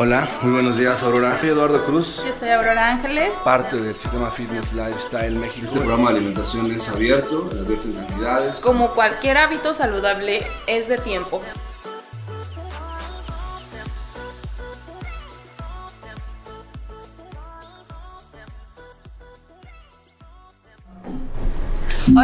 Hola, 0.00 0.28
muy 0.42 0.52
buenos 0.52 0.78
días 0.78 1.02
Aurora. 1.02 1.38
Soy 1.40 1.48
Eduardo 1.48 1.84
Cruz. 1.84 2.22
Yo 2.24 2.32
soy 2.32 2.50
Aurora 2.50 2.90
Ángeles. 2.90 3.34
Parte 3.42 3.76
del 3.76 3.96
sistema 3.96 4.30
Fitness 4.30 4.72
Lifestyle 4.72 5.34
México. 5.34 5.66
Este 5.66 5.78
programa 5.80 6.10
de 6.10 6.18
alimentación 6.18 6.70
es 6.70 6.88
abierto, 6.88 7.48
abierto 7.50 7.88
en 7.88 7.94
cantidades. 7.94 8.60
Como 8.60 8.92
cualquier 8.92 9.38
hábito 9.38 9.74
saludable, 9.74 10.46
es 10.66 10.88
de 10.88 10.98
tiempo. 10.98 11.42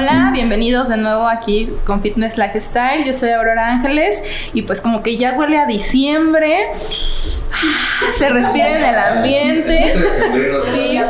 Hola, 0.07 0.33
bienvenidos 0.35 0.91
de 0.91 0.99
nuevo 0.99 1.27
aquí 1.27 1.67
con 1.87 2.03
Fitness 2.03 2.37
Lifestyle. 2.37 3.07
Yo 3.07 3.15
soy 3.15 3.31
Aurora 3.31 3.69
Ángeles 3.69 4.51
y 4.53 4.61
pues 4.61 4.83
como 4.83 5.03
que 5.03 5.17
ya 5.17 5.33
huele 5.33 5.59
a 5.59 5.65
diciembre. 5.65 6.73
Se 8.19 8.29
respira 8.29 8.69
en 8.69 8.85
el 8.85 8.99
ambiente. 8.99 9.95
Sí. 10.63 11.01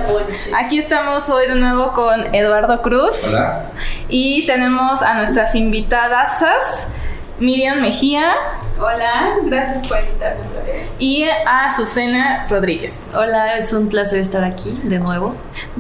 Aquí 0.57 0.79
estamos 0.79 1.29
hoy 1.29 1.49
de 1.49 1.57
nuevo 1.57 1.93
con 1.93 2.33
Eduardo 2.33 2.83
Cruz. 2.83 3.25
Hola. 3.27 3.73
Y 4.09 4.47
tenemos 4.47 5.03
a 5.03 5.15
nuestras 5.15 5.57
invitadas, 5.57 6.89
Miriam 7.41 7.81
Mejía. 7.81 8.33
Hola, 8.85 9.39
gracias 9.47 9.89
por 9.89 9.99
invitarme 9.99 10.43
otra 10.47 10.63
vez. 10.63 10.93
Y 10.99 11.25
a 11.25 11.69
Azucena 11.69 12.47
Rodríguez. 12.51 13.05
Hola, 13.15 13.57
es 13.57 13.73
un 13.73 13.89
placer 13.89 14.19
estar 14.19 14.45
aquí 14.45 14.79
de 14.85 14.99
nuevo. 14.99 15.35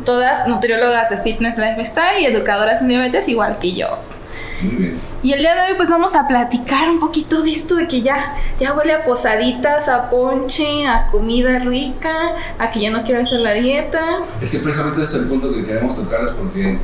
Todas 0.07 0.49
nutriólogas 0.49 1.11
de 1.11 1.19
fitness, 1.19 1.59
lifestyle 1.59 2.23
y 2.23 2.25
educadoras 2.25 2.81
en 2.81 2.89
diabetes, 2.89 3.29
igual 3.29 3.59
que 3.59 3.75
yo. 3.75 3.89
Muy 4.63 4.77
bien. 4.77 5.01
Y 5.23 5.35
el 5.35 5.41
día 5.41 5.55
de 5.55 5.61
hoy 5.61 5.77
pues 5.77 5.91
vamos 5.91 6.15
a 6.15 6.27
platicar 6.27 6.89
un 6.89 6.99
poquito 6.99 7.43
de 7.43 7.53
esto 7.53 7.75
de 7.75 7.89
que 7.89 8.01
ya, 8.01 8.37
ya 8.59 8.73
huele 8.73 8.95
a 8.95 9.05
posaditas, 9.05 9.87
a 9.89 10.09
ponche, 10.09 10.87
a 10.87 11.09
comida 11.09 11.59
rica, 11.59 12.15
a 12.59 12.71
que 12.71 12.81
ya 12.81 12.91
no 12.91 13.03
quiero 13.03 13.21
hacer 13.21 13.41
la 13.41 13.53
dieta. 13.53 14.21
Es 14.41 14.49
que 14.49 14.61
precisamente 14.61 15.03
ese 15.03 15.17
es 15.17 15.23
el 15.25 15.29
punto 15.29 15.53
que 15.53 15.63
queremos 15.63 15.95
tocarles 15.95 16.33
porque 16.33 16.79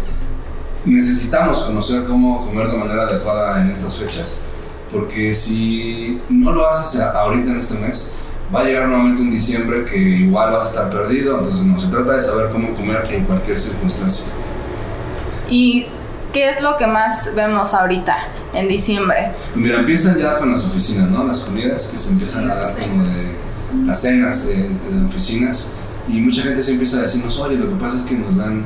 necesitamos 0.84 1.60
conocer 1.60 2.04
cómo 2.04 2.44
comer 2.44 2.68
de 2.68 2.76
manera 2.76 3.04
adecuada 3.04 3.62
en 3.62 3.70
estas 3.70 3.96
fechas. 3.96 4.42
Porque 4.92 5.34
si 5.34 6.20
no 6.28 6.52
lo 6.52 6.68
haces 6.68 7.00
ahorita 7.00 7.50
en 7.50 7.58
este 7.58 7.78
mes, 7.78 8.16
va 8.54 8.60
a 8.60 8.64
llegar 8.64 8.88
nuevamente 8.88 9.20
un 9.20 9.30
diciembre 9.30 9.84
que 9.84 9.96
igual 9.96 10.52
vas 10.52 10.64
a 10.64 10.66
estar 10.66 10.90
perdido. 10.90 11.36
Entonces 11.38 11.62
no 11.62 11.78
se 11.78 11.88
trata 11.88 12.14
de 12.14 12.22
saber 12.22 12.50
cómo 12.50 12.74
comer 12.74 13.02
en 13.10 13.24
cualquier 13.24 13.60
circunstancia. 13.60 14.26
¿Y 15.48 15.86
qué 16.32 16.50
es 16.50 16.62
lo 16.62 16.76
que 16.76 16.86
más 16.86 17.34
vemos 17.34 17.74
ahorita 17.74 18.16
en 18.52 18.68
diciembre? 18.68 19.32
Mira, 19.54 19.78
empiezan 19.78 20.18
ya 20.18 20.38
con 20.38 20.50
las 20.50 20.64
oficinas, 20.64 21.08
¿no? 21.08 21.24
Las 21.24 21.40
comidas 21.40 21.86
que 21.88 21.98
se 21.98 22.10
empiezan 22.10 22.50
a 22.50 22.54
dar 22.54 22.78
como 22.78 23.04
de 23.04 23.86
las 23.86 24.00
cenas 24.00 24.46
de, 24.46 24.68
de 24.68 25.06
oficinas 25.06 25.72
y 26.08 26.12
mucha 26.14 26.42
gente 26.42 26.62
se 26.62 26.72
empieza 26.72 26.98
a 26.98 27.02
decirnos, 27.02 27.38
oye, 27.38 27.56
lo 27.56 27.68
que 27.68 27.76
pasa 27.76 27.98
es 27.98 28.02
que 28.04 28.14
nos 28.14 28.36
dan 28.36 28.64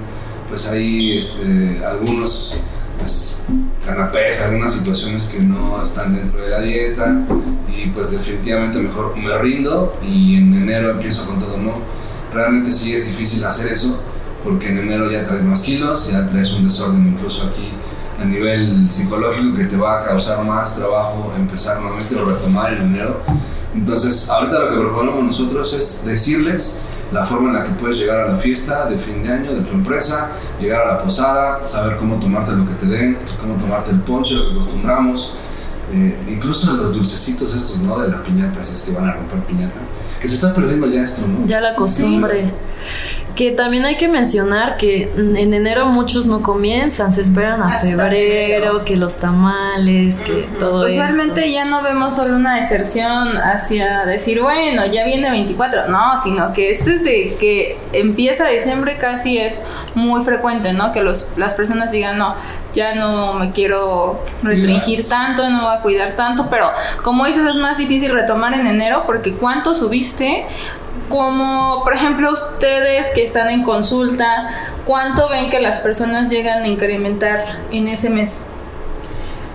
pues 0.49 0.67
ahí 0.69 1.19
este, 1.19 1.85
algunos 1.85 2.65
pues, 2.99 3.43
canapés, 3.85 4.41
algunas 4.43 4.73
situaciones 4.73 5.27
que 5.27 5.41
no 5.41 5.83
están 5.83 6.15
dentro 6.15 6.41
de 6.41 6.51
la 6.51 6.61
dieta 6.61 7.23
y 7.69 7.89
pues 7.91 8.11
definitivamente 8.11 8.79
mejor 8.79 9.17
me 9.17 9.37
rindo 9.39 9.97
y 10.03 10.37
en 10.37 10.55
enero 10.55 10.91
empiezo 10.91 11.27
con 11.27 11.39
todo, 11.39 11.57
¿no? 11.59 11.73
Realmente 12.33 12.73
sí 12.73 12.95
es 12.95 13.07
difícil 13.07 13.45
hacer 13.45 13.73
eso 13.73 14.01
porque 14.43 14.69
en 14.69 14.79
enero 14.79 15.11
ya 15.11 15.25
traes 15.25 15.43
más 15.43 15.61
kilos, 15.61 16.11
ya 16.11 16.27
traes 16.27 16.53
un 16.53 16.65
desorden 16.65 17.07
incluso 17.07 17.47
aquí 17.47 17.71
a 18.21 18.25
nivel 18.25 18.91
psicológico 18.91 19.57
que 19.57 19.65
te 19.65 19.77
va 19.77 20.01
a 20.01 20.05
causar 20.05 20.45
más 20.45 20.77
trabajo 20.77 21.33
empezar 21.37 21.81
nuevamente 21.81 22.15
o 22.15 22.25
retomar 22.25 22.75
en 22.75 22.83
enero. 22.83 23.23
Entonces, 23.75 24.29
ahorita 24.29 24.61
lo 24.61 24.71
que 24.71 24.77
proponemos 24.77 25.25
nosotros 25.25 25.73
es 25.75 26.05
decirles 26.07 26.83
la 27.15 27.25
forma 27.25 27.51
en 27.51 27.55
la 27.55 27.65
que 27.65 27.71
puedes 27.71 27.97
llegar 27.97 28.23
a 28.23 28.29
la 28.33 28.37
fiesta 28.37 28.87
de 28.87 28.99
fin 28.99 29.23
de 29.23 29.33
año 29.33 29.53
de 29.53 29.61
tu 29.61 29.73
empresa, 29.73 30.33
llegar 30.61 30.83
a 30.83 30.95
la 30.95 30.99
posada, 30.99 31.65
saber 31.65 31.97
cómo 31.97 32.19
tomarte 32.19 32.53
lo 32.53 32.67
que 32.67 32.75
te 32.75 32.87
den, 32.87 33.17
cómo 33.41 33.55
tomarte 33.55 33.93
el 33.93 34.01
ponche, 34.01 34.35
lo 34.35 34.49
que 34.49 34.51
acostumbramos, 34.55 35.39
eh, 35.95 36.17
incluso 36.29 36.73
los 36.75 36.95
dulcecitos 36.95 37.55
estos, 37.55 37.79
¿no? 37.79 37.99
De 38.01 38.09
la 38.09 38.23
piñata, 38.23 38.63
si 38.65 38.73
es 38.75 38.83
que 38.83 38.93
van 38.93 39.09
a 39.09 39.13
romper 39.13 39.39
piñata, 39.45 39.79
que 40.21 40.27
se 40.29 40.35
está 40.35 40.53
perdiendo 40.53 40.87
ya 40.89 41.03
esto, 41.03 41.27
¿no? 41.27 41.47
Ya 41.47 41.61
la 41.61 41.75
costumbre. 41.75 42.53
Que 43.35 43.51
también 43.51 43.85
hay 43.85 43.97
que 43.97 44.07
mencionar 44.07 44.77
que 44.77 45.13
en 45.17 45.37
enero 45.55 45.87
muchos 45.87 46.27
no 46.27 46.41
comienzan, 46.43 47.13
se 47.13 47.21
esperan 47.23 47.63
a 47.63 47.69
febrero, 47.69 48.03
febrero. 48.11 48.85
que 48.85 48.97
los 48.97 49.17
tamales, 49.17 50.17
que 50.21 50.47
Ujú. 50.49 50.59
todo 50.61 50.87
Usualmente 50.87 51.41
esto. 51.41 51.53
ya 51.53 51.65
no 51.65 51.83
vemos 51.83 52.15
solo 52.15 52.37
una 52.37 52.55
deserción 52.57 53.37
hacia 53.39 54.05
decir, 54.07 54.41
bueno, 54.41 54.87
ya 54.87 55.05
viene 55.05 55.31
24, 55.31 55.89
no, 55.89 56.17
sino 56.23 56.53
que 56.53 56.71
este 56.71 56.93
desde 56.93 57.35
que 57.41 57.77
empieza 57.93 58.47
diciembre 58.47 58.99
casi 58.99 59.39
es 59.39 59.59
muy 59.97 60.23
frecuente, 60.25 60.73
¿no? 60.73 60.93
Que 60.93 61.03
los, 61.03 61.33
las 61.37 61.55
personas 61.55 61.91
digan, 61.91 62.19
no, 62.19 62.37
ya 62.75 62.95
no 62.95 63.35
me 63.35 63.53
quiero 63.53 64.23
restringir 64.43 65.09
tanto, 65.09 65.49
no 65.49 65.63
voy 65.63 65.77
a 65.77 65.81
cuidar 65.81 66.13
tanto, 66.13 66.49
pero 66.51 66.71
como 67.03 67.25
dices 67.25 67.47
es 67.47 67.57
más 67.57 67.79
difícil 67.79 68.13
retomar 68.13 68.55
en 68.55 68.67
enero 68.67 69.05
porque 69.07 69.37
¿cuánto 69.37 69.75
subiste? 69.75 70.47
Como, 71.09 71.83
por 71.85 71.95
ejemplo, 71.95 72.33
ustedes 72.33 73.11
que 73.15 73.25
están 73.25 73.51
en 73.51 73.63
consulta, 73.63 74.73
¿cuánto 74.87 75.29
ven 75.29 75.51
que 75.51 75.61
las 75.61 75.81
personas 75.81 76.31
llegan 76.31 76.63
a 76.63 76.69
incrementar 76.69 77.43
en 77.71 77.89
ese 77.89 78.11
mes? 78.11 78.43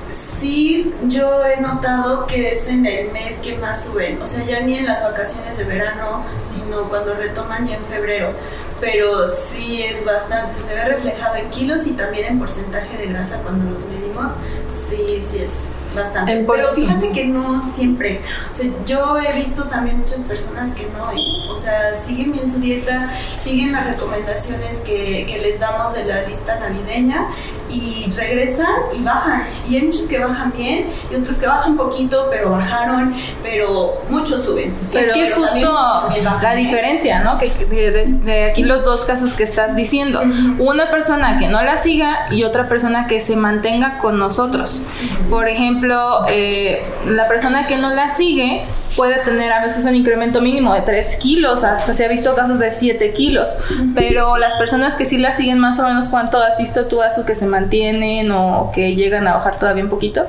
Sí, 0.09 0.91
yo 1.03 1.45
he 1.45 1.61
notado 1.61 2.25
que 2.25 2.49
es 2.49 2.67
en 2.69 2.85
el 2.85 3.11
mes 3.11 3.39
que 3.43 3.57
más 3.57 3.85
suben, 3.85 4.21
o 4.21 4.25
sea, 4.25 4.43
ya 4.43 4.61
ni 4.61 4.77
en 4.77 4.85
las 4.85 5.03
vacaciones 5.03 5.57
de 5.57 5.65
verano, 5.65 6.23
sino 6.41 6.89
cuando 6.89 7.13
retoman 7.13 7.67
ya 7.67 7.75
en 7.75 7.83
febrero. 7.83 8.33
Pero 8.79 9.27
sí 9.27 9.83
es 9.83 10.05
bastante, 10.05 10.51
se 10.53 10.73
ve 10.73 10.85
reflejado 10.85 11.35
en 11.35 11.49
kilos 11.49 11.85
y 11.87 11.93
también 11.93 12.25
en 12.25 12.39
porcentaje 12.39 12.97
de 12.97 13.07
grasa 13.07 13.41
cuando 13.41 13.69
los 13.69 13.87
medimos. 13.87 14.33
Sí, 14.69 15.21
sí 15.21 15.39
es 15.39 15.53
bastante. 15.99 16.31
En 16.33 16.45
Pero 16.47 16.63
fíjate 16.75 17.11
que 17.11 17.25
no 17.25 17.59
siempre. 17.59 18.21
O 18.51 18.55
sea, 18.55 18.65
yo 18.85 19.17
he 19.19 19.33
visto 19.37 19.63
también 19.65 19.99
muchas 19.99 20.21
personas 20.21 20.73
que 20.73 20.87
no, 20.97 21.11
¿eh? 21.11 21.17
o 21.51 21.57
sea, 21.57 21.93
siguen 21.93 22.31
bien 22.31 22.45
su 22.49 22.59
dieta, 22.59 23.07
siguen 23.13 23.71
las 23.71 23.85
recomendaciones 23.85 24.77
que, 24.77 25.25
que 25.27 25.39
les 25.39 25.59
damos 25.59 25.93
de 25.93 26.05
la 26.05 26.21
lista 26.27 26.57
navideña 26.59 27.27
y 27.69 28.11
regresan 28.17 28.65
y 28.97 29.03
bajan. 29.03 29.43
Y 29.67 29.75
hay 29.75 29.83
muchos 29.83 30.03
que 30.03 30.17
bajan 30.17 30.51
bien 30.55 30.87
y 31.11 31.15
otros 31.15 31.37
que 31.37 31.45
bajan 31.45 31.77
poquito, 31.77 32.27
pero 32.31 32.49
bajaron, 32.49 33.13
pero 33.43 34.01
muchos 34.09 34.41
suben. 34.43 34.75
Sí, 34.81 34.97
es 34.97 35.05
que 35.07 35.11
pero 35.23 35.35
justo 35.35 36.01
también 36.01 36.25
bajan, 36.25 36.43
la 36.43 36.53
¿eh? 36.55 36.57
diferencia, 36.63 37.19
¿no? 37.23 37.37
Que 37.37 37.47
de, 37.65 37.91
de- 37.91 38.05
de 38.19 38.43
aquí 38.51 38.63
los 38.63 38.85
dos 38.85 39.05
casos 39.05 39.33
que 39.33 39.43
estás 39.43 39.75
diciendo. 39.75 40.21
Una 40.57 40.89
persona 40.89 41.37
que 41.37 41.47
no 41.47 41.61
la 41.61 41.77
siga 41.77 42.27
y 42.31 42.43
otra 42.43 42.67
persona 42.67 43.05
que 43.07 43.21
se 43.21 43.35
mantenga 43.35 43.99
con 43.99 44.17
nosotros. 44.17 44.81
Por 45.29 45.47
ejemplo, 45.47 45.88
eh, 46.27 46.83
la 47.07 47.27
persona 47.27 47.67
que 47.67 47.77
no 47.77 47.93
la 47.93 48.09
sigue 48.15 48.63
puede 48.95 49.17
tener 49.19 49.51
a 49.53 49.63
veces 49.63 49.85
un 49.85 49.95
incremento 49.95 50.41
mínimo 50.41 50.73
de 50.73 50.81
3 50.81 51.17
kilos, 51.17 51.63
hasta 51.63 51.93
se 51.93 52.05
ha 52.05 52.07
visto 52.07 52.35
casos 52.35 52.59
de 52.59 52.71
7 52.71 53.13
kilos. 53.13 53.57
Pero 53.95 54.37
las 54.37 54.55
personas 54.55 54.95
que 54.95 55.05
sí 55.05 55.17
la 55.17 55.33
siguen 55.33 55.59
más 55.59 55.79
o 55.79 55.83
menos, 55.87 56.09
¿cuánto 56.09 56.37
has 56.41 56.57
visto 56.57 56.85
tú, 56.85 57.01
Azu, 57.01 57.25
que 57.25 57.35
se 57.35 57.45
mantienen 57.45 58.31
o 58.31 58.71
que 58.73 58.95
llegan 58.95 59.27
a 59.27 59.35
bajar 59.35 59.57
todavía 59.57 59.83
un 59.83 59.89
poquito? 59.89 60.25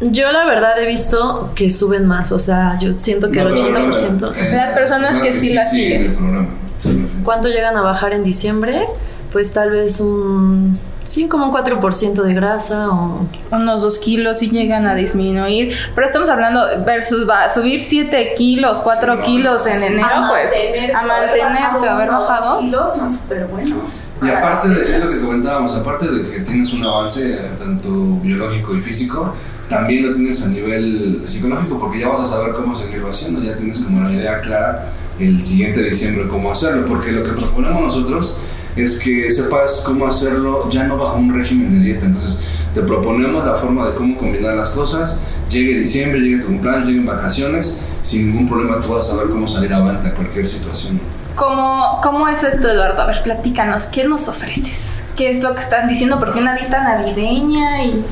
Yo 0.00 0.30
la 0.30 0.44
verdad 0.44 0.78
he 0.80 0.86
visto 0.86 1.52
que 1.56 1.70
suben 1.70 2.06
más, 2.06 2.30
o 2.32 2.38
sea, 2.38 2.78
yo 2.80 2.94
siento 2.94 3.30
que 3.32 3.42
No, 3.42 3.48
el 3.48 3.54
pero, 3.54 3.72
pero, 3.72 3.92
80%. 3.92 4.32
eh, 4.36 4.50
Las 4.54 4.70
personas 4.72 5.20
que 5.20 5.32
sí 5.32 5.54
la 5.54 5.64
siguen. 5.64 6.14
programa. 6.14 6.48
se 6.76 6.88
refiere. 6.90 7.08
¿Cuánto 7.24 7.48
llegan 7.48 7.76
a 7.76 7.82
bajar 7.82 8.12
en 8.12 8.22
diciembre? 8.22 8.86
Pues 9.32 9.52
tal 9.52 9.70
vez 9.70 9.98
un... 10.00 10.78
Sí, 11.08 11.26
como 11.26 11.46
un 11.46 11.52
4% 11.52 12.22
de 12.22 12.34
grasa 12.34 12.90
o... 12.90 13.26
unos 13.50 13.80
2 13.80 13.98
kilos 13.98 14.42
y 14.42 14.50
llegan 14.50 14.86
a 14.86 14.94
disminuir. 14.94 15.74
Pero 15.94 16.06
estamos 16.06 16.28
hablando 16.28 16.60
versus 16.84 17.26
va 17.26 17.44
a 17.44 17.48
subir 17.48 17.80
7 17.80 18.34
kilos, 18.36 18.80
4 18.84 19.12
Sí, 19.14 19.18
no, 19.18 19.24
kilos 19.24 19.66
en 19.66 19.82
enero, 19.82 20.06
a 20.06 20.28
pues 20.28 20.94
a 20.94 21.06
mantenerte, 21.06 21.88
haber 21.88 22.10
bajado. 22.10 22.60
kilos 22.60 22.94
son 22.94 23.08
súper 23.08 23.46
buenos. 23.46 24.04
Y 24.22 24.28
aparte 24.28 24.68
de 24.68 24.82
es 24.82 25.02
lo 25.02 25.10
que 25.10 25.20
comentábamos, 25.22 25.74
aparte 25.76 26.10
de 26.10 26.30
que 26.30 26.40
tienes 26.40 26.74
un 26.74 26.84
avance 26.84 27.38
tanto 27.58 27.88
biológico 28.22 28.76
y 28.76 28.82
físico, 28.82 29.32
también 29.70 30.10
lo 30.10 30.14
tienes 30.14 30.44
a 30.44 30.48
nivel 30.48 31.22
psicológico 31.24 31.78
porque 31.78 32.00
ya 32.00 32.08
vas 32.08 32.20
a 32.20 32.26
saber 32.26 32.52
cómo 32.52 32.76
seguirlo 32.76 33.08
haciendo, 33.08 33.42
ya 33.42 33.56
tienes 33.56 33.78
como 33.78 34.02
la 34.02 34.12
idea 34.12 34.42
clara 34.42 34.92
el 35.18 35.42
siguiente 35.42 35.82
diciembre 35.82 36.28
cómo 36.28 36.52
hacerlo, 36.52 36.86
porque 36.86 37.12
lo 37.12 37.22
que 37.22 37.32
proponemos 37.32 37.82
nosotros 37.82 38.40
es 38.82 38.98
que 38.98 39.30
sepas 39.30 39.82
cómo 39.84 40.06
hacerlo 40.06 40.68
ya 40.70 40.84
no 40.84 40.96
bajo 40.96 41.18
un 41.18 41.34
régimen 41.34 41.70
de 41.70 41.80
dieta, 41.80 42.06
entonces 42.06 42.38
te 42.74 42.82
proponemos 42.82 43.44
la 43.44 43.54
forma 43.54 43.86
de 43.88 43.94
cómo 43.94 44.16
combinar 44.16 44.54
las 44.54 44.70
cosas, 44.70 45.20
llegue 45.50 45.78
diciembre, 45.78 46.20
llegue 46.20 46.38
tu 46.38 46.46
cumpleaños, 46.46 46.86
lleguen 46.86 47.06
vacaciones, 47.06 47.86
sin 48.02 48.26
ningún 48.26 48.48
problema 48.48 48.80
tú 48.80 48.92
vas 48.92 49.08
a 49.08 49.12
saber 49.12 49.28
cómo 49.28 49.46
salir 49.48 49.72
avante 49.72 50.08
a 50.08 50.14
cualquier 50.14 50.46
situación. 50.46 51.00
¿Cómo, 51.34 52.00
¿Cómo 52.02 52.28
es 52.28 52.42
esto, 52.42 52.68
Eduardo? 52.68 53.02
A 53.02 53.06
ver, 53.06 53.22
platícanos, 53.22 53.84
¿qué 53.86 54.06
nos 54.06 54.28
ofreces? 54.28 54.98
qué 55.18 55.32
es 55.32 55.42
lo 55.42 55.52
que 55.52 55.60
están 55.60 55.88
diciendo, 55.88 56.16
porque 56.20 56.38
una 56.38 56.54
dieta 56.54 56.80
navideña 56.80 57.84
y... 57.84 58.04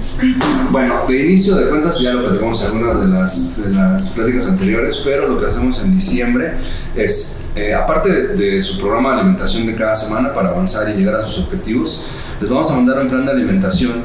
Bueno, 0.71 1.05
de 1.07 1.25
inicio 1.25 1.55
de 1.55 1.69
cuentas 1.69 2.01
ya 2.01 2.13
lo 2.13 2.25
platicamos 2.25 2.61
en 2.61 2.67
algunas 2.67 3.01
de 3.01 3.07
las, 3.07 3.63
de 3.63 3.71
las 3.71 4.09
pláticas 4.09 4.47
anteriores, 4.49 5.01
pero 5.05 5.29
lo 5.29 5.39
que 5.39 5.47
hacemos 5.47 5.81
en 5.83 5.93
diciembre 5.93 6.55
es, 6.97 7.39
eh, 7.57 7.73
aparte 7.73 8.29
de, 8.35 8.63
su 8.63 8.79
programa 8.79 9.13
de 9.13 9.21
alimentación 9.21 9.67
de 9.67 9.75
cada 9.75 9.95
semana 9.95 10.31
para 10.33 10.51
avanzar 10.51 10.91
y 10.91 10.93
llegar 10.93 11.15
a 11.15 11.23
sus 11.23 11.45
objetivos, 11.45 12.05
les 12.39 12.51
vamos 12.51 12.71
a 12.71 12.75
mandar 12.75 13.01
un 13.01 13.09
plan 13.09 13.25
de 13.25 13.33
alimentación 13.33 14.05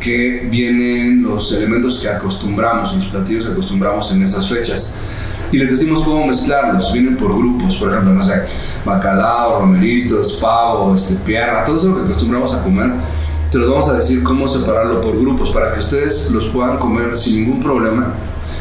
que 0.00 0.48
vienen 0.50 1.22
los 1.22 1.52
elementos 1.52 2.00
que 2.00 2.08
acostumbramos, 2.08 2.94
los 2.96 3.06
platillos 3.06 3.44
que 3.44 3.52
acostumbramos 3.52 4.10
en 4.12 4.24
esas 4.24 4.48
fechas. 4.48 4.98
Y 5.52 5.58
les 5.58 5.70
decimos 5.70 6.02
cómo 6.02 6.26
mezclarlos, 6.26 6.92
vienen 6.92 7.16
por 7.16 7.36
grupos, 7.38 7.76
por 7.76 7.88
ejemplo, 7.88 8.12
no 8.12 8.22
sé, 8.22 8.42
bacalao, 8.84 9.60
romeritos, 9.60 10.32
pavo, 10.34 10.92
este, 10.92 11.14
pierna, 11.24 11.62
todo 11.62 11.76
eso 11.76 11.94
que 11.94 12.02
acostumbramos 12.02 12.52
a 12.52 12.64
comer, 12.64 12.90
te 13.48 13.58
los 13.58 13.70
vamos 13.70 13.88
a 13.88 13.94
decir 13.94 14.24
cómo 14.24 14.48
separarlo 14.48 15.00
por 15.00 15.16
grupos 15.18 15.50
para 15.50 15.72
que 15.72 15.78
ustedes 15.78 16.32
los 16.32 16.46
puedan 16.46 16.78
comer 16.78 17.16
sin 17.16 17.44
ningún 17.44 17.60
problema 17.60 18.12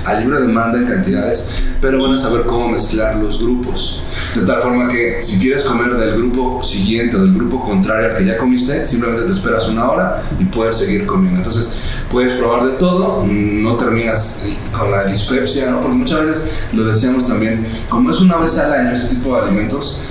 a 0.07 0.13
libre 0.13 0.39
demanda 0.39 0.77
en 0.77 0.86
cantidades, 0.86 1.63
pero 1.81 2.01
van 2.01 2.13
a 2.13 2.18
saber 2.18 2.45
cómo 2.45 2.69
mezclar 2.69 3.18
los 3.18 3.42
grupos. 3.42 4.01
De 4.36 4.45
tal 4.45 4.62
forma 4.62 4.88
que 4.88 5.21
si 5.21 5.38
quieres 5.38 5.63
comer 5.63 5.98
del 5.98 6.15
grupo 6.15 6.63
siguiente 6.63 7.18
del 7.18 7.33
grupo 7.33 7.62
contrario 7.62 8.12
al 8.12 8.18
que 8.18 8.25
ya 8.25 8.38
comiste, 8.38 8.86
simplemente 8.86 9.25
te 9.25 9.31
esperas 9.33 9.68
una 9.68 9.89
hora 9.89 10.24
y 10.39 10.45
puedes 10.45 10.77
seguir 10.77 11.06
comiendo. 11.06 11.39
Entonces 11.39 12.01
puedes 12.09 12.33
probar 12.33 12.65
de 12.65 12.71
todo, 12.77 13.25
no 13.27 13.75
terminas 13.75 14.48
con 14.71 14.92
la 14.92 15.04
dispepsia, 15.04 15.69
¿no? 15.71 15.81
porque 15.81 15.98
muchas 15.98 16.19
veces 16.21 16.68
lo 16.71 16.86
decíamos 16.86 17.27
también, 17.27 17.68
como 17.89 18.10
es 18.12 18.21
una 18.21 18.38
vez 18.38 18.57
al 18.60 18.71
año 18.71 18.92
este 18.92 19.15
tipo 19.15 19.36
de 19.36 19.42
alimentos, 19.42 20.03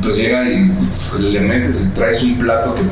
pues 0.00 0.16
llega 0.16 0.48
y 0.48 0.72
le 1.18 1.40
metes 1.40 1.86
y 1.86 1.88
traes 1.88 2.22
un 2.22 2.38
plato 2.38 2.74
que 2.74 2.82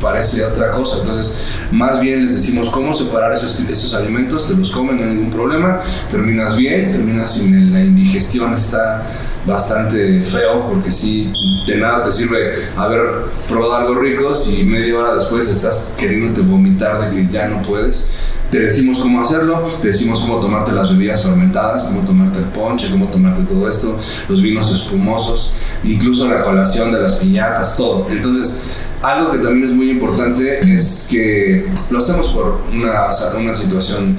parece 0.00 0.44
otra 0.44 0.70
cosa. 0.70 0.98
Entonces, 0.98 1.48
más 1.70 2.00
bien 2.00 2.24
les 2.24 2.34
decimos 2.34 2.68
cómo 2.70 2.92
separar 2.92 3.32
esos, 3.32 3.58
esos 3.60 3.94
alimentos, 3.94 4.46
te 4.46 4.54
los 4.54 4.70
comen, 4.70 4.96
no 4.96 5.04
hay 5.04 5.10
ningún 5.10 5.30
problema, 5.30 5.80
terminas 6.10 6.56
bien, 6.56 6.92
terminas 6.92 7.34
sin 7.34 7.72
la 7.72 7.80
indigestión, 7.80 8.54
está 8.54 9.04
bastante 9.46 10.22
feo, 10.22 10.68
porque 10.68 10.90
si 10.90 11.32
de 11.66 11.76
nada 11.76 12.02
te 12.02 12.12
sirve 12.12 12.54
haber 12.76 13.00
probado 13.46 13.76
algo 13.76 13.94
rico 13.94 14.34
si 14.34 14.64
media 14.64 14.98
hora 14.98 15.14
después 15.14 15.48
estás 15.48 15.94
queriéndote 15.96 16.42
vomitar 16.42 17.00
de 17.00 17.16
que 17.16 17.32
ya 17.32 17.48
no 17.48 17.62
puedes. 17.62 18.06
Te 18.50 18.60
decimos 18.60 18.98
cómo 18.98 19.20
hacerlo, 19.20 19.78
te 19.82 19.88
decimos 19.88 20.20
cómo 20.20 20.40
tomarte 20.40 20.72
las 20.72 20.88
bebidas 20.88 21.22
fermentadas, 21.22 21.84
cómo 21.84 22.02
tomarte 22.02 22.38
el 22.38 22.46
ponche, 22.46 22.90
cómo 22.90 23.08
tomarte 23.08 23.42
todo 23.42 23.68
esto, 23.68 23.98
los 24.26 24.40
vinos 24.40 24.72
espumosos, 24.72 25.54
incluso 25.84 26.26
la 26.26 26.42
colación 26.42 26.90
de 26.90 27.02
las 27.02 27.16
piñatas, 27.16 27.76
todo. 27.76 28.06
Entonces, 28.08 28.77
algo 29.02 29.32
que 29.32 29.38
también 29.38 29.70
es 29.70 29.74
muy 29.74 29.90
importante 29.90 30.60
es 30.60 31.08
que 31.10 31.66
lo 31.90 31.98
hacemos 31.98 32.28
por 32.28 32.62
una, 32.72 33.08
una 33.38 33.54
situación 33.54 34.18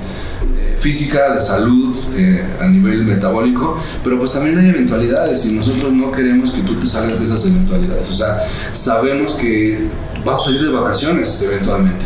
eh, 0.58 0.78
física, 0.80 1.34
de 1.34 1.42
salud, 1.42 1.96
eh, 2.16 2.44
a 2.62 2.68
nivel 2.68 3.04
metabólico, 3.04 3.78
pero 4.04 4.18
pues 4.18 4.32
también 4.32 4.58
hay 4.58 4.70
eventualidades 4.70 5.46
y 5.46 5.54
nosotros 5.54 5.92
no 5.92 6.12
queremos 6.12 6.52
que 6.52 6.62
tú 6.62 6.80
te 6.80 6.88
salgas 6.88 7.20
de 7.20 7.26
esas 7.26 7.46
eventualidades. 7.46 8.10
O 8.10 8.14
sea, 8.14 8.40
sabemos 8.74 9.34
que 9.34 9.88
vas 10.24 10.40
a 10.40 10.44
salir 10.46 10.62
de 10.62 10.72
vacaciones 10.72 11.42
eventualmente 11.42 12.06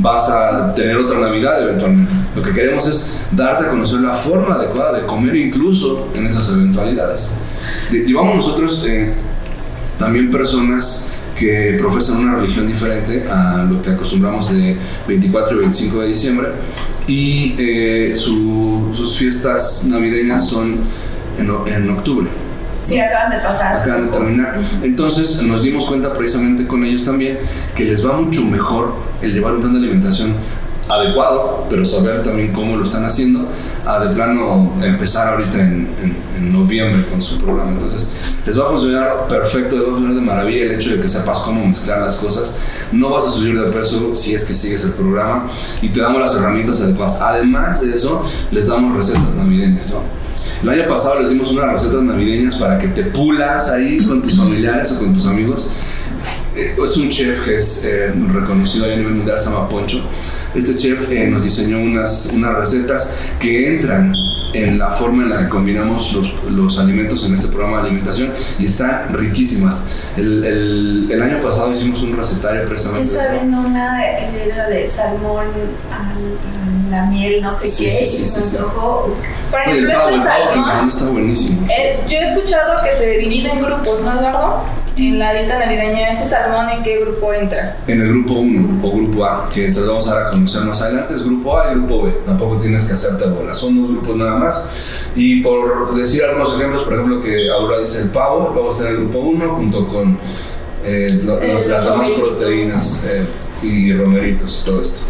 vas 0.00 0.28
a 0.28 0.72
tener 0.74 0.96
otra 0.96 1.18
Navidad 1.18 1.60
eventualmente. 1.62 2.14
Lo 2.34 2.42
que 2.42 2.52
queremos 2.52 2.86
es 2.86 3.22
darte 3.32 3.66
a 3.66 3.70
conocer 3.70 4.00
la 4.00 4.14
forma 4.14 4.54
adecuada 4.54 5.00
de 5.00 5.06
comer 5.06 5.36
incluso 5.36 6.08
en 6.14 6.26
esas 6.26 6.48
eventualidades. 6.50 7.32
Llevamos 7.90 8.36
nosotros 8.36 8.86
eh, 8.88 9.12
también 9.98 10.30
personas 10.30 11.17
que 11.38 11.76
profesan 11.78 12.18
una 12.18 12.36
religión 12.36 12.66
diferente 12.66 13.24
a 13.30 13.64
lo 13.70 13.80
que 13.80 13.90
acostumbramos 13.90 14.52
de 14.52 14.76
24 15.06 15.56
y 15.56 15.60
25 15.60 16.00
de 16.00 16.08
diciembre 16.08 16.48
y 17.06 17.54
eh, 17.58 18.12
su, 18.16 18.90
sus 18.92 19.16
fiestas 19.16 19.86
navideñas 19.88 20.46
son 20.46 20.80
en, 21.38 21.72
en 21.72 21.90
octubre. 21.90 22.26
Sí, 22.82 22.98
acaban 22.98 23.30
de 23.30 23.38
pasar. 23.38 23.76
Acaban 23.76 24.06
de 24.06 24.12
terminar. 24.12 24.60
Entonces 24.82 25.42
nos 25.42 25.62
dimos 25.62 25.86
cuenta 25.86 26.12
precisamente 26.14 26.66
con 26.66 26.84
ellos 26.84 27.04
también 27.04 27.38
que 27.74 27.84
les 27.84 28.06
va 28.06 28.12
mucho 28.14 28.44
mejor 28.44 28.94
el 29.22 29.32
llevar 29.32 29.54
un 29.54 29.60
plan 29.60 29.72
de 29.72 29.78
alimentación 29.78 30.34
adecuado, 30.88 31.66
pero 31.68 31.84
saber 31.84 32.22
también 32.22 32.52
cómo 32.52 32.76
lo 32.76 32.84
están 32.84 33.04
haciendo, 33.04 33.46
a 33.86 33.98
de 34.00 34.14
plano 34.14 34.72
empezar 34.82 35.32
ahorita 35.32 35.58
en, 35.58 35.88
en, 36.02 36.52
noviembre 36.52 37.04
con 37.10 37.20
su 37.20 37.36
programa. 37.38 37.72
Entonces, 37.72 38.10
les 38.46 38.58
va 38.58 38.64
a 38.64 38.70
funcionar 38.70 39.28
perfecto, 39.28 39.76
les 39.76 39.84
va 39.84 39.88
a 39.88 39.90
funcionar 39.90 40.14
de 40.14 40.20
maravilla 40.20 40.64
el 40.64 40.72
hecho 40.72 40.90
de 40.90 41.00
que 41.00 41.08
sepas 41.08 41.38
cómo 41.40 41.66
mezclar 41.66 42.00
las 42.00 42.16
cosas. 42.16 42.56
No 42.92 43.10
vas 43.10 43.24
a 43.24 43.30
subir 43.30 43.58
de 43.58 43.70
peso 43.70 44.14
si 44.14 44.34
es 44.34 44.44
que 44.44 44.54
sigues 44.54 44.84
el 44.84 44.92
programa 44.92 45.48
y 45.82 45.88
te 45.88 46.00
damos 46.00 46.20
las 46.20 46.34
herramientas 46.34 46.80
adecuadas. 46.80 47.20
Además 47.20 47.80
de 47.82 47.94
eso, 47.94 48.24
les 48.50 48.68
damos 48.68 48.96
recetas 48.96 49.34
navideñas. 49.36 49.94
El 50.62 50.68
año 50.70 50.88
pasado 50.88 51.20
les 51.20 51.30
dimos 51.30 51.52
unas 51.52 51.72
recetas 51.72 52.02
navideñas 52.02 52.54
para 52.56 52.78
que 52.78 52.88
te 52.88 53.04
pulas 53.04 53.68
ahí 53.70 54.04
con 54.04 54.22
tus 54.22 54.36
familiares 54.36 54.92
o 54.92 54.98
con 54.98 55.12
tus 55.12 55.26
amigos. 55.26 55.70
Eh, 56.56 56.74
es 56.82 56.96
un 56.96 57.08
chef 57.10 57.44
que 57.44 57.56
es 57.56 57.84
eh, 57.84 58.12
reconocido 58.32 58.86
a 58.86 58.88
nivel 58.88 59.14
mundial, 59.14 59.38
se 59.38 59.46
llama 59.46 59.68
Poncho 59.68 60.02
este 60.54 60.74
chef 60.76 61.10
eh, 61.10 61.26
nos 61.28 61.44
diseñó 61.44 61.78
unas, 61.78 62.30
unas 62.34 62.54
recetas 62.54 63.18
que 63.38 63.74
entran 63.74 64.14
en 64.54 64.78
la 64.78 64.90
forma 64.90 65.24
en 65.24 65.30
la 65.30 65.38
que 65.40 65.48
combinamos 65.48 66.12
los, 66.12 66.42
los 66.44 66.78
alimentos 66.78 67.24
en 67.26 67.34
este 67.34 67.48
programa 67.48 67.78
de 67.78 67.88
alimentación 67.88 68.32
y 68.58 68.64
están 68.64 69.12
riquísimas. 69.12 70.10
El, 70.16 70.44
el, 70.44 71.08
el 71.10 71.22
año 71.22 71.40
pasado 71.40 71.72
hicimos 71.72 72.02
un 72.02 72.16
recetario 72.16 72.64
precisamente. 72.64 73.06
Está 73.06 73.32
viendo 73.32 73.60
una 73.60 74.06
era 74.06 74.68
de 74.68 74.86
salmón 74.86 75.46
a 75.90 76.14
la 76.90 77.04
miel, 77.06 77.42
no 77.42 77.52
sé 77.52 77.64
qué, 77.64 77.90
sí, 77.90 78.06
sí, 78.06 78.22
y 78.22 78.40
me 78.40 78.58
antojó. 78.58 79.14
Por 79.50 79.60
ejemplo, 79.60 80.08
el 80.08 80.22
salmón 80.22 80.88
está 80.88 81.08
buenísimo. 81.10 81.66
Eh, 81.70 82.00
yo 82.08 82.16
he 82.16 82.32
escuchado 82.34 82.82
que 82.82 82.92
se 82.92 83.18
divide 83.18 83.50
en 83.50 83.62
grupos, 83.62 84.00
¿no, 84.02 84.18
Eduardo? 84.18 84.64
En 85.06 85.18
la 85.18 85.32
dieta 85.32 85.58
navideña, 85.58 86.10
¿ese 86.10 86.28
salmón 86.28 86.68
en 86.70 86.82
qué 86.82 87.00
grupo 87.00 87.32
entra? 87.32 87.78
En 87.86 88.00
el 88.00 88.08
grupo 88.08 88.34
1 88.34 88.80
o 88.82 88.90
grupo 88.90 89.24
A, 89.24 89.48
que 89.48 89.70
se 89.70 89.80
los 89.80 89.88
vamos 89.88 90.08
a 90.08 90.14
dar 90.14 90.26
a 90.26 90.30
conocer 90.30 90.62
más 90.62 90.82
adelante, 90.82 91.14
es 91.14 91.24
grupo 91.24 91.58
A 91.58 91.70
y 91.70 91.74
grupo 91.76 92.02
B. 92.02 92.12
Tampoco 92.26 92.56
tienes 92.56 92.84
que 92.84 92.94
hacerte 92.94 93.28
bola, 93.28 93.54
son 93.54 93.80
dos 93.80 93.90
grupos 93.90 94.16
nada 94.16 94.36
más. 94.36 94.66
Y 95.14 95.40
por 95.40 95.94
decir 95.94 96.24
algunos 96.24 96.58
ejemplos, 96.58 96.82
por 96.82 96.94
ejemplo, 96.94 97.22
que 97.22 97.48
Aurora 97.48 97.78
dice 97.78 98.02
el 98.02 98.10
pavo, 98.10 98.48
el 98.48 98.54
pavo 98.54 98.70
está 98.70 98.84
en 98.84 98.88
el 98.88 98.96
grupo 98.96 99.18
1 99.20 99.48
junto 99.48 99.86
con 99.86 100.18
eh, 100.84 101.20
las 101.24 101.84
demás 101.84 102.10
proteínas 102.18 103.06
eh, 103.08 103.24
y 103.62 103.92
romeritos 103.92 104.62
y 104.62 104.66
todo 104.66 104.82
esto. 104.82 105.06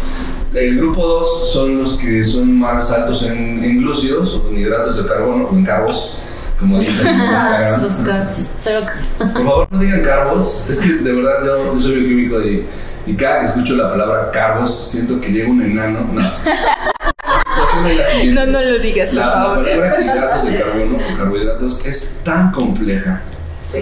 El 0.53 0.77
grupo 0.77 1.05
2 1.05 1.51
son 1.51 1.77
los 1.77 1.97
que 1.97 2.23
son 2.23 2.57
más 2.59 2.91
altos 2.91 3.23
en, 3.23 3.63
en 3.63 3.77
glúcidos 3.77 4.35
o 4.35 4.49
en 4.49 4.59
hidratos 4.59 4.97
de 4.97 5.05
carbono 5.05 5.47
o 5.51 5.55
en 5.55 5.63
carbos 5.63 6.23
como 6.59 6.75
dicen 6.79 7.07
en 7.07 7.19
Por 9.17 9.33
favor, 9.33 9.67
no 9.71 9.79
digan 9.79 10.03
carbos. 10.03 10.69
Es 10.69 10.79
que 10.79 10.93
de 11.03 11.13
verdad 11.13 11.45
yo, 11.45 11.79
soy 11.79 11.95
bioquímico 11.95 12.41
y, 12.41 12.65
y, 13.07 13.15
cada 13.15 13.39
que 13.39 13.45
escucho 13.45 13.75
la 13.75 13.89
palabra 13.89 14.29
carbos 14.31 14.89
siento 14.89 15.21
que 15.21 15.29
llega 15.29 15.49
un 15.49 15.61
enano. 15.61 15.99
No. 16.11 16.21
no, 18.33 18.45
no 18.45 18.61
lo 18.61 18.77
digas, 18.79 19.11
por 19.11 19.23
favor. 19.23 19.65
La 19.65 19.81
palabra 19.81 20.01
hidratos 20.01 20.43
de 20.45 20.59
carbono 20.59 20.97
o 20.97 21.17
carbohidratos 21.17 21.85
es 21.85 22.19
tan 22.23 22.51
compleja 22.51 23.21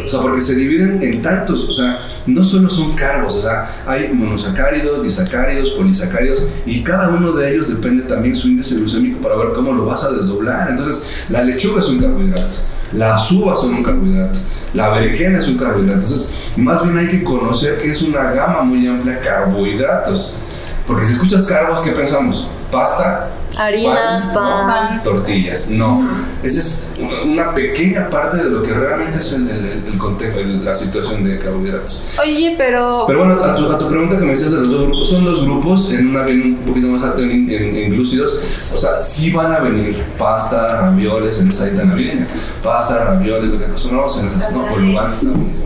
o 0.05 0.09
sea, 0.09 0.21
porque 0.21 0.41
se 0.41 0.55
dividen 0.55 1.01
en 1.01 1.21
tantos, 1.21 1.63
o 1.63 1.73
sea, 1.73 1.99
no 2.25 2.43
solo 2.43 2.69
son 2.69 2.93
carbos, 2.93 3.35
o 3.35 3.41
sea, 3.41 3.83
hay 3.85 4.09
monosacáridos, 4.13 5.03
disacáridos, 5.03 5.69
polisacáridos, 5.71 6.45
y 6.65 6.83
cada 6.83 7.09
uno 7.09 7.31
de 7.31 7.53
ellos 7.53 7.69
depende 7.69 8.03
también 8.03 8.35
su 8.35 8.49
índice 8.49 8.75
glucémico 8.75 9.19
para 9.19 9.35
ver 9.35 9.53
cómo 9.53 9.71
lo 9.73 9.85
vas 9.85 10.03
a 10.03 10.11
desdoblar. 10.11 10.69
Entonces, 10.69 11.23
la 11.29 11.41
lechuga 11.41 11.79
es 11.79 11.87
un 11.87 11.99
carbohidrato, 11.99 12.55
las 12.91 13.31
uvas 13.31 13.61
son 13.61 13.75
un 13.75 13.83
carbohidrato, 13.83 14.39
la 14.73 14.89
berenjena 14.89 15.39
es 15.39 15.47
un 15.47 15.57
carbohidrato. 15.57 16.01
Entonces, 16.01 16.51
más 16.57 16.83
bien 16.83 16.97
hay 16.97 17.07
que 17.07 17.23
conocer 17.23 17.77
que 17.77 17.89
es 17.89 18.01
una 18.01 18.31
gama 18.31 18.63
muy 18.63 18.85
amplia 18.87 19.15
de 19.15 19.19
carbohidratos. 19.21 20.37
Porque 20.85 21.05
si 21.05 21.13
escuchas 21.13 21.45
carbos, 21.45 21.81
¿qué 21.81 21.91
pensamos? 21.91 22.49
Pasta, 22.71 23.29
Harinas, 23.57 24.23
pan, 24.33 25.01
tortillas. 25.01 25.69
No, 25.71 26.07
esa 26.43 26.59
es 26.59 26.93
una, 27.25 27.53
pequeña 27.55 28.09
parte 28.09 28.37
de 28.37 28.49
lo 28.51 28.61
que 28.61 28.73
realmente 28.73 29.19
es 29.19 29.33
el, 29.33 29.49
el, 29.49 29.97
contexto, 29.97 30.39
la 30.43 30.75
situación 30.75 31.23
de 31.23 31.39
carbohidratos. 31.39 32.15
Oye, 32.21 32.53
pero. 32.57 33.05
Pero 33.07 33.25
bueno, 33.25 33.43
a 33.43 33.55
tu, 33.55 33.71
a 33.71 33.79
tu, 33.79 33.87
pregunta 33.87 34.19
que 34.19 34.25
me 34.25 34.31
decías 34.31 34.51
de 34.51 34.59
los 34.59 34.69
dos 34.69 34.83
grupos, 34.83 35.09
son 35.09 35.25
dos 35.25 35.45
grupos, 35.45 35.91
en 35.91 36.09
una 36.09 36.23
viene 36.23 36.43
un 36.43 36.55
poquito 36.57 36.87
más 36.87 37.01
alto 37.03 37.21
en, 37.23 37.49
en, 37.49 37.89
glúcidos. 37.89 38.71
O 38.75 38.77
sea, 38.77 38.95
sí 38.95 39.31
van 39.31 39.51
a 39.51 39.59
venir 39.59 40.03
pasta, 40.17 40.67
ravioles 40.81 41.39
en 41.39 41.49
esa 41.49 41.65
dieta 41.65 41.83
navideña. 41.83 42.25
Pasta, 42.61 43.05
ravioles, 43.05 43.49
lo 43.49 43.57
que 43.57 43.65
acostumbramos 43.65 44.19
en 44.19 44.27
el 44.27 44.53
no, 44.53 44.67
bolubanes, 44.67 45.25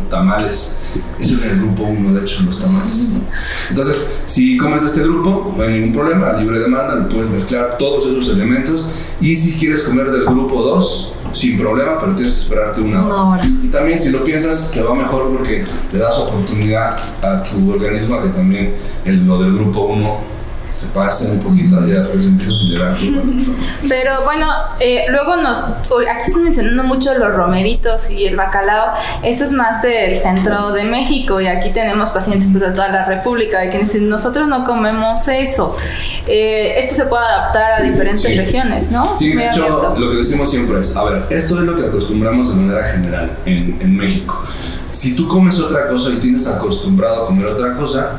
tamales. 0.10 0.77
Ese 1.19 1.36
es 1.36 1.43
el 1.45 1.60
grupo 1.60 1.83
uno, 1.83 2.13
de 2.13 2.21
hecho, 2.21 2.43
los 2.43 2.60
tamales. 2.60 3.10
Entonces, 3.69 4.24
si 4.25 4.57
comes 4.57 4.83
este 4.83 5.01
grupo, 5.01 5.53
no 5.55 5.63
hay 5.63 5.74
ningún 5.74 5.93
problema, 5.93 6.33
libre 6.33 6.60
demanda, 6.60 6.95
lo 6.95 7.07
puedes 7.07 7.29
mezclar 7.29 7.77
todos 7.81 8.05
esos 8.05 8.29
elementos. 8.35 8.88
Y 9.19 9.35
si 9.35 9.57
quieres 9.57 9.81
comer 9.81 10.11
del 10.11 10.23
grupo 10.25 10.61
2, 10.61 11.13
sin 11.31 11.57
problema, 11.57 11.97
pero 12.00 12.13
tienes 12.13 12.33
que 12.35 12.39
esperarte 12.41 12.79
una 12.81 13.03
hora. 13.05 13.15
Una 13.15 13.29
hora. 13.31 13.45
Y 13.63 13.67
también 13.69 13.97
si 13.97 14.11
lo 14.11 14.23
piensas, 14.23 14.69
te 14.71 14.83
va 14.83 14.93
mejor 14.93 15.29
porque 15.31 15.63
le 15.91 16.00
das 16.00 16.15
oportunidad 16.19 16.95
a 17.23 17.43
tu 17.43 17.71
organismo 17.71 18.15
a 18.17 18.23
que 18.23 18.29
también 18.29 18.75
el- 19.03 19.25
lo 19.25 19.41
del 19.41 19.53
grupo 19.55 19.81
1 19.85 20.19
se 20.72 20.88
pase 20.88 21.32
un 21.32 21.40
poquito, 21.40 21.86
ya 21.86 22.00
después 22.00 22.25
empieza 22.25 22.51
a 22.51 22.56
acelerar. 22.56 22.96
Pero 23.90 24.24
bueno, 24.24 24.48
eh, 24.80 25.06
luego 25.10 25.36
nos. 25.36 25.58
Aquí 25.63 26.28
están 26.28 26.44
mencionando 26.44 26.84
mucho 26.84 27.13
los 27.18 27.34
romeritos 27.34 28.10
y 28.10 28.25
el 28.25 28.36
bacalao. 28.36 28.92
Eso 29.24 29.44
es 29.44 29.51
más 29.51 29.82
del 29.82 30.16
centro 30.16 30.72
de 30.72 30.84
México 30.86 31.42
y 31.42 31.48
aquí 31.48 31.72
tenemos 31.72 32.12
pacientes 32.12 32.50
pues, 32.51 32.63
de 32.63 32.72
toda 32.72 32.88
la 32.90 33.06
República 33.06 33.60
quienes 33.70 33.92
dicen: 33.92 34.08
Nosotros 34.10 34.48
no 34.48 34.63
comemos 34.63 35.28
eso. 35.28 35.75
Eh, 36.28 36.75
esto 36.78 36.96
se 36.96 37.06
puede 37.06 37.24
adaptar 37.25 37.82
a 37.82 37.84
diferentes 37.84 38.22
Sí. 38.22 38.36
regiones, 38.38 38.92
¿no? 38.92 39.04
Sí, 39.18 39.34
de 39.34 39.48
hecho, 39.48 39.63
abierto. 39.66 39.96
lo 40.00 40.12
que 40.12 40.18
decimos 40.18 40.50
siempre 40.50 40.80
es, 40.80 40.96
a 40.96 41.04
ver, 41.04 41.25
esto 41.30 41.56
es 41.60 41.62
lo 41.66 41.75
que 41.75 41.86
acostumbramos 41.86 42.56
de 42.56 42.62
manera 42.62 42.88
general 42.88 43.32
en, 43.46 43.78
en 43.82 43.98
México. 43.98 44.42
Si 44.92 45.16
tú 45.16 45.28
comes 45.28 45.60
otra 45.60 45.88
cosa 45.88 46.10
y 46.12 46.18
tienes 46.18 46.48
acostumbrado 46.48 47.24
a 47.24 47.28
comer 47.28 47.46
otra 47.48 47.74
cosa, 47.74 48.12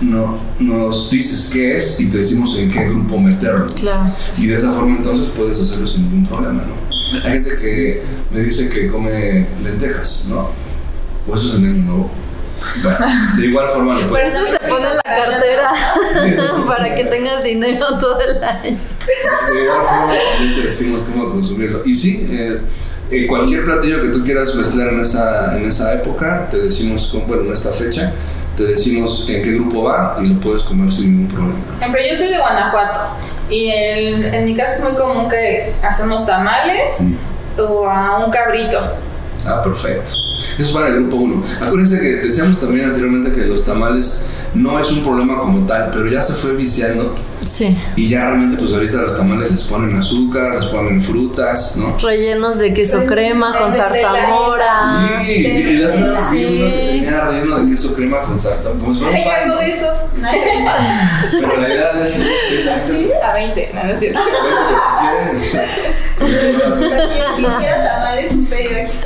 no, 0.00 0.38
nos 0.58 1.10
dices 1.10 1.50
qué 1.52 1.76
es 1.76 2.00
y 2.00 2.10
te 2.10 2.18
decimos 2.18 2.58
en 2.58 2.70
qué 2.70 2.84
grupo 2.88 3.18
meterlo. 3.18 3.66
Claro. 3.74 4.12
Y 4.38 4.46
de 4.46 4.54
esa 4.54 4.72
forma 4.72 4.96
entonces 4.96 5.28
puedes 5.36 5.60
hacerlo 5.60 5.86
sin 5.86 6.04
ningún 6.04 6.26
problema, 6.26 6.62
¿no? 6.62 7.24
Hay 7.24 7.32
gente 7.32 7.56
que 7.56 8.02
me 8.32 8.40
dice 8.40 8.68
que 8.70 8.86
come 8.88 9.46
lentejas, 9.62 10.26
¿no? 10.30 10.48
O 11.28 11.36
eso 11.36 11.48
es 11.48 11.54
en 11.54 11.64
año 11.64 11.82
nuevo. 11.84 12.10
Bueno, 12.82 12.98
de 13.38 13.46
igual 13.46 13.68
forma 13.72 13.98
lo 13.98 14.08
puedes... 14.08 14.32
Pero 14.32 14.46
Eso 14.46 14.58
te 14.58 14.68
pone 14.68 14.84
en 14.86 14.96
la 14.96 15.02
cartera 15.02 15.70
Sí, 16.12 16.36
sí. 16.36 16.42
para 16.66 16.94
que 16.94 17.04
tengas 17.04 17.42
dinero 17.42 17.86
todo 17.98 18.20
el 18.20 18.42
año. 18.44 18.76
De 19.54 19.62
igual 19.62 19.78
forma 19.88 20.12
te 20.54 20.62
decimos 20.66 21.04
cómo 21.04 21.30
consumirlo. 21.30 21.82
Y 21.86 21.94
sí, 21.94 22.26
eh, 22.30 22.60
eh, 23.10 23.26
cualquier 23.26 23.64
platillo 23.64 24.02
que 24.02 24.08
tú 24.08 24.22
quieras 24.22 24.54
mezclar 24.54 24.88
en 24.92 25.00
esa, 25.00 25.56
en 25.58 25.64
esa 25.64 25.94
época, 25.94 26.48
te 26.50 26.58
decimos, 26.60 27.06
con- 27.08 27.26
bueno, 27.26 27.44
en 27.44 27.52
esta 27.54 27.70
fecha, 27.72 28.12
te 28.60 28.72
decimos 28.72 29.26
en 29.28 29.42
qué 29.42 29.52
grupo 29.52 29.84
va 29.84 30.18
y 30.22 30.26
lo 30.26 30.40
puedes 30.40 30.62
comer 30.64 30.92
sin 30.92 31.16
ningún 31.16 31.28
problema. 31.34 31.58
Por 31.66 31.76
ejemplo, 31.78 32.00
yo 32.10 32.14
soy 32.16 32.28
de 32.28 32.38
Guanajuato 32.38 33.00
y 33.48 33.70
el- 33.70 34.34
en 34.34 34.44
mi 34.44 34.54
casa 34.54 34.76
es 34.76 34.82
muy 34.82 34.92
común 34.94 35.28
que 35.30 35.72
hacemos 35.82 36.26
tamales 36.26 37.04
o 37.58 37.86
a 37.88 38.18
un 38.24 38.30
cabrito. 38.30 38.78
Ah, 39.46 39.62
perfecto. 39.62 40.12
Eso 40.58 40.74
va 40.78 40.88
en 40.88 40.94
el 40.94 41.00
grupo 41.00 41.16
1. 41.16 41.42
Acuérdense 41.62 42.00
que 42.00 42.08
decíamos 42.26 42.60
también 42.60 42.86
anteriormente 42.86 43.32
que 43.32 43.46
los 43.46 43.64
tamales 43.64 44.24
no 44.54 44.78
es 44.78 44.90
un 44.90 45.02
problema 45.02 45.38
como 45.38 45.64
tal, 45.66 45.90
pero 45.92 46.08
ya 46.08 46.20
se 46.22 46.32
fue 46.34 46.54
viciando 46.56 47.14
Sí. 47.44 47.74
y 47.96 48.08
ya 48.08 48.26
realmente 48.26 48.56
pues 48.58 48.72
ahorita 48.74 48.98
los 48.98 49.16
tamales 49.16 49.50
les 49.50 49.62
ponen 49.64 49.96
azúcar, 49.96 50.56
les 50.56 50.66
ponen 50.66 51.02
frutas, 51.02 51.76
¿no? 51.78 51.96
Rellenos 51.98 52.58
de 52.58 52.74
queso 52.74 53.06
crema 53.06 53.56
con 53.56 53.72
zarzamora. 53.72 55.22
Sí, 55.24 55.46
y 55.46 55.76
la 55.78 56.30
vi 56.30 56.44
uno 56.44 56.66
que 56.66 56.86
tenía 56.92 57.20
relleno 57.22 57.60
de 57.60 57.70
queso 57.70 57.94
crema 57.94 58.20
con 58.22 58.38
salsa, 58.38 58.70
como 58.72 58.92
si 58.94 59.00
fuera 59.00 59.18
un 59.18 59.24
pan, 59.24 59.48
Pero 61.32 61.56
la 61.56 61.68
idea 61.68 61.90
es 62.00 62.16
eso. 62.16 63.14
A 63.22 63.34
20, 63.34 63.70
no, 63.74 63.84
no 63.84 63.92
es 63.92 63.98
cierto. 63.98 64.20
Si 65.36 65.50
quieren, 65.50 66.60
Quien 67.36 67.52
quiera 67.52 67.82
tamales, 67.84 68.32
aquí. 68.32 68.98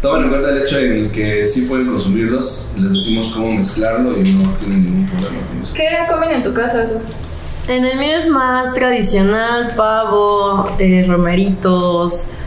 Tomen 0.00 0.24
en 0.24 0.28
cuenta 0.28 0.50
el 0.50 0.62
hecho 0.62 0.78
en 0.78 0.92
el 0.92 1.10
que 1.10 1.44
sí 1.44 1.62
pueden 1.62 1.88
consumirlos, 1.88 2.72
les 2.78 2.92
decimos 2.92 3.32
cómo 3.34 3.52
mezclarlo 3.52 4.12
y 4.16 4.32
no 4.34 4.50
tienen 4.52 4.84
ningún 4.84 5.06
problema 5.08 5.46
con 5.48 5.62
eso. 5.62 5.74
¿Qué 5.74 5.88
comen 6.08 6.30
en 6.30 6.42
tu 6.44 6.54
casa 6.54 6.84
eso? 6.84 7.00
En 7.66 7.84
el 7.84 7.98
mío 7.98 8.16
es 8.16 8.28
más 8.28 8.72
tradicional, 8.74 9.68
pavo, 9.76 10.66
eh, 10.78 11.04
romeritos. 11.06 12.37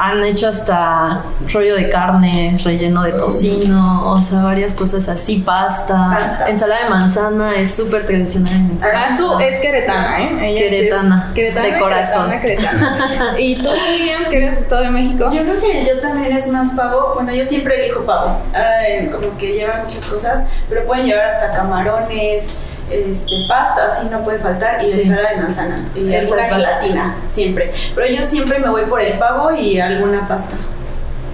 Han 0.00 0.22
hecho 0.22 0.48
hasta 0.48 1.24
rollo 1.52 1.74
de 1.74 1.90
carne, 1.90 2.56
relleno 2.64 3.02
de 3.02 3.12
tocino, 3.12 4.10
o 4.12 4.16
sea, 4.16 4.42
varias 4.42 4.74
cosas 4.74 5.08
así, 5.08 5.38
pasta, 5.38 6.08
Pasta. 6.10 6.48
ensalada 6.48 6.84
de 6.84 6.90
manzana, 6.90 7.56
es 7.56 7.74
súper 7.74 8.06
tradicional. 8.06 8.52
en 8.54 8.76
casa. 8.76 9.06
Azu 9.06 9.40
es 9.40 9.58
queretana, 9.60 10.20
¿eh? 10.20 10.50
Ella 10.50 10.58
sí 10.58 10.64
es 10.64 10.70
Queretana, 10.70 11.32
queretana, 11.34 11.66
de 11.66 11.78
corazón. 11.78 12.30
Queretana, 12.40 13.08
queretana. 13.08 13.34
¿Y 13.40 13.56
tú, 13.60 13.70
Miriam, 13.90 14.24
que 14.30 14.36
eres 14.36 14.58
Estado 14.58 14.82
de 14.82 14.90
México? 14.90 15.28
Yo 15.32 15.42
creo 15.42 15.60
que 15.60 15.84
yo 15.86 16.00
también 16.00 16.32
es 16.36 16.46
más 16.48 16.70
pavo. 16.70 17.14
Bueno, 17.16 17.34
yo 17.34 17.42
siempre 17.42 17.84
elijo 17.84 18.04
pavo. 18.06 18.38
Ay, 18.54 19.08
como 19.08 19.36
que 19.36 19.52
llevan 19.52 19.82
muchas 19.82 20.04
cosas, 20.06 20.44
pero 20.68 20.84
pueden 20.86 21.06
llevar 21.06 21.24
hasta 21.24 21.50
camarones, 21.50 22.50
este, 22.90 23.32
pasta, 23.48 23.86
así 23.86 24.08
no 24.10 24.22
puede 24.24 24.38
faltar, 24.38 24.78
y 24.82 24.84
Sí. 24.86 25.00
ensalada 25.02 25.30
de 25.30 25.36
manzana. 25.36 25.88
Y 25.94 26.14
alguna 26.14 26.44
es 26.46 26.50
básica. 26.50 26.54
gelatina, 26.80 27.16
siempre. 27.26 27.72
Pero 27.94 28.06
yo 28.08 28.22
siempre 28.22 28.58
me 28.60 28.68
voy 28.68 28.82
por 28.88 29.00
el 29.00 29.18
pavo 29.18 29.50
y 29.52 29.78
alguna 29.78 30.26
pasta. 30.26 30.56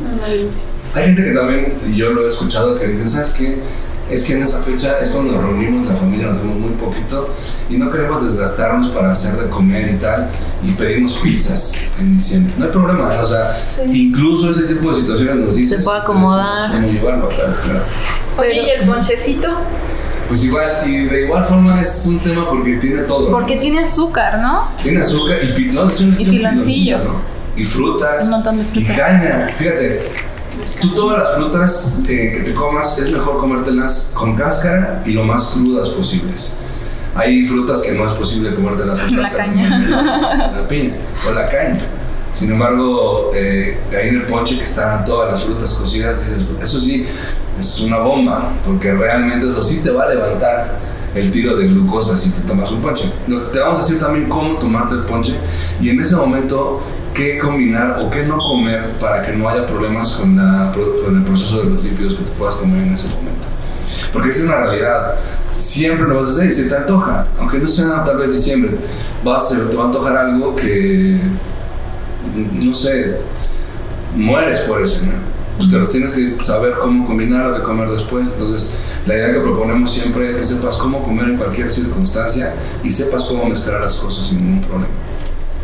Normalmente. 0.02 0.60
Hay 0.94 1.04
gente 1.06 1.24
que 1.24 1.30
también, 1.32 1.74
y 1.86 1.96
yo 1.96 2.10
lo 2.10 2.24
he 2.26 2.28
escuchado, 2.28 2.78
que 2.78 2.86
dicen, 2.86 3.08
¿sabes 3.08 3.32
qué? 3.32 3.58
Es 4.10 4.24
que 4.24 4.34
en 4.34 4.42
esa 4.42 4.60
fecha 4.62 4.98
es 5.00 5.08
cuando 5.08 5.32
nos 5.32 5.42
reunimos, 5.42 5.88
la 5.88 5.96
familia 5.96 6.26
nos 6.26 6.36
vemos 6.36 6.58
muy 6.58 6.72
poquito 6.72 7.32
y 7.70 7.78
no 7.78 7.90
queremos 7.90 8.22
desgastarnos 8.22 8.90
para 8.90 9.10
hacer 9.10 9.34
de 9.36 9.48
comer 9.48 9.92
y 9.94 9.96
tal, 9.96 10.28
y 10.62 10.72
pedimos 10.72 11.14
pizzas 11.14 11.92
en 11.98 12.16
diciembre. 12.18 12.52
No 12.58 12.66
hay 12.66 12.70
problema, 12.70 13.14
¿eh? 13.14 13.18
o 13.18 13.24
sea, 13.26 13.50
incluso 13.90 14.50
ese 14.50 14.64
tipo 14.64 14.92
de 14.92 15.00
situaciones 15.00 15.36
nos 15.36 15.56
dicen. 15.56 15.78
Se 15.78 15.84
puede 15.84 16.00
acomodar. 16.00 16.70
Cómo 16.70 16.86
llevarlo, 16.86 17.28
tal, 17.28 17.56
claro. 17.64 17.80
Oye, 18.38 18.62
¿y 18.62 18.70
el 18.70 18.86
ponchecito? 18.86 19.48
Pues 20.28 20.44
igual, 20.44 20.88
y 20.88 21.04
de 21.04 21.22
igual 21.24 21.44
forma 21.44 21.80
es 21.80 22.06
un 22.06 22.20
tema 22.20 22.48
porque 22.48 22.76
tiene 22.76 23.02
todo. 23.02 23.30
¿no? 23.30 23.36
Porque 23.36 23.56
tiene 23.56 23.80
azúcar, 23.80 24.38
¿no? 24.40 24.68
Tiene 24.82 25.00
azúcar 25.02 25.38
y, 25.42 25.52
pi- 25.52 25.70
no, 25.72 25.86
Y 26.18 26.24
piloncillo. 26.24 26.98
¿no? 27.04 27.20
Y 27.56 27.64
frutas. 27.64 28.24
Un 28.24 28.30
montón 28.30 28.58
de 28.58 28.64
frutas. 28.64 28.90
Y 28.90 28.94
caña. 28.96 29.50
Fíjate, 29.56 30.04
tú 30.80 30.94
todas 30.94 31.18
las 31.18 31.34
frutas 31.36 32.00
eh, 32.08 32.32
que 32.36 32.40
te 32.40 32.54
comas 32.54 32.98
es 32.98 33.12
mejor 33.12 33.38
comértelas 33.38 34.12
con 34.14 34.34
cáscara 34.34 35.02
y 35.06 35.12
lo 35.12 35.24
más 35.24 35.44
crudas 35.48 35.88
posibles. 35.90 36.56
Hay 37.14 37.46
frutas 37.46 37.82
que 37.82 37.92
no 37.92 38.06
es 38.06 38.12
posible 38.12 38.54
comértelas 38.54 38.98
con 38.98 39.16
La 39.16 39.22
cáscara. 39.22 39.44
caña. 39.46 39.78
La, 39.78 40.52
la 40.56 40.68
piña 40.68 40.94
o 41.28 41.32
la 41.32 41.46
caña. 41.48 41.78
Sin 42.32 42.50
embargo, 42.50 43.30
eh, 43.32 43.78
ahí 43.96 44.08
en 44.08 44.16
el 44.16 44.22
ponche 44.22 44.56
que 44.58 44.64
están 44.64 45.04
todas 45.04 45.30
las 45.30 45.44
frutas 45.44 45.72
cocidas, 45.74 46.18
dices, 46.18 46.48
eso 46.60 46.80
sí, 46.80 47.06
es 47.58 47.80
una 47.80 47.98
bomba, 47.98 48.52
porque 48.64 48.92
realmente 48.92 49.48
eso 49.48 49.62
sí 49.62 49.80
te 49.82 49.90
va 49.90 50.04
a 50.04 50.08
levantar 50.08 50.78
el 51.14 51.30
tiro 51.30 51.56
de 51.56 51.68
glucosa 51.68 52.18
si 52.18 52.30
te 52.30 52.40
tomas 52.42 52.70
un 52.72 52.80
ponche. 52.80 53.10
Te 53.52 53.58
vamos 53.60 53.78
a 53.78 53.82
decir 53.82 54.00
también 54.00 54.28
cómo 54.28 54.56
tomarte 54.56 54.94
el 54.94 55.04
ponche 55.04 55.34
y 55.80 55.90
en 55.90 56.00
ese 56.00 56.16
momento 56.16 56.82
qué 57.14 57.38
combinar 57.38 57.98
o 58.00 58.10
qué 58.10 58.24
no 58.24 58.36
comer 58.38 58.98
para 58.98 59.24
que 59.24 59.32
no 59.32 59.48
haya 59.48 59.64
problemas 59.64 60.12
con, 60.12 60.36
la, 60.36 60.72
con 60.72 61.16
el 61.16 61.22
proceso 61.22 61.62
de 61.62 61.70
los 61.70 61.84
lípidos 61.84 62.14
que 62.14 62.24
te 62.24 62.30
puedas 62.32 62.56
comer 62.56 62.82
en 62.82 62.94
ese 62.94 63.08
momento. 63.08 63.46
Porque 64.12 64.30
esa 64.30 64.40
es 64.40 64.44
una 64.46 64.56
realidad. 64.56 65.14
Siempre 65.56 66.08
lo 66.08 66.16
vas 66.16 66.30
a 66.30 66.32
hacer 66.32 66.50
y 66.50 66.52
se 66.52 66.68
te 66.68 66.76
antoja, 66.76 67.28
aunque 67.38 67.58
no 67.58 67.68
sea 67.68 68.02
tal 68.02 68.18
vez 68.18 68.32
diciembre, 68.32 68.76
vas 69.22 69.52
a 69.52 69.70
te 69.70 69.76
va 69.76 69.84
a 69.84 69.86
antojar 69.86 70.16
algo 70.16 70.56
que, 70.56 71.20
no 72.54 72.74
sé, 72.74 73.20
mueres 74.16 74.58
por 74.60 74.80
eso, 74.80 75.06
¿no? 75.06 75.33
Pues 75.56 75.70
te 75.70 75.78
lo 75.78 75.88
tienes 75.88 76.14
que 76.14 76.42
saber 76.42 76.74
cómo 76.80 77.06
combinar 77.06 77.52
o 77.52 77.56
qué 77.56 77.62
comer 77.62 77.88
después. 77.90 78.32
Entonces, 78.32 78.74
la 79.06 79.14
idea 79.14 79.32
que 79.32 79.40
proponemos 79.40 79.92
siempre 79.92 80.28
es 80.28 80.36
que 80.36 80.44
sepas 80.44 80.76
cómo 80.76 81.02
comer 81.02 81.28
en 81.28 81.36
cualquier 81.36 81.70
circunstancia 81.70 82.54
y 82.82 82.90
sepas 82.90 83.24
cómo 83.24 83.46
mezclar 83.46 83.80
las 83.80 83.96
cosas 83.96 84.26
sin 84.26 84.38
ningún 84.38 84.60
problema. 84.62 84.88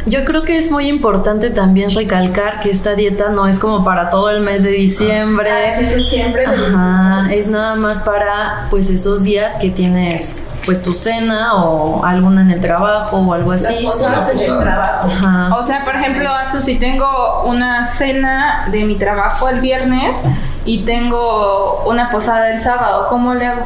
Yo 0.07 0.25
creo 0.25 0.43
que 0.43 0.57
es 0.57 0.71
muy 0.71 0.89
importante 0.89 1.51
también 1.51 1.91
recalcar 1.95 2.61
que 2.61 2.71
esta 2.71 2.95
dieta 2.95 3.29
no 3.29 3.47
es 3.47 3.59
como 3.59 3.85
para 3.85 4.11
todo 4.11 4.31
el 4.31 4.41
mes 4.41 4.63
de 4.63 4.71
diciembre. 4.71 5.51
Ah, 5.51 5.77
sí, 5.79 5.85
eso 5.85 6.01
siempre 6.09 6.47
le 6.47 6.57
decimos 6.57 6.81
Ajá, 6.81 7.33
es 7.33 7.49
nada 7.49 7.75
más 7.77 8.01
para 8.01 8.67
pues 8.71 8.89
esos 8.91 9.23
días 9.25 9.55
que 9.61 9.71
tienes 9.71 10.45
pues 10.65 10.83
tu 10.83 10.93
cena 10.93 11.55
o 11.55 12.05
alguna 12.05 12.43
en 12.43 12.51
el 12.51 12.61
trabajo 12.61 13.19
o 13.19 13.33
algo 13.35 13.53
Las 13.53 13.65
así. 13.65 13.85
posadas 13.85 14.31
en 14.33 14.53
el 14.53 14.59
trabajo. 14.59 15.09
Ajá. 15.11 15.55
O 15.57 15.63
sea, 15.63 15.85
por 15.85 15.97
ejemplo, 15.97 16.31
Azu, 16.31 16.61
si 16.61 16.79
tengo 16.79 17.43
una 17.45 17.85
cena 17.85 18.67
de 18.71 18.85
mi 18.85 18.97
trabajo 18.97 19.49
el 19.49 19.61
viernes 19.61 20.25
y 20.65 20.85
tengo 20.85 21.83
una 21.87 22.11
posada 22.11 22.51
el 22.51 22.61
sábado, 22.61 23.07
¿cómo 23.09 23.35
le 23.35 23.47
hago? 23.47 23.65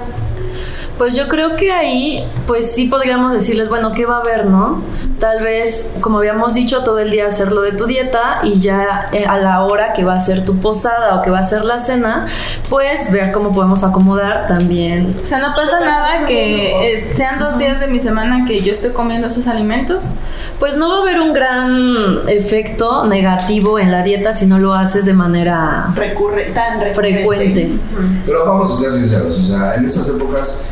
Pues 0.98 1.16
yo 1.16 1.26
creo 1.28 1.56
que 1.56 1.72
ahí, 1.72 2.24
pues 2.46 2.72
sí 2.72 2.86
podríamos 2.86 3.32
decirles, 3.32 3.68
bueno, 3.68 3.92
¿qué 3.92 4.06
va 4.06 4.16
a 4.16 4.20
haber, 4.20 4.46
no? 4.46 4.80
Tal 5.18 5.42
vez, 5.42 5.94
como 6.00 6.18
habíamos 6.18 6.54
dicho, 6.54 6.84
todo 6.84 7.00
el 7.00 7.10
día 7.10 7.26
hacerlo 7.26 7.62
de 7.62 7.72
tu 7.72 7.86
dieta 7.86 8.40
y 8.44 8.60
ya 8.60 9.08
eh, 9.12 9.24
a 9.26 9.38
la 9.38 9.62
hora 9.64 9.92
que 9.92 10.04
va 10.04 10.14
a 10.14 10.20
ser 10.20 10.44
tu 10.44 10.58
posada 10.58 11.16
o 11.16 11.22
que 11.22 11.30
va 11.30 11.40
a 11.40 11.44
ser 11.44 11.64
la 11.64 11.80
cena, 11.80 12.26
pues 12.70 13.10
ver 13.10 13.32
cómo 13.32 13.52
podemos 13.52 13.82
acomodar 13.82 14.46
también. 14.46 15.16
O 15.22 15.26
sea, 15.26 15.38
no 15.38 15.54
pasa 15.54 15.80
nada 15.80 16.26
que 16.28 16.92
eh, 16.92 17.10
sean 17.12 17.38
dos 17.40 17.58
días 17.58 17.80
de 17.80 17.88
mi 17.88 17.98
semana 17.98 18.44
que 18.46 18.62
yo 18.62 18.72
estoy 18.72 18.92
comiendo 18.92 19.26
esos 19.26 19.48
alimentos. 19.48 20.10
Pues 20.60 20.76
no 20.76 20.88
va 20.90 20.98
a 20.98 21.02
haber 21.02 21.20
un 21.20 21.32
gran 21.32 22.18
efecto 22.28 23.04
negativo 23.06 23.80
en 23.80 23.90
la 23.90 24.02
dieta 24.02 24.32
si 24.32 24.46
no 24.46 24.58
lo 24.58 24.74
haces 24.74 25.04
de 25.06 25.12
manera 25.12 25.88
Recurre, 25.96 26.52
tan 26.54 26.80
recurrente. 26.80 27.18
frecuente. 27.18 27.70
Pero 28.26 28.46
vamos 28.46 28.70
a 28.70 28.76
ser 28.80 28.92
sinceros, 28.92 29.38
o 29.38 29.42
sea, 29.42 29.74
en 29.74 29.84
esas 29.84 30.08
épocas 30.08 30.62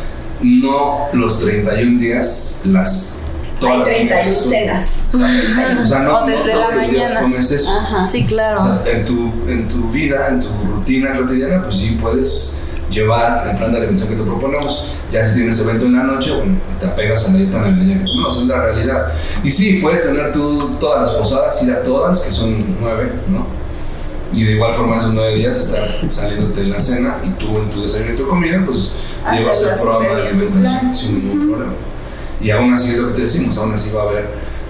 no 0.43 1.09
los 1.13 1.41
31 1.41 1.99
días 2.01 2.63
las 2.67 3.19
todas 3.61 3.89
Hay 3.89 4.07
las 4.09 4.19
31 4.19 4.23
comidas 4.23 4.39
son- 4.39 4.51
cenas. 4.51 5.83
O 5.83 5.87
sea, 5.87 5.99
no, 6.01 6.19
O 6.19 6.27
desde 6.27 6.39
no 6.41 6.47
la 6.47 6.53
todos 6.67 6.75
los 6.75 6.91
días 6.91 7.03
mañana. 7.11 7.21
comes 7.21 7.51
eso. 7.53 7.71
Ajá. 7.79 8.09
Sí, 8.11 8.25
claro. 8.27 8.57
O 8.61 8.65
sea, 8.65 8.83
en 8.93 9.05
tu, 9.05 9.33
en 9.49 9.69
tu 9.69 9.89
vida, 9.91 10.29
en 10.29 10.41
tu 10.41 10.49
rutina 10.75 11.17
cotidiana, 11.17 11.63
pues 11.63 11.77
sí 11.79 11.99
puedes 12.01 12.59
llevar 12.91 13.49
el 13.49 13.57
plan 13.57 13.71
de 13.73 13.79
alimentación 13.79 14.11
que 14.17 14.23
te 14.23 14.29
proponemos. 14.29 14.85
Ya 15.13 15.25
si 15.25 15.35
tienes 15.37 15.59
evento 15.61 15.87
en 15.87 15.97
la 15.97 16.03
noche, 16.03 16.33
bueno, 16.37 16.59
te 16.81 16.87
apegas 16.87 17.27
a 17.29 17.33
la 17.33 17.39
dieta 17.39 17.59
navideña 17.61 17.99
que 17.99 18.05
no, 18.05 18.31
es 18.31 18.37
la 18.49 18.63
realidad. 18.63 19.07
Y 19.45 19.51
sí, 19.51 19.75
puedes 19.81 20.03
tener 20.03 20.33
tú 20.33 20.71
todas 20.81 21.03
las 21.03 21.11
posadas, 21.17 21.63
ir 21.63 21.73
a 21.73 21.83
todas, 21.83 22.21
que 22.21 22.33
son 22.33 22.77
nueve, 22.81 23.13
¿no? 23.29 23.47
Y 24.33 24.45
de 24.45 24.53
igual 24.53 24.73
forma 24.75 24.97
esos 24.97 25.13
nueve 25.13 25.35
días 25.35 25.57
estar 25.57 25.89
saliéndote 26.09 26.63
en 26.63 26.71
la 26.71 26.81
cena 26.81 27.19
y 27.25 27.31
tú 27.33 27.59
en 27.59 27.71
tu 27.71 27.83
desayuno 27.83 28.13
y 28.13 28.17
tu 28.17 28.27
comida, 28.27 28.63
pues 28.65 28.93
llevas 29.33 29.63
el 29.63 29.81
programa 29.81 30.21
de 30.21 30.29
alimentación 30.29 30.97
sin 30.97 31.15
ningún 31.15 31.49
problema. 31.49 31.73
Y 32.41 32.51
aún 32.51 32.73
así 32.73 32.93
es 32.93 32.99
lo 32.99 33.09
que 33.09 33.15
te 33.15 33.23
decimos, 33.23 33.57
aún 33.59 33.73
así 33.75 33.91
va 33.91 34.03
a 34.03 34.05
haber 34.09 34.29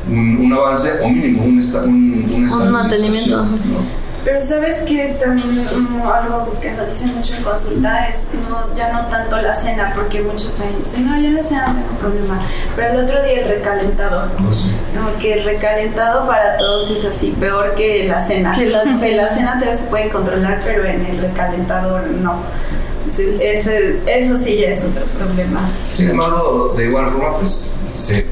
un, 0.09 0.37
un 0.37 0.53
avance 0.53 0.91
o 1.03 1.09
mínimo 1.09 1.45
un, 1.45 1.59
esta, 1.59 1.85
un, 1.85 2.15
una 2.15 2.47
estabilización, 2.47 2.73
mantenimiento. 2.73 3.45
¿no? 3.45 4.12
Pero 4.25 4.41
sabes 4.41 4.83
que 4.87 5.05
es 5.11 5.19
también 5.19 5.53
mm, 5.65 6.03
algo 6.07 6.57
que 6.61 6.71
nos 6.73 6.87
dicen 6.89 7.17
mucho 7.17 7.35
en 7.35 7.43
consulta 7.43 8.07
es 8.09 8.29
no, 8.49 8.73
ya 8.75 8.93
no 8.93 9.07
tanto 9.09 9.41
la 9.43 9.53
cena, 9.53 9.93
porque 9.97 10.23
muchos 10.23 10.53
también 10.55 10.79
dicen, 10.81 11.07
no, 11.07 11.17
yo 11.21 11.27
en 11.27 11.35
la 11.35 11.43
cena 11.43 11.67
no 11.69 11.75
tengo 11.75 11.99
problema. 11.99 12.39
Pero 12.77 12.93
el 13.01 13.05
otro 13.05 13.21
día 13.25 13.41
el 13.41 13.49
recalentado, 13.49 14.31
No 14.39 14.53
sé. 14.53 14.75
no, 14.95 15.19
que 15.19 15.33
el 15.41 15.45
recalentado 15.45 16.25
para 16.27 16.57
todos 16.57 16.89
es 16.91 17.05
así, 17.05 17.33
peor 17.41 17.75
que 17.75 18.05
la 18.07 18.21
cena. 18.21 18.53
Que 18.55 18.67
la 18.71 18.83
Que 19.01 19.17
la 19.17 19.27
cena. 19.29 19.55
todavía 19.59 19.77
se 19.77 19.85
puede 19.89 20.09
controlar, 20.09 20.61
pero 20.65 20.85
en 20.85 21.05
el 21.05 21.19
recalentador 21.19 22.03
no. 22.07 22.43
Entonces, 22.99 23.41
ese- 23.41 24.01
eso 24.07 24.37
sí 24.37 24.57
ya 24.59 24.69
es 24.69 24.85
otro 24.85 25.05
problema. 25.19 25.69
Sin 25.95 26.11
embargo, 26.11 26.75
de 26.77 26.85
igual 26.87 27.11
forma, 27.11 27.39
pues 27.39 27.51
se, 27.85 28.25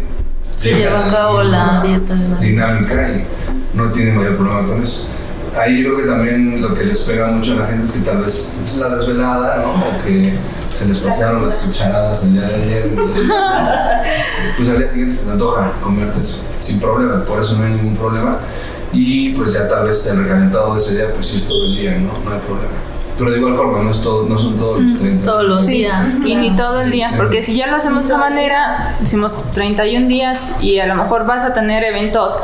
Se 0.56 0.72
lleva 0.72 1.08
a 1.08 1.10
cabo 1.10 1.42
la 1.42 1.82
dieta 1.84 2.14
dinámica 2.40 3.08
y 3.08 3.26
no 3.74 3.90
tiene 3.90 4.12
mayor 4.12 4.36
problema 4.36 4.68
con 4.68 4.80
eso. 4.82 5.08
Ahí 5.58 5.82
yo 5.82 5.94
creo 5.94 6.04
que 6.04 6.10
también 6.10 6.62
lo 6.62 6.74
que 6.74 6.84
les 6.84 7.00
pega 7.00 7.26
mucho 7.26 7.52
a 7.52 7.56
la 7.56 7.66
gente 7.66 7.84
es 7.84 7.92
que 7.92 8.00
tal 8.00 8.18
vez 8.18 8.58
pues, 8.60 8.76
la 8.76 8.88
desvelada, 8.96 9.56
¿no? 9.58 9.72
O 9.72 10.04
que 10.04 10.32
se 10.72 10.86
les 10.86 10.98
pasaron 10.98 11.46
las 11.48 11.56
cucharadas 11.56 12.24
el 12.24 12.34
día 12.34 12.42
de 12.42 12.54
ayer. 12.54 12.90
pues 14.56 14.68
al 14.68 14.78
día 14.78 14.88
siguiente 14.88 15.14
se 15.14 15.24
te 15.26 15.32
antoja 15.32 15.72
comerte 15.82 16.20
eso 16.20 16.42
sin 16.60 16.80
problema, 16.80 17.24
por 17.24 17.40
eso 17.40 17.56
no 17.56 17.64
hay 17.64 17.72
ningún 17.72 17.96
problema. 17.96 18.38
Y 18.92 19.30
pues 19.34 19.52
ya 19.52 19.68
tal 19.68 19.84
vez 19.86 20.04
el 20.06 20.22
recalentado 20.24 20.74
de 20.74 20.80
ese 20.80 20.96
día, 20.96 21.12
pues 21.14 21.28
sí 21.28 21.36
es 21.38 21.46
todo 21.46 21.64
el 21.64 21.76
día, 21.76 21.92
¿no? 21.98 22.12
No 22.24 22.32
hay 22.32 22.40
problema. 22.40 22.72
Pero 23.16 23.30
de 23.32 23.36
igual 23.38 23.54
forma, 23.54 23.82
no, 23.82 23.90
es 23.90 24.00
todo, 24.00 24.26
no 24.28 24.38
son 24.38 24.56
todos 24.56 24.80
los 24.82 24.96
30. 24.96 25.24
Todos 25.24 25.44
los 25.44 25.60
Sí, 25.66 25.72
días. 25.78 26.06
y 26.24 26.34
ni 26.36 26.56
todo 26.56 26.80
el 26.80 26.90
día, 26.90 27.08
Sí. 27.10 27.16
porque 27.18 27.42
si 27.42 27.54
ya 27.56 27.66
lo 27.66 27.76
hacemos 27.76 28.00
de 28.00 28.06
esa 28.06 28.16
manera, 28.18 28.96
decimos 28.98 29.32
31 29.52 30.08
días 30.08 30.52
y 30.60 30.78
a 30.78 30.86
lo 30.86 30.94
mejor 30.96 31.26
vas 31.26 31.44
a 31.44 31.52
tener 31.52 31.84
eventos 31.84 32.38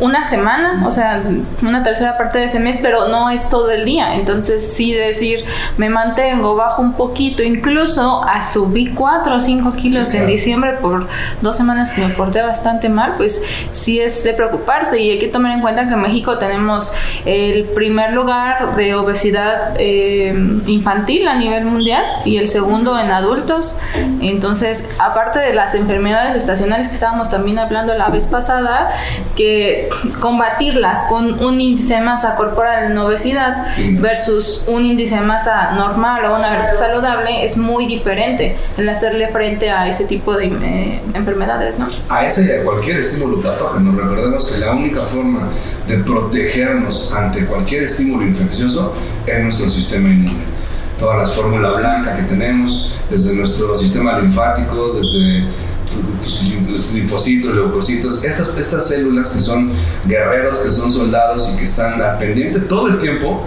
una 0.00 0.28
semana, 0.28 0.84
o 0.86 0.90
sea, 0.90 1.22
una 1.62 1.82
tercera 1.82 2.16
parte 2.16 2.38
de 2.38 2.44
ese 2.44 2.60
mes, 2.60 2.78
pero 2.82 3.08
no 3.08 3.30
es 3.30 3.48
todo 3.48 3.70
el 3.70 3.84
día. 3.84 4.14
Entonces, 4.14 4.72
sí 4.72 4.92
decir, 4.92 5.44
me 5.76 5.90
mantengo, 5.90 6.54
bajo 6.54 6.82
un 6.82 6.92
poquito, 6.94 7.42
incluso 7.42 8.22
a 8.24 8.42
subí 8.42 8.88
4 8.88 9.34
o 9.34 9.40
5 9.40 9.72
kilos 9.72 10.08
Sí, 10.08 10.16
en 10.16 10.26
diciembre 10.26 10.74
por 10.74 11.06
dos 11.40 11.56
semanas 11.56 11.92
que 11.92 12.00
me 12.00 12.08
porté 12.08 12.42
bastante 12.42 12.88
mal, 12.88 13.14
pues 13.16 13.42
sí 13.72 14.00
es 14.00 14.24
de 14.24 14.32
preocuparse 14.32 15.00
y 15.00 15.10
hay 15.10 15.18
que 15.18 15.28
tomar 15.28 15.52
en 15.52 15.60
cuenta 15.60 15.86
que 15.88 15.94
en 15.94 16.00
México 16.00 16.38
tenemos 16.38 16.92
el 17.24 17.64
primer 17.64 18.12
lugar 18.12 18.76
de 18.76 18.94
obesidad 18.94 19.74
eh, 19.78 20.32
infantil 20.66 21.28
a 21.28 21.34
nivel 21.36 21.64
mundial 21.64 22.04
y 22.24 22.38
el 22.38 22.48
segundo 22.48 22.98
en 22.98 23.10
adultos. 23.10 23.78
Entonces, 24.20 24.96
aparte 24.98 25.40
de 25.40 25.54
las 25.54 25.74
enfermedades 25.74 26.36
estacionales 26.36 26.88
que 26.88 26.94
estábamos 26.94 27.30
también 27.30 27.58
hablando 27.58 27.94
la 27.94 28.08
vez 28.08 28.26
pasada, 28.26 28.90
que 29.36 29.87
combatirlas 30.20 31.04
con 31.08 31.42
un 31.42 31.60
índice 31.60 31.94
de 31.94 32.00
masa 32.00 32.36
corporal 32.36 32.90
en 32.90 32.98
obesidad 32.98 33.66
versus 34.00 34.64
un 34.66 34.84
índice 34.84 35.16
de 35.16 35.20
masa 35.22 35.72
normal 35.72 36.24
o 36.26 36.36
una 36.36 36.50
grasa 36.50 36.74
saludable 36.74 37.44
es 37.44 37.56
muy 37.56 37.86
diferente 37.86 38.56
el 38.76 38.88
hacerle 38.88 39.28
frente 39.28 39.70
a 39.70 39.88
ese 39.88 40.04
tipo 40.04 40.36
de 40.36 40.46
eh, 40.46 41.02
enfermedades, 41.14 41.78
¿no? 41.78 41.86
a 42.08 42.26
ese 42.26 42.46
y 42.46 42.60
a 42.60 42.64
cualquier 42.64 42.98
estímulo 42.98 43.40
patógeno. 43.40 43.92
Recordemos 43.92 44.46
que 44.46 44.58
la 44.58 44.72
única 44.72 45.00
forma 45.00 45.48
de 45.86 45.98
protegernos 45.98 47.12
ante 47.14 47.46
cualquier 47.46 47.84
estímulo 47.84 48.26
infeccioso 48.26 48.94
es 49.26 49.42
nuestro 49.42 49.68
sistema 49.68 50.08
inmune. 50.08 50.58
Todas 50.98 51.18
las 51.18 51.32
fórmulas 51.32 51.78
blancas 51.78 52.16
que 52.16 52.22
tenemos, 52.24 52.98
desde 53.08 53.36
nuestro 53.36 53.74
sistema 53.76 54.18
linfático, 54.18 54.94
desde 54.94 55.44
linfocitos, 56.92 57.54
leucocitos, 57.54 58.24
estas, 58.24 58.56
estas 58.56 58.88
células 58.88 59.30
que 59.30 59.40
son 59.40 59.70
guerreros, 60.06 60.58
que 60.60 60.70
son 60.70 60.90
soldados 60.90 61.50
y 61.52 61.58
que 61.58 61.64
están 61.64 62.00
pendiente 62.18 62.60
todo 62.60 62.88
el 62.88 62.98
tiempo, 62.98 63.44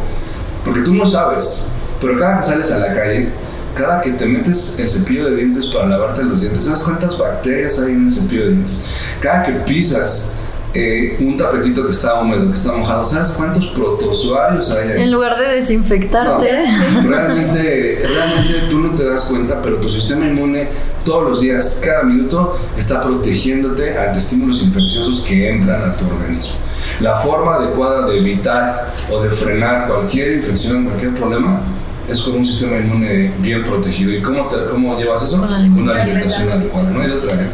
porque 0.65 0.81
tú 0.81 0.93
no 0.93 1.05
sabes, 1.05 1.69
pero 1.99 2.17
cada 2.17 2.39
que 2.39 2.43
sales 2.43 2.71
a 2.71 2.79
la 2.79 2.93
calle, 2.93 3.29
cada 3.75 4.01
que 4.01 4.11
te 4.11 4.25
metes 4.25 4.79
el 4.79 4.87
cepillo 4.87 5.29
de 5.29 5.37
dientes 5.37 5.67
para 5.67 5.87
lavarte 5.87 6.23
los 6.23 6.41
dientes, 6.41 6.63
¿sabes 6.63 6.81
cuántas 6.81 7.17
bacterias 7.17 7.79
hay 7.79 7.93
en 7.93 8.07
el 8.07 8.13
cepillo 8.13 8.43
de 8.43 8.51
dientes? 8.51 8.83
Cada 9.21 9.45
que 9.45 9.51
pisas 9.53 10.35
eh, 10.73 11.17
un 11.19 11.35
tapetito 11.37 11.85
que 11.85 11.91
está 11.91 12.19
húmedo, 12.21 12.47
que 12.49 12.55
está 12.55 12.71
mojado, 12.73 13.03
¿sabes 13.03 13.31
cuántos 13.37 13.65
protozoarios 13.67 14.71
hay 14.71 14.89
ahí? 14.91 15.01
En 15.03 15.11
lugar 15.11 15.37
de 15.37 15.55
desinfectarte. 15.55 16.49
No, 16.93 17.09
realmente, 17.09 18.01
realmente 18.07 18.53
tú 18.69 18.79
no 18.79 18.91
te 18.95 19.05
das 19.09 19.23
cuenta, 19.25 19.61
pero 19.61 19.77
tu 19.77 19.89
sistema 19.89 20.25
inmune 20.25 20.67
todos 21.03 21.29
los 21.29 21.41
días, 21.41 21.81
cada 21.83 22.03
minuto, 22.03 22.57
está 22.77 23.01
protegiéndote 23.01 23.97
ante 23.97 24.19
estímulos 24.19 24.61
infecciosos 24.63 25.21
que 25.27 25.49
entran 25.49 25.83
a 25.83 25.95
tu 25.97 26.05
organismo. 26.05 26.53
La 27.01 27.15
forma 27.15 27.55
adecuada 27.55 28.07
de 28.07 28.17
evitar 28.19 28.93
o 29.11 29.21
de 29.21 29.29
frenar 29.29 29.87
cualquier 29.87 30.33
infección, 30.37 30.85
cualquier 30.85 31.13
problema, 31.15 31.61
es 32.07 32.19
con 32.21 32.35
un 32.35 32.45
sistema 32.45 32.77
inmune 32.77 33.33
bien 33.39 33.63
protegido. 33.63 34.11
¿Y 34.11 34.21
cómo, 34.21 34.47
te- 34.47 34.65
cómo 34.69 34.97
llevas 34.99 35.23
eso? 35.23 35.39
Con 35.39 35.49
la 35.51 35.57
una 35.57 35.65
alimentación. 35.65 36.09
alimentación 36.17 36.51
adecuada, 36.51 36.89
no 36.91 37.01
hay 37.01 37.11
otra. 37.11 37.33
¿eh? 37.35 37.47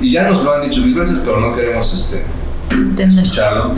Y 0.00 0.12
ya 0.12 0.28
nos 0.28 0.42
lo 0.42 0.54
han 0.54 0.62
dicho 0.62 0.80
mil 0.82 0.94
veces, 0.94 1.18
pero 1.24 1.38
no 1.40 1.54
queremos 1.54 1.92
este, 1.92 2.22
Entender. 2.82 3.24
escucharlo. 3.24 3.74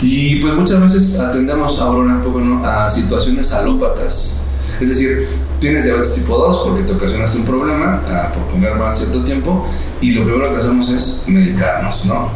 Y 0.00 0.36
pues 0.36 0.54
muchas 0.54 0.80
veces 0.80 1.18
atendemos 1.20 1.80
ahora 1.80 2.16
un 2.16 2.22
poco 2.22 2.40
¿no? 2.40 2.64
a 2.66 2.90
situaciones 2.90 3.52
alópatas. 3.52 4.42
Es 4.80 4.88
decir, 4.88 5.28
tienes 5.60 5.84
diabetes 5.84 6.14
tipo 6.14 6.36
2 6.36 6.62
porque 6.68 6.82
te 6.82 6.92
ocasionaste 6.92 7.38
un 7.38 7.44
problema 7.44 8.02
ah, 8.08 8.30
por 8.32 8.46
comer 8.48 8.74
mal 8.74 8.94
cierto 8.94 9.22
tiempo 9.24 9.66
y 10.00 10.12
lo 10.12 10.24
primero 10.24 10.50
que 10.52 10.58
hacemos 10.58 10.90
es 10.90 11.24
medicarnos, 11.28 12.06
¿no? 12.06 12.28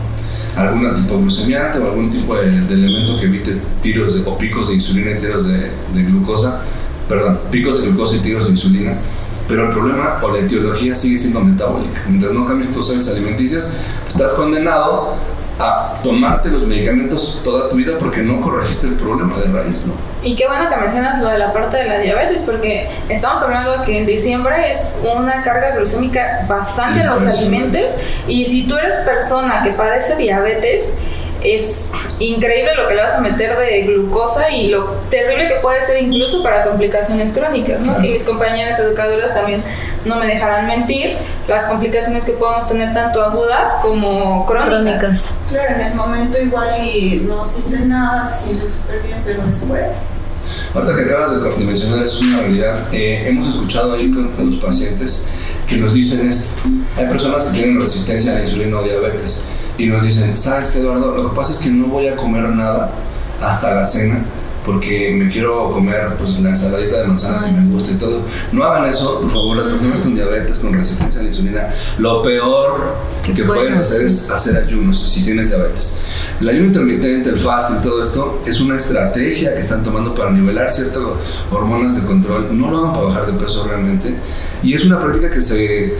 Algún 0.57 0.95
tipo 0.95 1.15
de 1.15 1.21
glucemiante 1.23 1.79
o 1.79 1.89
algún 1.89 2.09
tipo 2.11 2.35
de, 2.37 2.61
de 2.63 2.75
elemento 2.75 3.19
que 3.19 3.27
evite 3.27 3.61
tiros 3.81 4.15
de- 4.15 4.23
o 4.29 4.39
picos 4.39 4.69
de 4.69 4.75
insulina 4.75 5.11
y 5.13 5.17
tiros 5.17 5.47
de, 5.47 5.71
de 5.95 6.03
glucosa, 6.05 6.61
perdón, 7.09 7.39
picos 7.51 7.81
de 7.81 7.89
glucosa 7.89 8.17
y 8.17 8.21
tiros 8.21 8.47
de 8.47 8.53
insulina. 8.53 8.99
Pero 9.47 9.65
el 9.67 9.71
problema 9.71 10.21
o 10.23 10.31
la 10.31 10.39
etiología 10.41 10.95
sigue 10.97 11.19
siendo 11.19 11.41
metabólica. 11.41 12.03
Mientras 12.09 12.33
no 12.33 12.45
cambies 12.47 12.71
tus 12.73 12.89
hábitos 12.91 13.09
alimenticios, 13.11 13.69
pues, 14.05 14.15
estás 14.15 14.33
condenado 14.35 15.15
a 15.59 15.95
tomarte 16.03 16.49
los 16.49 16.67
medicamentos 16.67 17.41
toda 17.45 17.69
tu 17.69 17.77
vida 17.77 17.95
porque 17.99 18.23
no 18.23 18.41
corregiste 18.41 18.87
el 18.87 18.95
problema 18.95 19.37
de 19.39 19.47
raíz, 19.49 19.87
¿no? 19.87 19.95
Y 20.23 20.35
qué 20.35 20.47
bueno 20.47 20.69
que 20.69 20.77
mencionas 20.77 21.21
lo 21.21 21.29
de 21.29 21.39
la 21.39 21.53
parte 21.53 21.77
de 21.79 21.85
la 21.85 21.99
diabetes, 21.99 22.43
porque 22.43 22.89
estamos 23.09 23.43
hablando 23.43 23.85
que 23.85 23.99
en 23.99 24.07
diciembre 24.07 24.71
es 24.71 25.01
una 25.17 25.43
carga 25.43 25.77
glucémica 25.77 26.45
bastante 26.49 27.01
en 27.01 27.07
los 27.07 27.21
alimentos. 27.21 28.01
Y 28.27 28.45
si 28.45 28.67
tú 28.67 28.77
eres 28.77 28.95
persona 29.05 29.63
que 29.63 29.71
padece 29.71 30.17
diabetes, 30.17 30.95
es 31.43 31.91
increíble 32.19 32.75
lo 32.75 32.89
que 32.89 32.95
le 32.95 33.03
vas 33.03 33.15
a 33.15 33.21
meter 33.21 33.57
de 33.57 33.83
glucosa 33.83 34.51
y 34.51 34.69
lo 34.69 34.91
terrible 35.11 35.49
que 35.49 35.57
puede 35.57 35.83
ser 35.83 36.03
incluso 36.03 36.43
para 36.43 36.65
complicaciones 36.65 37.33
crónicas, 37.33 37.81
¿no? 37.81 38.05
Y 38.05 38.11
mis 38.11 38.25
compañeras 38.25 38.79
educadoras 38.81 39.35
también 39.35 39.63
no 40.05 40.17
me 40.17 40.27
dejarán 40.27 40.67
mentir 40.67 41.17
las 41.47 41.65
complicaciones 41.65 42.25
que 42.25 42.33
podemos 42.33 42.69
tener 42.69 42.93
tanto 42.93 43.23
agudas 43.23 43.79
como 43.83 44.47
crónicas. 44.47 44.69
Crónicas. 44.69 45.35
Claro, 45.49 45.75
en 45.75 45.81
el 45.81 45.95
momento 45.95 46.43
igual 46.43 46.85
y 46.85 47.23
no 47.27 47.45
sienten 47.45 47.89
nada, 47.89 48.25
se 48.25 48.47
sienten 48.47 48.71
súper 48.71 49.03
bien, 49.03 49.19
pero 49.25 49.43
después. 49.47 49.97
Ahorita 50.75 50.97
que 50.97 51.03
acabas 51.03 51.43
de, 51.43 51.51
de 51.51 51.65
mencionar 51.65 52.03
es 52.03 52.21
una 52.21 52.41
realidad. 52.41 52.79
Eh, 52.93 53.29
hemos 53.29 53.47
escuchado 53.47 53.95
ahí 53.95 54.11
con, 54.11 54.33
con 54.33 54.51
los 54.51 54.65
pacientes 54.65 55.29
que 55.69 55.77
nos 55.77 55.93
dicen 55.93 56.29
esto. 56.29 56.63
Hay 56.97 57.07
personas 57.07 57.47
que 57.47 57.59
tienen 57.59 57.81
resistencia 57.81 58.33
a 58.33 58.35
la 58.37 58.43
insulina 58.43 58.79
o 58.79 58.83
diabetes 58.83 59.45
y 59.79 59.87
nos 59.87 60.03
dicen, 60.03 60.37
¿sabes 60.37 60.69
qué, 60.69 60.81
Eduardo? 60.81 61.17
Lo 61.17 61.31
que 61.31 61.37
pasa 61.37 61.53
es 61.53 61.59
que 61.59 61.71
no 61.71 61.87
voy 61.87 62.09
a 62.09 62.17
comer 62.17 62.43
nada 62.51 62.93
hasta 63.41 63.75
la 63.75 63.85
cena 63.85 64.25
porque 64.69 65.15
me 65.17 65.31
quiero 65.31 65.71
comer 65.71 66.15
pues 66.19 66.41
la 66.41 66.51
ensaladita 66.51 66.99
de 66.99 67.07
manzana 67.07 67.47
que 67.47 67.53
me 67.53 67.73
gusta 67.73 67.93
y 67.93 67.95
todo. 67.95 68.23
No 68.53 68.65
hagan 68.65 68.91
eso, 68.91 69.19
por 69.19 69.31
favor, 69.31 69.57
las 69.57 69.69
personas 69.69 70.01
con 70.01 70.15
diabetes, 70.15 70.59
con 70.59 70.75
resistencia 70.75 71.21
a 71.21 71.23
la 71.23 71.31
insulina, 71.31 71.69
lo 71.97 72.21
peor 72.21 72.97
Que 73.35 73.45
puedes 73.45 73.79
hacer 73.79 73.97
hacer. 73.97 74.07
es 74.07 74.31
hacer 74.31 74.63
ayunos 74.63 74.99
si 74.99 75.25
tienes 75.25 75.49
diabetes. 75.49 76.05
El 76.41 76.51
ayuno 76.51 76.67
intermitente, 76.67 77.31
el 77.31 77.39
fasting, 77.39 77.81
todo 77.81 78.03
esto 78.03 78.43
es 78.45 78.61
una 78.61 78.77
estrategia 78.77 79.55
que 79.55 79.61
están 79.61 79.83
tomando 79.83 80.15
para 80.15 80.33
nivelar 80.33 80.71
ciertas 80.71 81.03
hormonas 81.51 82.03
de 82.03 82.07
control. 82.07 82.49
No 82.53 82.71
lo 82.71 82.79
hagan 82.79 82.93
para 82.93 83.05
bajar 83.07 83.27
de 83.27 83.33
peso 83.33 83.67
realmente. 83.67 84.15
Y 84.63 84.75
es 84.75 84.85
una 84.85 85.01
práctica 85.01 85.31
que 85.31 85.41
se 85.41 85.95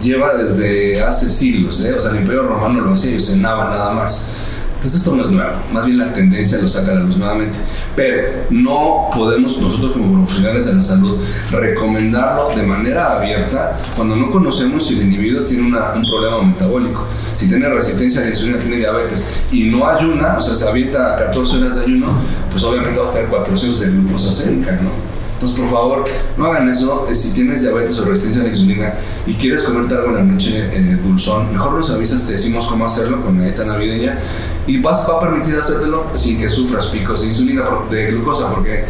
lleva 0.00 0.34
desde 0.34 1.02
hace 1.02 1.28
siglos, 1.28 1.84
¿eh? 1.84 1.94
o 1.94 2.00
sea, 2.00 2.10
el 2.10 2.18
Imperio 2.18 2.42
Romano 2.42 2.80
lo 2.80 2.92
hacía 2.92 3.16
y 3.16 3.20
cenaba 3.20 3.70
nada 3.70 3.92
más. 3.92 4.32
Entonces 4.74 5.00
esto 5.00 5.16
no 5.16 5.22
es 5.22 5.30
nuevo, 5.30 5.52
más 5.72 5.86
bien 5.86 5.96
la 5.96 6.12
tendencia 6.12 6.58
lo 6.58 6.68
saca 6.68 6.92
a 6.92 6.96
la 6.96 7.00
luz 7.00 7.16
nuevamente. 7.16 7.58
Pero 7.96 8.44
no 8.50 9.08
podemos 9.14 9.58
nosotros 9.58 9.92
como 9.92 10.26
profesionales 10.26 10.66
de 10.66 10.74
la 10.74 10.82
salud 10.82 11.18
recomendarlo 11.50 12.50
de 12.54 12.64
manera 12.64 13.16
abierta 13.16 13.80
cuando 13.96 14.14
no 14.14 14.28
conocemos 14.28 14.86
si 14.86 14.98
el 14.98 15.04
individuo 15.04 15.42
tiene 15.46 15.62
un 15.62 15.72
problema 15.72 16.42
metabólico. 16.42 17.06
Si 17.36 17.48
tiene 17.48 17.66
resistencia 17.70 18.20
a 18.20 18.24
la 18.24 18.30
insulina, 18.30 18.58
tiene 18.58 18.76
diabetes 18.76 19.44
y 19.50 19.70
no 19.70 19.88
ayuna, 19.88 20.36
o 20.36 20.40
sea, 20.42 20.54
se 20.54 20.68
avienta 20.68 21.16
14 21.16 21.56
horas 21.56 21.76
de 21.76 21.84
ayuno, 21.84 22.08
pues 22.50 22.62
obviamente 22.64 22.98
va 22.98 23.06
a 23.06 23.08
estar 23.08 23.26
400 23.26 23.80
de 23.80 23.86
glucosa 23.86 24.50
¿no? 24.50 25.13
Entonces, 25.34 25.58
por 25.58 25.70
favor, 25.70 26.04
no 26.36 26.46
hagan 26.46 26.68
eso. 26.68 27.06
Eh, 27.10 27.14
si 27.14 27.32
tienes 27.32 27.62
diabetes 27.62 27.98
o 27.98 28.04
resistencia 28.04 28.40
a 28.42 28.44
la 28.44 28.50
insulina 28.50 28.94
y 29.26 29.34
quieres 29.34 29.62
comerte 29.62 29.94
algo 29.94 30.08
en 30.08 30.14
la 30.14 30.22
noche 30.22 30.70
eh, 30.72 30.98
dulzón, 31.02 31.52
mejor 31.52 31.74
nos 31.74 31.90
avisas, 31.90 32.26
te 32.26 32.32
decimos 32.32 32.66
cómo 32.66 32.86
hacerlo 32.86 33.22
con 33.22 33.38
la 33.38 33.44
dieta 33.44 33.64
navideña 33.64 34.18
y 34.66 34.78
vas, 34.80 35.06
va 35.10 35.16
a 35.16 35.20
permitir 35.20 35.56
hacértelo 35.56 36.06
sin 36.14 36.38
que 36.38 36.48
sufras 36.48 36.86
picos 36.86 37.22
de 37.22 37.28
insulina, 37.28 37.64
de 37.90 38.06
glucosa, 38.12 38.50
porque 38.50 38.84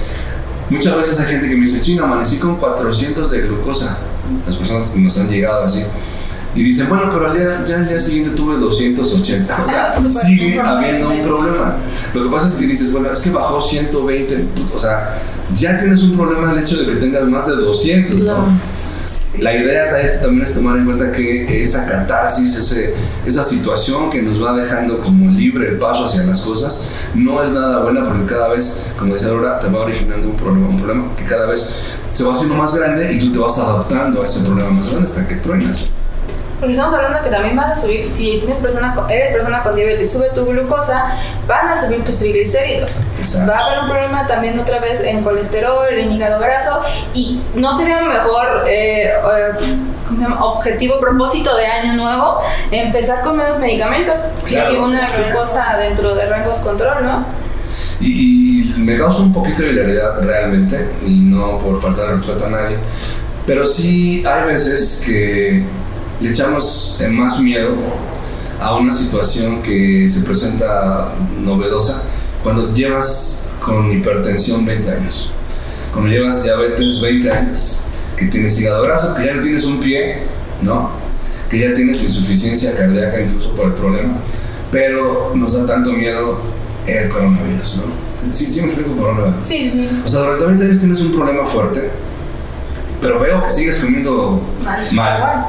muchas 0.71 0.97
veces 0.97 1.21
hay 1.21 1.33
gente 1.33 1.49
que 1.49 1.57
me 1.57 1.63
dice, 1.63 1.81
chino, 1.81 2.05
amanecí 2.05 2.37
con 2.39 2.57
400 2.57 3.31
de 3.31 3.41
glucosa. 3.43 3.99
Las 4.47 4.57
personas 4.57 4.91
que 4.91 5.01
nos 5.01 5.19
han 5.19 5.29
llegado 5.29 5.65
así. 5.65 5.85
Y 6.55 6.63
dicen, 6.63 6.89
bueno, 6.89 7.11
pero 7.11 7.27
al 7.29 7.37
día, 7.37 7.65
ya 7.67 7.77
al 7.77 7.89
día 7.89 8.01
siguiente 8.01 8.31
tuve 8.31 8.57
280. 8.57 9.65
O 9.65 9.69
sea, 9.69 10.11
sigue 10.11 10.61
habiendo 10.61 11.11
un 11.11 11.23
problema. 11.23 11.77
Lo 12.15 12.23
que 12.23 12.31
pasa 12.31 12.47
es 12.47 12.55
que 12.55 12.67
dices, 12.67 12.93
bueno, 12.93 13.11
es 13.11 13.21
que 13.21 13.31
bajó 13.31 13.61
120. 13.61 14.45
O 14.75 14.79
sea, 14.79 15.19
ya 15.55 15.79
tienes 15.79 16.03
un 16.03 16.17
problema 16.17 16.53
el 16.53 16.59
hecho 16.59 16.77
de 16.79 16.87
que 16.87 16.97
tengas 16.97 17.25
más 17.25 17.47
de 17.47 17.57
200. 17.57 18.23
La 19.41 19.53
idea 19.53 19.93
de 19.93 20.05
esto 20.05 20.27
también 20.27 20.47
es 20.47 20.55
tomar 20.55 20.77
en 20.77 20.85
cuenta 20.85 21.11
que 21.11 21.63
esa 21.63 21.87
catarsis, 21.87 22.55
ese, 22.55 22.95
esa 23.27 23.43
situación 23.43 24.09
que 24.09 24.23
nos 24.23 24.41
va 24.41 24.55
dejando 24.55 25.01
como 25.01 25.31
libre 25.31 25.71
el 25.71 25.79
paso 25.79 26.05
hacia 26.05 26.23
las 26.23 26.41
cosas, 26.41 27.09
no 27.15 27.43
es 27.43 27.51
nada 27.51 27.83
buena 27.83 28.05
porque 28.05 28.27
cada 28.27 28.49
vez, 28.49 28.87
como 28.97 29.13
decía 29.13 29.31
ahora, 29.31 29.59
te 29.59 29.69
va 29.69 29.81
originando 29.81 30.29
un 30.29 30.37
problema, 30.37 30.69
un 30.69 30.77
problema 30.77 31.17
que 31.17 31.25
cada 31.25 31.47
vez 31.47 31.97
se 32.13 32.23
va 32.23 32.35
haciendo 32.35 32.55
más 32.55 32.77
grande 32.77 33.13
y 33.13 33.19
tú 33.19 33.33
te 33.33 33.39
vas 33.41 33.59
adaptando 33.59 34.23
a 34.23 34.27
ese 34.27 34.45
problema 34.45 34.71
más 34.71 34.89
grande 34.89 35.09
hasta 35.09 35.27
que 35.27 35.35
truenas. 35.37 35.95
Porque 36.65 36.77
estamos 36.77 36.95
hablando 36.95 37.23
que 37.23 37.29
también 37.29 37.57
vas 37.57 37.73
a 37.73 37.79
subir, 37.79 38.11
si 38.11 38.39
tienes 38.39 38.57
persona 38.57 38.97
eres 39.11 39.35
persona 39.35 39.63
con 39.63 39.77
diabetes, 39.77 40.11
sube 40.11 40.31
tu 40.31 40.47
glucosa, 40.47 41.15
van 41.47 41.69
a 41.69 41.77
subir 41.79 42.03
tus 42.07 42.19
triglicéridos. 42.21 43.05
Va 43.47 43.59
a 43.59 43.67
haber 43.67 43.81
un 43.81 43.91
problema 43.91 44.27
también 44.27 44.59
otra 44.59 44.79
vez 44.79 45.03
en 45.03 45.23
colesterol, 45.23 45.93
en 45.93 46.11
hígado 46.11 46.41
graso 46.41 46.81
y 47.13 47.43
no 47.55 47.77
sería 47.77 48.01
mejor 48.01 48.65
eh, 48.67 49.11
eh, 49.11 49.53
objetivo, 50.41 50.99
propósito 50.99 51.55
de 51.55 51.67
año 51.67 51.97
nuevo, 51.97 52.41
empezar 52.71 53.23
con 53.23 53.37
menos 53.37 53.59
medicamento 53.59 54.15
y 54.49 54.77
una 54.77 55.07
glucosa 55.19 55.77
dentro 55.77 56.15
de 56.15 56.25
rangos 56.25 56.61
control, 56.61 57.05
¿no? 57.05 57.27
Y, 58.01 58.63
y, 58.63 58.79
me 58.79 58.97
causa 58.97 59.21
un 59.21 59.35
poquito 59.35 59.65
de 59.65 59.73
hilaridad 59.73 60.19
realmente, 60.23 60.93
y 61.05 61.11
no 61.11 61.59
por 61.59 61.79
faltar 61.79 62.09
respeto 62.09 62.47
a 62.47 62.49
nadie, 62.49 62.79
pero 63.47 63.67
sí 63.67 64.23
hay 64.27 64.47
veces 64.47 65.03
que 65.05 65.85
le 66.25 66.31
echamos 66.31 66.99
más 67.11 67.39
miedo 67.39 67.77
a 68.59 68.77
una 68.77 68.95
situación 68.95 69.63
que 69.63 70.09
se 70.09 70.21
presenta 70.21 71.13
novedosa 71.39 72.09
cuando 72.43 72.73
llevas 72.73 73.51
con 73.61 73.93
hipertensión 73.93 74.65
20 74.65 74.91
años, 74.91 75.31
cuando 75.93 76.11
llevas 76.11 76.43
diabetes 76.43 77.03
20 77.03 77.31
años, 77.31 77.85
que 78.17 78.27
tienes 78.27 78.59
hígado 78.59 78.83
graso, 78.85 79.15
que 79.15 79.27
ya 79.27 79.35
no 79.35 79.43
tienes 79.43 79.65
un 79.65 79.81
pie, 79.81 80.23
¿no? 80.63 80.93
Que 81.51 81.59
ya 81.59 81.75
tienes 81.75 82.03
insuficiencia 82.03 82.75
cardíaca 82.75 83.21
incluso 83.21 83.55
por 83.55 83.67
el 83.67 83.75
problema, 83.75 84.15
pero 84.71 85.33
nos 85.35 85.53
da 85.53 85.67
tanto 85.67 85.93
miedo 85.93 86.41
el 86.87 87.11
coronavirus, 87.11 87.83
¿no? 87.85 88.33
Sí, 88.33 88.47
sí 88.47 88.63
me 88.63 88.69
explico 88.69 88.93
por 88.93 89.15
dónde 89.15 89.31
Sí, 89.43 89.69
sí. 89.71 89.87
O 90.03 90.09
sea, 90.09 90.21
durante 90.21 90.47
20 90.47 90.65
años 90.65 90.79
tienes 90.79 91.01
un 91.03 91.13
problema 91.13 91.45
fuerte 91.45 91.91
pero 93.05 93.21
veo 93.21 93.45
que 93.45 93.51
sigues 93.51 93.81
comiendo 93.81 94.43
mal. 94.93 95.47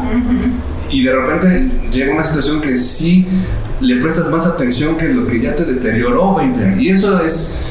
Y 0.89 1.03
de 1.03 1.15
repente 1.15 1.71
llega 1.89 2.13
una 2.13 2.25
situación 2.25 2.59
que 2.59 2.75
sí 2.75 3.25
le 3.79 3.95
prestas 4.01 4.29
más 4.29 4.45
atención 4.45 4.97
que 4.97 5.07
lo 5.07 5.25
que 5.25 5.39
ya 5.39 5.55
te 5.55 5.63
deterioró 5.63 6.35
20 6.35 6.63
años. 6.65 6.81
Y 6.81 6.89
eso 6.89 7.17
es 7.21 7.61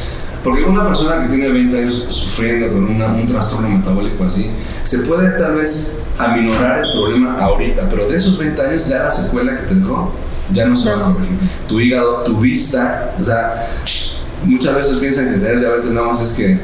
porque 0.42 0.64
una 0.64 0.87
persona 0.87 1.23
que 1.23 1.29
tiene 1.29 1.51
20 1.51 1.79
años 1.79 2.07
sufriendo 2.09 2.68
con 2.68 2.85
un 2.85 3.27
trastorno 3.27 3.68
metabólico 3.68 4.25
así, 4.25 4.51
se 4.85 5.01
puede 5.01 5.38
tal 5.38 5.57
vez 5.57 6.03
aminorar 6.18 6.85
el 6.85 6.90
problema 6.92 7.37
ahorita, 7.38 7.87
pero 7.88 8.07
de 8.09 8.16
esos 8.16 8.38
20 8.38 8.62
años 8.62 8.88
ya 8.88 9.01
la 9.01 9.11
secuela 9.11 9.55
que 9.55 9.66
te 9.66 9.75
dejó 9.75 10.14
ya 10.53 10.66
no 10.66 10.77
se 10.77 10.94
va 10.94 10.97
a 10.97 11.11
Tu 11.68 11.81
hígado, 11.81 12.23
tu 12.25 12.38
vista, 12.38 13.14
o 13.20 13.25
sea, 13.25 13.66
muchas 14.44 14.75
veces 14.75 14.97
piensan 14.97 15.27
que 15.27 15.38
tener 15.38 15.61
diabetes 15.61 15.90
nada 15.90 16.07
más 16.07 16.23
es 16.23 16.33
que 16.33 16.59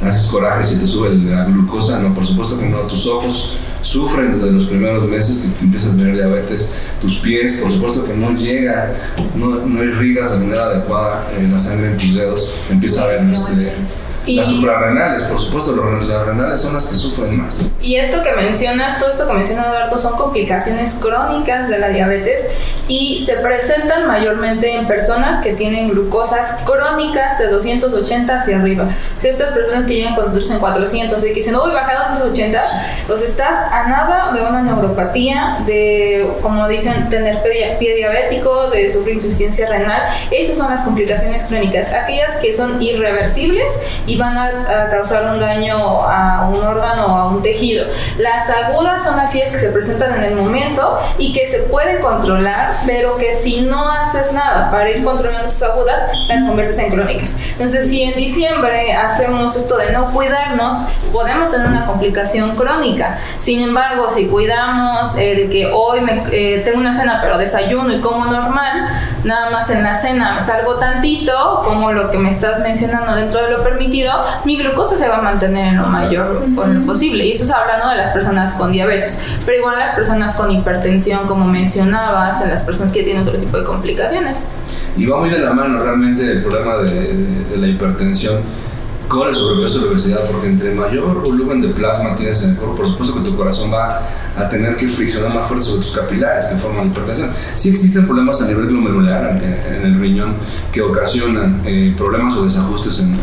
haces 0.00 0.26
coraje 0.26 0.64
si 0.64 0.78
te 0.78 0.86
sube 0.86 1.14
la 1.14 1.44
glucosa, 1.44 2.00
no, 2.00 2.14
por 2.14 2.24
supuesto 2.24 2.58
que 2.58 2.66
no, 2.66 2.80
tus 2.82 3.06
ojos 3.06 3.58
sufren 3.82 4.32
desde 4.32 4.52
los 4.52 4.66
primeros 4.66 5.08
meses 5.08 5.38
que 5.38 5.48
te 5.58 5.64
empiezas 5.64 5.92
a 5.92 5.96
tener 5.96 6.14
diabetes, 6.14 6.92
tus 7.00 7.18
pies, 7.18 7.54
por 7.54 7.70
supuesto 7.70 8.04
que 8.04 8.14
no 8.14 8.32
llega, 8.32 8.94
no, 9.34 9.66
no 9.66 9.84
irrigas 9.84 10.32
de 10.32 10.38
manera 10.44 10.66
adecuada 10.66 11.28
eh, 11.36 11.48
la 11.50 11.58
sangre 11.58 11.92
en 11.92 11.96
tus 11.96 12.14
dedos, 12.14 12.54
empieza 12.70 13.02
a 13.02 13.04
haber 13.04 13.22
este, 13.30 13.72
las 14.36 14.46
suprarrenales, 14.46 15.22
por 15.24 15.40
supuesto, 15.40 15.74
las 15.74 16.26
renales 16.26 16.60
son 16.60 16.74
las 16.74 16.86
que 16.86 16.96
sufren 16.96 17.40
más. 17.40 17.60
Y 17.80 17.96
esto 17.96 18.22
que 18.22 18.32
mencionas, 18.32 18.98
todo 18.98 19.10
esto 19.10 19.26
que 19.26 19.34
menciona 19.34 19.66
Eduardo, 19.66 19.96
son 19.98 20.16
complicaciones 20.16 20.98
crónicas 21.00 21.68
de 21.68 21.78
la 21.78 21.88
diabetes 21.88 22.40
y 22.88 23.20
se 23.20 23.36
presentan 23.36 24.06
mayormente 24.06 24.74
en 24.74 24.86
personas 24.86 25.38
que 25.38 25.52
tienen 25.52 25.90
glucosas 25.90 26.60
crónicas 26.64 27.38
de 27.38 27.48
280 27.48 28.36
hacia 28.36 28.58
arriba. 28.58 28.88
Si 29.18 29.28
estas 29.28 29.52
personas 29.52 29.86
que 29.86 29.94
llegan 29.94 30.14
con 30.14 30.28
en 30.38 30.58
400 30.58 31.24
y 31.24 31.28
que 31.28 31.34
dicen, 31.34 31.56
uy, 31.56 31.72
bajé 31.72 31.92
a 31.92 31.98
280, 31.98 32.58
pues 33.06 33.22
estás 33.22 33.72
a 33.72 33.88
nada 33.88 34.32
de 34.32 34.42
una 34.42 34.62
neuropatía, 34.62 35.58
de, 35.66 36.38
como 36.42 36.68
dicen, 36.68 37.08
tener 37.10 37.42
pie 37.42 37.94
diabético, 37.96 38.70
de 38.70 38.88
sufrir 38.88 39.16
insuficiencia 39.16 39.68
renal. 39.68 40.02
Esas 40.30 40.56
son 40.56 40.70
las 40.70 40.82
complicaciones 40.82 41.44
crónicas, 41.44 41.92
aquellas 41.92 42.36
que 42.36 42.54
son 42.54 42.80
irreversibles 42.80 43.72
y 44.06 44.17
van 44.18 44.36
a, 44.36 44.88
causar 44.90 45.32
un 45.32 45.40
daño 45.40 46.02
a 46.02 46.48
un 46.48 46.64
órgano 46.64 47.06
o 47.06 47.16
a 47.16 47.28
un 47.28 47.42
tejido. 47.42 47.86
Las 48.18 48.50
agudas 48.50 49.04
son 49.04 49.18
aquellas 49.18 49.50
que 49.50 49.58
se 49.58 49.70
presentan 49.70 50.14
en 50.14 50.24
el 50.24 50.36
momento 50.36 50.98
y 51.18 51.32
que 51.32 51.46
se 51.46 51.60
pueden 51.60 52.00
controlar, 52.00 52.74
pero 52.86 53.16
que 53.16 53.32
si 53.32 53.62
no 53.62 53.90
haces 53.90 54.32
nada 54.32 54.70
para 54.70 54.90
ir 54.90 55.04
controlando 55.04 55.46
esas 55.46 55.70
agudas, 55.70 56.00
las 56.28 56.44
conviertes 56.44 56.78
en 56.78 56.90
crónicas. 56.90 57.38
Entonces, 57.52 57.88
si 57.88 58.02
en 58.02 58.16
diciembre 58.16 58.92
hacemos 58.94 59.56
esto 59.56 59.76
de 59.76 59.92
no 59.92 60.04
cuidarnos, 60.06 60.76
podemos 61.12 61.50
tener 61.50 61.66
una 61.66 61.86
complicación 61.86 62.54
crónica. 62.54 63.18
Sin 63.38 63.60
embargo, 63.60 64.08
si 64.08 64.26
cuidamos 64.26 65.16
el 65.16 65.50
que 65.50 65.70
hoy 65.72 66.00
me, 66.00 66.24
eh, 66.32 66.62
tengo 66.64 66.78
una 66.78 66.92
cena, 66.92 67.20
pero 67.22 67.38
desayuno 67.38 67.92
y 67.92 68.00
como 68.00 68.26
normal, 68.26 68.88
nada 69.24 69.50
más 69.50 69.70
en 69.70 69.82
la 69.82 69.94
cena 69.94 70.40
salgo 70.40 70.74
tantito, 70.76 71.60
como 71.64 71.92
lo 71.92 72.10
que 72.10 72.18
me 72.18 72.28
estás 72.28 72.60
mencionando 72.60 73.14
dentro 73.14 73.42
de 73.42 73.50
lo 73.50 73.62
permitido, 73.62 74.12
mi 74.44 74.56
glucosa 74.56 74.96
se 74.96 75.08
va 75.08 75.18
a 75.18 75.22
mantener 75.22 75.68
en 75.68 75.76
lo 75.76 75.86
mayor 75.86 76.44
posible. 76.86 77.26
Y 77.26 77.32
eso 77.32 77.44
es 77.44 77.50
hablando 77.50 77.88
de 77.90 77.96
las 77.96 78.10
personas 78.10 78.54
con 78.54 78.72
diabetes. 78.72 79.40
Pero 79.44 79.58
igual 79.58 79.78
las 79.78 79.92
personas 79.92 80.34
con 80.34 80.50
hipertensión, 80.50 81.26
como 81.26 81.46
mencionabas, 81.46 82.42
en 82.42 82.50
las 82.50 82.62
personas 82.62 82.92
que 82.92 83.02
tienen 83.02 83.22
otro 83.22 83.38
tipo 83.38 83.56
de 83.56 83.64
complicaciones. 83.64 84.46
Y 84.96 85.06
va 85.06 85.18
muy 85.18 85.30
de 85.30 85.38
la 85.38 85.52
mano 85.52 85.82
realmente 85.82 86.22
el 86.22 86.42
problema 86.42 86.76
de, 86.78 87.46
la 87.56 87.66
hipertensión 87.66 88.36
con 89.08 89.28
el 89.28 89.34
sobrepeso 89.34 89.78
y 89.78 89.84
la 89.84 89.90
obesidad, 89.90 90.30
porque 90.30 90.48
entre 90.48 90.74
mayor 90.74 91.22
volumen 91.22 91.60
de 91.60 91.68
plasma 91.68 92.14
tienes 92.14 92.42
en 92.42 92.50
el 92.50 92.56
cuerpo, 92.56 92.76
por 92.76 92.88
supuesto 92.88 93.16
que 93.16 93.22
tu 93.22 93.36
corazón 93.36 93.72
va 93.72 94.02
a 94.36 94.48
tener 94.48 94.76
que 94.76 94.86
friccionar 94.86 95.34
más 95.34 95.48
fuerte 95.48 95.64
sobre 95.64 95.82
tus 95.82 95.92
capilares 95.92 96.46
que 96.46 96.56
forman 96.56 96.88
hipertensión. 96.88 97.30
Sí 97.54 97.70
existen 97.70 98.06
problemas 98.06 98.40
a 98.42 98.46
nivel 98.46 98.66
glomerular 98.66 99.40
en, 99.42 99.86
el 99.86 99.98
riñón 99.98 100.34
que 100.70 100.82
ocasionan 100.82 101.62
eh, 101.64 101.94
problemas 101.96 102.36
o 102.36 102.44
desajustes 102.44 103.00
en, 103.00 103.14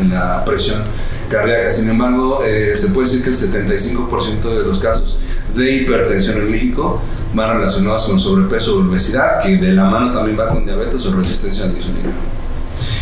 en 0.00 0.10
la 0.10 0.44
presión 0.44 0.82
cardíaca. 1.28 1.70
Sin 1.70 1.88
embargo, 1.90 2.42
eh, 2.44 2.72
se 2.74 2.88
puede 2.88 3.08
decir 3.08 3.22
que 3.22 3.30
el 3.30 3.36
75% 3.36 4.42
de 4.42 4.64
los 4.64 4.78
casos 4.78 5.18
de 5.54 5.70
hipertensión 5.72 6.38
en 6.38 6.50
México 6.50 7.00
van 7.34 7.48
relacionados 7.48 8.04
con 8.04 8.18
sobrepeso 8.18 8.78
o 8.78 8.80
obesidad, 8.80 9.42
que 9.42 9.56
de 9.56 9.72
la 9.72 9.84
mano 9.84 10.12
también 10.12 10.38
va 10.38 10.46
con 10.46 10.64
diabetes 10.64 11.04
o 11.06 11.14
resistencia 11.14 11.64
a 11.64 11.68
la 11.68 11.74
insulina. 11.74 12.10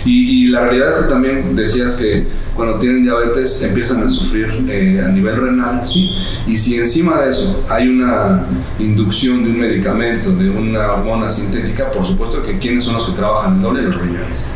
Y, 0.05 0.47
y, 0.47 0.49
la 0.49 0.63
realidad 0.63 0.91
es 0.91 1.05
que 1.05 1.11
también 1.11 1.55
decías 1.55 1.95
que 1.95 2.27
cuando 2.55 2.79
tienen 2.79 3.03
diabetes 3.03 3.63
empiezan 3.63 4.03
a 4.03 4.09
sufrir 4.09 4.67
eh, 4.69 5.03
a 5.05 5.09
nivel 5.09 5.37
renal, 5.37 5.87
¿sí? 5.87 6.11
Y 6.47 6.57
si 6.57 6.77
encima 6.77 7.21
de 7.21 7.31
eso 7.31 7.65
hay 7.69 7.89
una 7.89 8.45
inducción 8.79 9.45
de 9.45 9.51
un 9.51 9.61
medicamento, 9.61 10.33
de 10.33 10.51
una 10.51 10.93
hormona 10.93 11.31
sintética, 11.31 11.91
por 11.91 12.05
supuesto 12.05 12.43
que 12.43 12.59
quienes 12.59 12.85
son 12.85 12.95
los 12.95 13.07
que 13.07 13.13
trabajan 13.13 13.57
el 13.57 13.63
doble 13.63 13.83
los 13.83 13.97
riñones. 13.97 14.47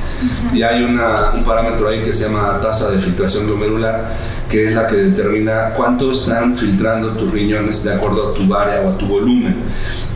Y 0.52 0.62
hay 0.62 0.83
una, 0.83 1.33
un 1.35 1.44
parámetro 1.44 1.88
ahí 1.88 2.02
que 2.02 2.12
se 2.12 2.24
llama 2.24 2.59
tasa 2.61 2.90
de 2.90 2.98
filtración 2.98 3.46
glomerular, 3.46 4.14
que 4.48 4.66
es 4.66 4.74
la 4.74 4.87
que 4.87 4.96
determina 4.96 5.72
cuánto 5.74 6.12
están 6.12 6.57
filtrando 6.57 7.12
tus 7.12 7.33
riñones 7.33 7.85
de 7.85 7.94
acuerdo 7.94 8.31
a 8.31 8.35
tu 8.35 8.55
área 8.55 8.81
o 8.83 8.90
a 8.90 8.98
tu 8.98 9.07
volumen. 9.07 9.57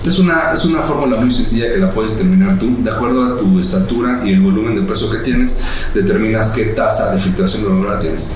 Es 0.04 0.18
una, 0.18 0.52
es 0.52 0.64
una 0.64 0.80
fórmula 0.80 1.16
muy 1.16 1.30
sencilla 1.30 1.70
que 1.70 1.78
la 1.78 1.90
puedes 1.90 2.12
determinar 2.12 2.58
tú. 2.58 2.82
De 2.82 2.90
acuerdo 2.90 3.24
a 3.24 3.36
tu 3.36 3.58
estatura 3.60 4.22
y 4.24 4.32
el 4.32 4.40
volumen 4.40 4.74
de 4.74 4.82
peso 4.82 5.10
que 5.10 5.18
tienes, 5.18 5.90
determinas 5.92 6.50
qué 6.50 6.66
tasa 6.66 7.12
de 7.12 7.20
filtración 7.20 7.64
glomerular 7.64 7.98
tienes. 7.98 8.32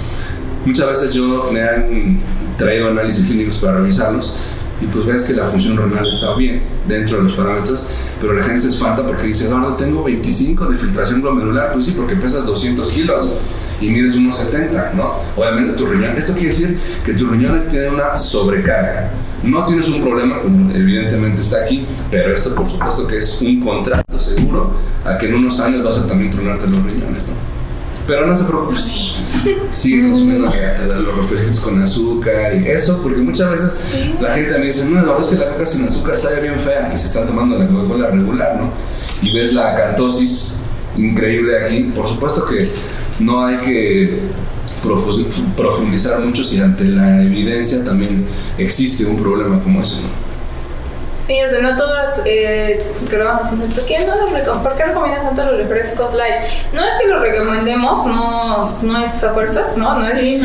Muchas 0.66 0.87
veces 0.88 1.14
yo 1.14 1.48
me 1.53 1.62
han 1.62 2.20
traído 2.59 2.88
análisis 2.88 3.27
clínicos 3.27 3.57
para 3.57 3.79
revisarlos 3.79 4.38
y 4.81 4.87
pues 4.87 5.07
ves 5.07 5.24
que 5.24 5.35
la 5.35 5.46
función 5.46 5.77
renal 5.77 6.07
está 6.09 6.35
bien 6.35 6.62
dentro 6.87 7.18
de 7.18 7.24
los 7.24 7.33
parámetros, 7.33 7.87
pero 8.20 8.33
la 8.35 8.42
gente 8.42 8.61
se 8.61 8.68
espanta 8.68 9.07
porque 9.07 9.27
dice, 9.27 9.46
Eduardo, 9.46 9.74
tengo 9.74 10.03
25 10.03 10.66
de 10.66 10.77
filtración 10.77 11.22
glomerular. 11.22 11.72
Pues 11.72 11.87
sí, 11.87 11.94
porque 11.96 12.16
pesas 12.16 12.44
200 12.44 12.90
kilos 12.90 13.33
y 13.80 13.88
mides 13.88 14.14
unos 14.14 14.37
70, 14.38 14.92
¿no? 14.94 15.20
Obviamente 15.37 15.72
tu 15.72 15.87
riñón, 15.87 16.16
esto 16.16 16.32
quiere 16.32 16.48
decir 16.48 16.78
que 17.04 17.12
tus 17.14 17.30
riñones 17.30 17.68
tienen 17.68 17.94
una 17.94 18.16
sobrecarga. 18.16 19.10
No 19.42 19.66
tienes 19.66 19.88
un 19.88 20.00
problema, 20.02 20.40
como 20.40 20.70
evidentemente 20.72 21.42
está 21.42 21.64
aquí, 21.64 21.87
pero 22.10 22.32
esto 22.32 22.54
por 22.54 22.68
supuesto 22.68 23.06
que 23.06 23.18
es 23.18 23.42
un 23.42 23.60
contrato 23.60 24.18
seguro 24.18 24.74
a 25.04 25.18
que 25.18 25.26
en 25.26 25.34
unos 25.34 25.60
años 25.60 25.84
vas 25.84 25.98
a 25.98 26.06
también 26.06 26.30
tronarte 26.30 26.66
los 26.66 26.82
riñones, 26.82 27.28
¿no? 27.28 27.34
Pero 28.06 28.26
no 28.26 28.37
se 28.37 28.44
preocupe, 28.44 28.78
sigue 29.70 30.10
consumiendo 30.10 30.50
los 31.00 31.16
refrescos 31.16 31.60
con 31.60 31.82
azúcar 31.82 32.54
y 32.54 32.68
eso, 32.68 33.02
porque 33.02 33.20
muchas 33.20 33.50
veces 33.50 34.12
la 34.20 34.34
gente 34.34 34.58
me 34.58 34.66
dice, 34.66 34.87
no, 34.90 34.96
la 34.96 35.12
verdad 35.12 35.20
es 35.22 35.28
que 35.28 35.37
la 35.37 35.52
coca 35.52 35.66
sin 35.66 35.84
azúcar 35.84 36.18
sabe 36.18 36.42
bien 36.42 36.58
fea 36.58 36.90
y 36.92 36.98
se 36.98 37.06
está 37.06 37.26
tomando 37.26 37.58
la 37.58 37.66
Coca-Cola 37.66 38.10
regular, 38.10 38.56
¿no? 38.60 38.72
Y 39.22 39.34
ves 39.34 39.54
la 39.54 39.72
acantosis 39.72 40.64
increíble 40.96 41.58
aquí, 41.58 41.90
por 41.94 42.06
supuesto 42.06 42.46
que 42.46 42.68
no 43.20 43.44
hay 43.44 43.57
que 43.59 44.20
profundizar 45.57 46.20
mucho 46.20 46.44
si 46.44 46.61
ante 46.61 46.85
la 46.85 47.22
evidencia 47.22 47.85
también 47.85 48.27
existe 48.59 49.05
un 49.07 49.16
problema 49.16 49.61
como 49.61 49.81
ese, 49.81 50.03
¿no? 50.03 50.24
Sí, 51.27 51.42
o 51.42 51.48
sea, 51.48 51.62
no 51.62 51.74
todas 51.74 52.20
eh, 52.27 52.85
creo 53.09 53.38
¿por 53.38 53.87
qué 53.87 53.98
no 54.07 54.16
los 54.20 54.59
¿Por 54.59 54.77
qué 54.77 54.85
recomiendas 54.85 55.22
tanto 55.22 55.46
los 55.46 55.57
refrescos 55.57 56.12
light? 56.12 56.44
No 56.74 56.85
es 56.85 56.92
que 57.00 57.09
los 57.09 57.22
recomendemos, 57.22 58.05
no, 58.05 58.68
no 58.83 59.03
es 59.03 59.24
a 59.24 59.33
fuerzas, 59.33 59.79
¿no? 59.79 59.94
no 59.94 60.07
es, 60.07 60.42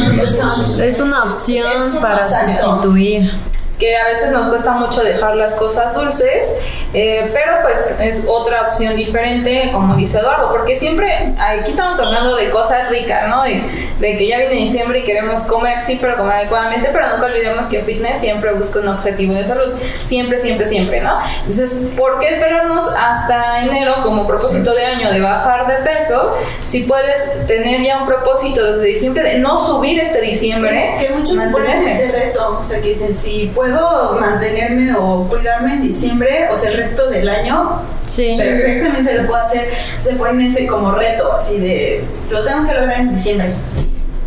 es, 0.79 1.01
una 1.01 1.25
opción 1.25 1.99
para 2.01 2.29
sustituir 2.29 3.29
que 3.77 3.97
a 3.97 4.05
veces 4.05 4.31
nos 4.31 4.47
cuesta 4.47 4.73
mucho 4.73 5.03
dejar 5.03 5.35
las 5.35 5.55
cosas 5.55 5.95
dulces, 5.95 6.45
eh, 6.93 7.29
pero 7.33 7.51
pues 7.61 7.95
es 7.99 8.25
otra 8.27 8.63
opción 8.63 8.95
diferente, 8.95 9.69
como 9.71 9.95
dice 9.95 10.17
Eduardo, 10.17 10.49
porque 10.49 10.75
siempre 10.75 11.35
aquí 11.37 11.71
estamos 11.71 11.99
hablando 11.99 12.35
de 12.35 12.49
cosas 12.49 12.89
ricas, 12.89 13.29
¿no? 13.29 13.43
De, 13.43 13.63
de, 13.99 14.17
que 14.17 14.27
ya 14.27 14.39
viene 14.39 14.55
diciembre 14.55 14.99
y 14.99 15.03
queremos 15.03 15.41
comer, 15.41 15.79
sí, 15.79 15.99
pero 16.01 16.17
comer 16.17 16.37
adecuadamente, 16.37 16.89
pero 16.91 17.07
nunca 17.09 17.27
olvidemos 17.27 17.67
que 17.67 17.83
fitness 17.83 18.19
siempre 18.19 18.53
busca 18.53 18.79
un 18.79 18.87
objetivo 18.87 19.35
de 19.35 19.45
salud, 19.45 19.73
siempre, 20.03 20.39
siempre, 20.39 20.65
siempre, 20.65 21.01
¿no? 21.01 21.19
Entonces, 21.41 21.93
¿por 21.95 22.19
qué 22.19 22.29
esperarnos 22.29 22.89
hasta 22.99 23.61
enero 23.61 23.97
como 24.01 24.25
propósito 24.25 24.73
de 24.73 24.85
año 24.85 25.11
de 25.11 25.21
bajar 25.21 25.67
de 25.67 25.75
peso 25.87 26.33
si 26.63 26.83
puedes 26.83 27.45
tener 27.45 27.81
ya 27.83 27.99
un 27.99 28.07
propósito 28.07 28.63
desde 28.63 28.87
diciembre 28.87 29.23
de 29.23 29.37
no 29.37 29.57
subir 29.57 29.99
este 29.99 30.21
diciembre? 30.21 30.95
Que, 30.97 31.05
que 31.05 31.13
muchos 31.13 31.37
ponen 31.51 31.83
ese 31.83 32.11
reto, 32.11 32.57
o 32.59 32.63
sea, 32.63 32.81
que 32.81 32.89
dicen, 32.89 33.13
si 33.13 33.51
puedo 33.53 34.13
mantenerme 34.19 34.95
o 34.97 35.27
cuidarme 35.29 35.73
en 35.73 35.81
diciembre, 35.81 36.47
o 36.51 36.55
sea, 36.55 36.78
resto 36.79 37.09
del 37.09 37.27
año, 37.27 37.81
sí. 38.05 38.35
perfectamente 38.37 39.21
lo 39.21 39.27
puedo 39.27 39.41
hacer. 39.41 39.69
Se 39.75 40.15
pone 40.15 40.45
ese 40.45 40.65
como 40.65 40.91
reto, 40.91 41.33
así 41.33 41.59
de, 41.59 42.03
lo 42.29 42.43
tengo 42.43 42.65
que 42.65 42.73
lograr 42.73 43.01
en 43.01 43.11
diciembre. 43.11 43.53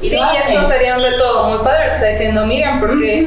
Y 0.00 0.10
sí, 0.10 0.16
y 0.16 0.52
eso 0.52 0.68
sería 0.68 0.96
un 0.96 1.02
reto 1.02 1.48
muy 1.48 1.64
padre 1.64 1.90
que 1.90 1.94
está 1.94 2.06
diciendo 2.08 2.44
Miriam, 2.44 2.80
porque 2.80 3.26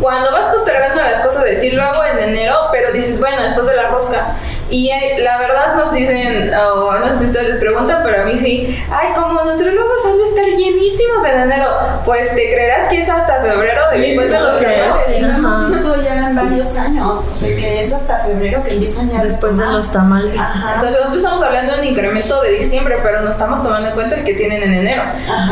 cuando 0.00 0.32
vas 0.32 0.46
postergando 0.46 1.02
las 1.02 1.20
cosas, 1.20 1.44
decir 1.44 1.74
lo 1.74 1.82
hago 1.82 2.04
en 2.04 2.18
enero, 2.18 2.56
pero 2.72 2.92
dices, 2.92 3.20
bueno, 3.20 3.42
después 3.42 3.66
de 3.66 3.76
la 3.76 3.88
rosca. 3.88 4.36
Y 4.70 4.90
eh, 4.90 5.16
la 5.18 5.38
verdad 5.38 5.74
nos 5.76 5.92
dicen, 5.92 6.50
no 6.50 7.12
sé 7.12 7.18
si 7.18 7.24
ustedes 7.26 7.48
les 7.48 7.56
preguntan, 7.56 8.02
pero 8.04 8.22
a 8.22 8.24
mí 8.24 8.38
sí, 8.38 8.66
ay, 8.90 9.08
como 9.14 9.42
nutriólogos 9.42 10.06
han 10.06 10.18
de 10.18 10.24
estar 10.24 10.46
llenísimos 10.46 11.26
en 11.26 11.40
enero. 11.40 11.66
Pues 12.04 12.34
te 12.34 12.50
creerás 12.52 12.88
que 12.88 13.00
es 13.00 13.08
hasta 13.08 13.40
febrero 13.42 13.80
después 13.96 14.30
de 14.30 14.38
los 14.38 14.50
que 14.52 15.16
hemos 15.18 15.70
visto 15.70 16.02
ya 16.02 16.28
en 16.28 16.36
varios 16.36 16.76
años, 16.76 17.40
de 17.42 17.56
que 17.56 17.80
es 17.80 17.92
hasta 17.92 18.18
febrero 18.18 18.62
que 18.62 18.74
empiezan 18.74 19.10
ya 19.10 19.22
después 19.22 19.58
de 19.58 19.66
los 19.66 19.92
tamales. 19.92 20.40
Entonces 20.74 20.96
nosotros 20.96 21.16
estamos 21.16 21.42
hablando 21.42 21.72
de 21.72 21.80
un 21.80 21.86
incremento 21.86 22.40
de 22.42 22.52
diciembre, 22.52 22.98
pero 23.02 23.22
no 23.22 23.30
estamos 23.30 23.62
tomando 23.62 23.88
en 23.88 23.94
cuenta 23.94 24.16
el 24.16 24.24
que 24.24 24.34
tienen 24.34 24.62
en 24.62 24.74
enero. 24.74 25.02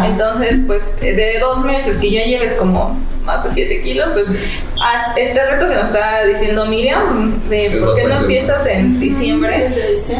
Entonces, 0.04 0.60
pues 0.66 1.00
de 1.00 1.38
dos 1.40 1.64
meses 1.64 1.98
que 1.98 2.10
ya 2.10 2.24
lleves 2.24 2.54
como 2.54 2.96
más 3.28 3.44
de 3.44 3.50
7 3.50 3.82
kilos, 3.82 4.10
pues 4.10 4.34
haz 4.82 5.16
este 5.16 5.44
reto 5.44 5.68
que 5.68 5.74
nos 5.74 5.84
está 5.84 6.24
diciendo 6.24 6.66
Miriam, 6.66 7.48
de 7.48 7.70
por 7.78 7.94
qué 7.94 8.08
no 8.08 8.20
empiezas 8.20 8.66
en 8.66 8.98
diciembre, 8.98 9.68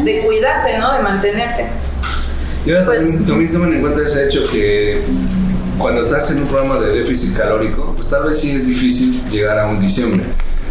de 0.03 0.21
cuidarte, 0.21 0.77
¿no? 0.77 0.93
De 0.93 0.99
mantenerte. 0.99 1.65
Y 2.65 2.71
pues, 2.85 3.25
también, 3.25 3.49
tomen 3.49 3.73
en 3.73 3.81
cuenta 3.81 4.01
ese 4.03 4.25
hecho 4.25 4.43
que 4.51 5.01
cuando 5.77 6.01
estás 6.01 6.29
en 6.31 6.43
un 6.43 6.47
programa 6.47 6.79
de 6.79 6.99
déficit 6.99 7.35
calórico, 7.35 7.93
pues 7.95 8.09
tal 8.09 8.25
vez 8.25 8.39
sí 8.39 8.51
es 8.51 8.67
difícil 8.67 9.27
llegar 9.29 9.57
a 9.57 9.67
un 9.67 9.79
diciembre 9.79 10.23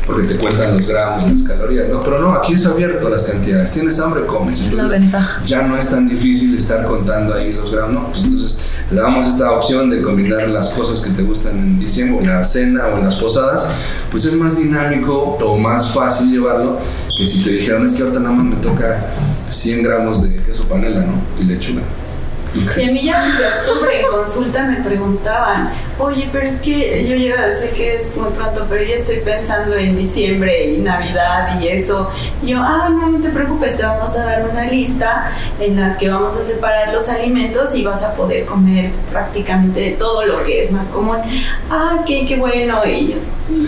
porque 0.08 0.22
te 0.22 0.36
cuentan 0.38 0.74
los 0.74 0.88
gramos, 0.88 1.30
las 1.30 1.42
calorías, 1.42 1.86
¿no? 1.90 2.00
Pero 2.00 2.18
no, 2.18 2.32
aquí 2.32 2.54
es 2.54 2.64
abierto 2.64 3.10
las 3.10 3.24
cantidades. 3.24 3.70
Tienes 3.72 4.00
hambre, 4.00 4.24
comes. 4.24 4.62
Entonces, 4.62 5.02
Ya 5.44 5.62
no 5.62 5.76
es 5.76 5.90
tan 5.90 6.08
difícil 6.08 6.56
estar 6.56 6.86
contando 6.86 7.34
ahí 7.34 7.52
los 7.52 7.70
gramos, 7.70 7.92
¿no? 7.94 8.08
Pues 8.08 8.24
entonces 8.24 8.58
te 8.88 8.94
damos 8.94 9.26
esta 9.26 9.52
opción 9.52 9.90
de 9.90 10.00
combinar 10.00 10.48
las 10.48 10.70
cosas 10.70 11.02
que 11.02 11.10
te 11.10 11.22
gustan 11.22 11.58
en 11.58 11.78
diciembre, 11.78 12.24
en 12.24 12.32
la 12.32 12.42
cena 12.42 12.86
o 12.86 12.96
en 12.96 13.04
las 13.04 13.16
posadas, 13.16 13.68
pues 14.10 14.24
es 14.24 14.32
más 14.32 14.56
dinámico 14.56 15.36
o 15.42 15.58
más 15.58 15.90
fácil 15.90 16.32
llevarlo 16.32 16.78
que 17.18 17.26
si 17.26 17.44
te 17.44 17.50
dijeran 17.50 17.84
es 17.84 17.92
que 17.92 18.02
ahorita 18.02 18.20
nada 18.20 18.34
más 18.34 18.46
me 18.46 18.56
toca 18.56 19.12
100 19.50 19.82
gramos 19.82 20.22
de 20.22 20.36
queso 20.36 20.66
panela, 20.66 21.02
¿no? 21.02 21.20
Y 21.38 21.44
lechuga. 21.44 21.82
Y 22.54 22.60
a 22.60 22.92
mí 22.92 23.02
ya 23.02 23.22
de 23.22 23.46
octubre 23.46 24.00
en 24.00 24.06
consulta 24.10 24.64
me 24.64 24.76
preguntaban, 24.76 25.70
oye, 25.98 26.28
pero 26.32 26.46
es 26.46 26.56
que 26.56 27.06
yo 27.08 27.16
ya 27.16 27.52
sé 27.52 27.70
que 27.70 27.94
es 27.94 28.16
muy 28.16 28.30
pronto, 28.30 28.66
pero 28.68 28.82
ya 28.82 28.94
estoy 28.94 29.18
pensando 29.18 29.76
en 29.76 29.96
diciembre 29.96 30.72
y 30.72 30.78
Navidad 30.78 31.60
y 31.60 31.68
eso. 31.68 32.10
Y 32.42 32.48
yo, 32.48 32.58
ah, 32.60 32.88
no, 32.90 33.10
no 33.10 33.20
te 33.20 33.30
preocupes, 33.30 33.76
te 33.76 33.82
vamos 33.82 34.16
a 34.16 34.24
dar 34.24 34.48
una 34.48 34.66
lista 34.66 35.30
en 35.60 35.76
las 35.76 35.96
que 35.98 36.08
vamos 36.08 36.34
a 36.34 36.42
separar 36.42 36.92
los 36.92 37.08
alimentos 37.08 37.74
y 37.76 37.84
vas 37.84 38.02
a 38.02 38.14
poder 38.14 38.46
comer 38.46 38.90
prácticamente 39.10 39.96
todo 39.98 40.24
lo 40.24 40.42
que 40.42 40.60
es 40.60 40.72
más 40.72 40.88
común. 40.88 41.18
Ah, 41.70 42.02
qué, 42.06 42.24
qué 42.26 42.36
bueno. 42.36 42.80
Y 42.86 43.14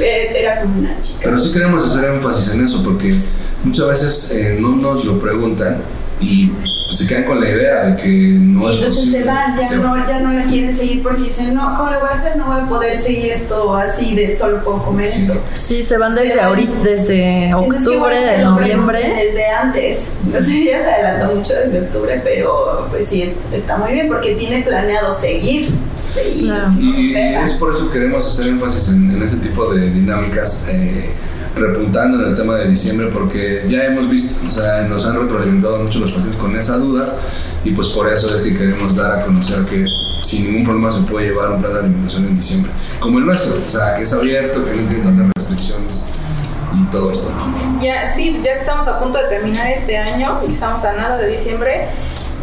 era 0.00 0.62
como 0.62 0.78
una 0.78 1.00
chica. 1.02 1.20
Pero 1.24 1.38
sí 1.38 1.52
queremos 1.52 1.84
hacer 1.84 2.10
énfasis 2.10 2.54
en 2.54 2.64
eso 2.64 2.82
porque 2.82 3.12
muchas 3.64 3.88
veces 3.88 4.32
eh, 4.32 4.56
no 4.58 4.76
nos 4.76 5.04
lo 5.04 5.20
preguntan 5.20 5.82
y 6.20 6.50
se 6.90 7.07
quedan 7.07 7.24
con 7.24 7.40
la 7.40 7.48
idea 7.48 7.85
de 7.85 7.96
que 7.96 8.09
no 8.09 8.68
y 8.68 8.74
entonces 8.74 9.11
se 9.11 9.24
van, 9.24 9.57
ya, 9.57 9.76
no, 9.76 10.07
ya 10.07 10.20
no 10.20 10.33
la 10.33 10.44
quieren 10.44 10.74
seguir 10.74 11.03
porque 11.03 11.22
dicen, 11.22 11.55
no, 11.55 11.74
¿cómo 11.76 11.90
le 11.90 11.98
voy 11.98 12.09
a 12.09 12.12
hacer? 12.12 12.37
No 12.37 12.46
voy 12.46 12.61
a 12.61 12.68
poder 12.68 12.96
seguir 12.96 13.33
esto 13.33 13.74
así 13.76 14.14
de 14.14 14.37
solo 14.37 14.62
puedo 14.64 14.83
comer 14.83 15.07
esto. 15.07 15.40
Sí, 15.55 15.83
se 15.83 15.98
van 15.98 16.14
desde 16.14 16.40
ahorita, 16.40 16.83
desde 16.83 17.55
octubre, 17.55 18.20
de 18.20 18.38
noviembre. 18.38 19.14
Desde 19.14 19.46
antes. 19.48 20.12
Entonces 20.24 20.64
ya 20.64 20.79
se 20.79 20.90
adelantó 20.90 21.35
mucho 21.35 21.55
desde 21.55 21.81
octubre, 21.81 22.20
pero 22.24 22.88
pues 22.90 23.07
sí, 23.07 23.35
está 23.53 23.76
muy 23.76 23.92
bien 23.92 24.09
porque 24.09 24.35
tiene 24.35 24.62
planeado 24.62 25.12
seguir. 25.12 25.70
seguir 26.07 26.53
Y, 26.79 27.14
es 27.14 27.55
por 27.55 27.74
eso 27.74 27.87
que 27.87 27.98
queremos 27.98 28.26
hacer 28.26 28.48
énfasis 28.48 28.88
en, 28.88 29.22
ese 29.22 29.37
tipo 29.37 29.72
de 29.72 29.90
dinámicas. 29.90 30.66
Eh, 30.68 31.11
repuntando 31.61 32.20
en 32.20 32.31
el 32.31 32.35
tema 32.35 32.57
de 32.57 32.68
diciembre 32.68 33.09
porque 33.12 33.64
ya 33.68 33.85
hemos 33.85 34.09
visto, 34.09 34.49
o 34.49 34.53
sea, 34.53 34.83
nos 34.83 35.07
han 35.07 35.16
retroalimentado 35.16 35.79
mucho 35.79 36.01
los 36.01 36.11
pacientes 36.11 36.40
con 36.40 36.57
esa 36.57 36.79
duda 36.79 37.16
y 37.64 37.70
pues 37.73 37.88
por 37.88 38.09
eso 38.09 38.35
es 38.35 38.42
que 38.42 38.57
queremos 38.57 38.96
dar 38.96 39.20
a 39.20 39.25
conocer 39.25 39.64
que 39.66 39.85
sin 40.23 40.46
ningún 40.46 40.64
problema 40.64 40.90
se 40.90 41.01
puede 41.03 41.29
llevar 41.29 41.51
un 41.51 41.61
plan 41.61 41.73
de 41.73 41.79
alimentación 41.81 42.27
en 42.27 42.37
diciembre, 42.37 42.73
como 42.99 43.18
el 43.18 43.27
nuestro, 43.27 43.55
o 43.66 43.70
sea, 43.70 43.94
que 43.94 44.03
es 44.03 44.12
abierto, 44.12 44.64
que 44.64 44.73
no 44.73 44.88
tiene 44.88 45.05
tantas 45.05 45.27
restricciones 45.37 46.05
y 46.79 46.85
todo 46.90 47.11
esto. 47.11 47.33
Ya, 47.81 48.12
sí, 48.12 48.38
ya 48.42 48.55
que 48.55 48.61
estamos 48.61 48.87
a 48.87 48.99
punto 48.99 49.18
de 49.18 49.25
terminar 49.29 49.68
este 49.68 49.96
año 49.96 50.40
y 50.46 50.53
estamos 50.53 50.85
a 50.85 50.92
nada 50.92 51.16
de 51.18 51.29
diciembre, 51.29 51.88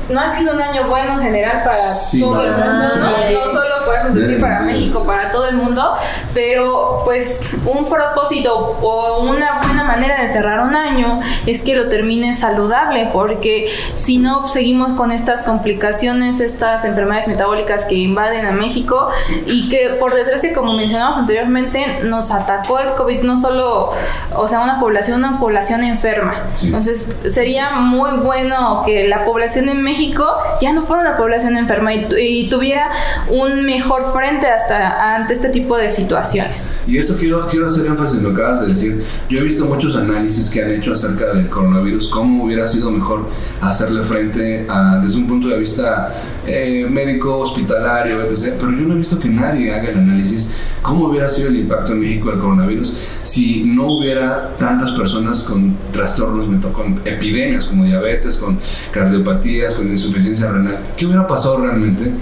no 0.09 0.21
ha 0.21 0.29
sido 0.29 0.53
un 0.53 0.61
año 0.61 0.83
bueno 0.87 1.13
en 1.13 1.21
general 1.21 1.63
para 1.65 1.77
todo 2.19 2.41
el 2.41 2.51
mundo, 2.51 2.87
no, 2.95 3.45
no 3.45 3.53
solo 3.53 3.66
podemos 3.87 4.13
decir 4.13 4.39
para 4.39 4.61
México, 4.61 5.03
para 5.05 5.31
todo 5.31 5.47
el 5.47 5.55
mundo, 5.55 5.93
pero 6.33 7.01
pues 7.05 7.55
un 7.65 7.89
propósito 7.89 8.77
o 8.81 9.23
una 9.23 9.59
buena 9.61 9.83
manera 9.83 10.21
de 10.21 10.27
cerrar 10.27 10.59
un 10.59 10.75
año 10.75 11.21
es 11.45 11.61
que 11.61 11.75
lo 11.75 11.89
termine 11.89 12.33
saludable, 12.33 13.09
porque 13.13 13.67
si 13.93 14.17
no 14.17 14.47
seguimos 14.47 14.93
con 14.93 15.11
estas 15.11 15.43
complicaciones, 15.43 16.39
estas 16.39 16.85
enfermedades 16.85 17.27
metabólicas 17.27 17.85
que 17.85 17.95
invaden 17.95 18.45
a 18.45 18.51
México 18.51 19.09
y 19.47 19.69
que 19.69 19.95
por 19.99 20.13
desgracia, 20.13 20.53
como 20.53 20.73
mencionamos 20.73 21.17
anteriormente, 21.17 22.01
nos 22.03 22.31
atacó 22.31 22.79
el 22.79 22.93
COVID, 22.93 23.23
no 23.23 23.37
solo, 23.37 23.91
o 24.35 24.47
sea, 24.47 24.59
una 24.59 24.79
población, 24.79 25.23
una 25.23 25.39
población 25.39 25.83
enferma. 25.83 26.33
Entonces 26.61 27.17
sería 27.27 27.69
muy 27.77 28.11
bueno 28.17 28.83
que 28.85 29.07
la 29.07 29.25
población 29.25 29.69
en 29.69 29.81
México 29.81 30.25
ya 30.61 30.73
no 30.73 30.83
fuera 30.83 31.01
una 31.01 31.17
población 31.17 31.57
enferma 31.57 31.93
y, 31.93 32.47
tuviera 32.49 32.91
un 33.29 33.65
mejor 33.65 33.76
frente 33.81 34.47
hasta 34.47 35.15
ante 35.15 35.33
este 35.33 35.49
tipo 35.49 35.77
de 35.77 35.89
situaciones. 35.89 36.81
Y 36.87 36.97
eso 36.97 37.17
quiero, 37.19 37.47
quiero 37.47 37.67
hacer 37.67 37.85
énfasis 37.87 38.19
en 38.19 38.23
lo 38.25 38.33
que 38.33 38.41
acabas 38.41 38.61
de 38.61 38.67
decir. 38.67 39.03
Yo 39.29 39.39
he 39.39 39.43
visto 39.43 39.65
muchos 39.65 39.95
análisis 39.95 40.49
que 40.49 40.63
han 40.63 40.71
hecho 40.71 40.93
acerca 40.93 41.33
del 41.33 41.49
coronavirus, 41.49 42.07
cómo 42.07 42.45
hubiera 42.45 42.67
sido 42.67 42.91
mejor 42.91 43.29
hacerle 43.61 44.03
frente 44.03 44.65
a, 44.69 44.99
desde 45.03 45.17
un 45.17 45.27
punto 45.27 45.47
de 45.47 45.59
vista 45.59 46.13
eh, 46.45 46.87
médico, 46.89 47.39
hospitalario, 47.39 48.21
etc. 48.21 48.55
Pero 48.59 48.71
yo 48.71 48.87
no 48.87 48.93
he 48.93 48.97
visto 48.97 49.19
que 49.19 49.29
nadie 49.29 49.73
haga 49.73 49.89
el 49.89 49.97
análisis 49.97 50.67
cómo 50.81 51.07
hubiera 51.07 51.29
sido 51.29 51.49
el 51.49 51.57
impacto 51.57 51.91
en 51.91 51.99
México 51.99 52.29
del 52.29 52.39
coronavirus 52.39 53.19
si 53.23 53.65
no 53.65 53.87
hubiera 53.87 54.55
tantas 54.57 54.91
personas 54.91 55.43
con 55.43 55.75
trastornos, 55.91 56.47
con 56.71 57.01
epidemias 57.03 57.65
como 57.65 57.83
diabetes, 57.83 58.37
con 58.37 58.57
cardiopatías, 58.91 59.73
con 59.73 59.89
insuficiencia 59.89 60.49
renal. 60.49 60.79
¿Qué 60.95 61.05
hubiera 61.05 61.27
pasado 61.27 61.59
realmente? 61.59 62.13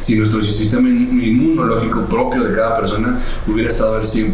Si 0.00 0.16
nuestro 0.16 0.42
sistema 0.42 0.88
inmunológico 0.88 2.04
propio 2.06 2.44
de 2.44 2.54
cada 2.54 2.76
persona 2.76 3.18
hubiera 3.46 3.68
estado 3.68 3.96
al 3.96 4.02
100%. 4.02 4.32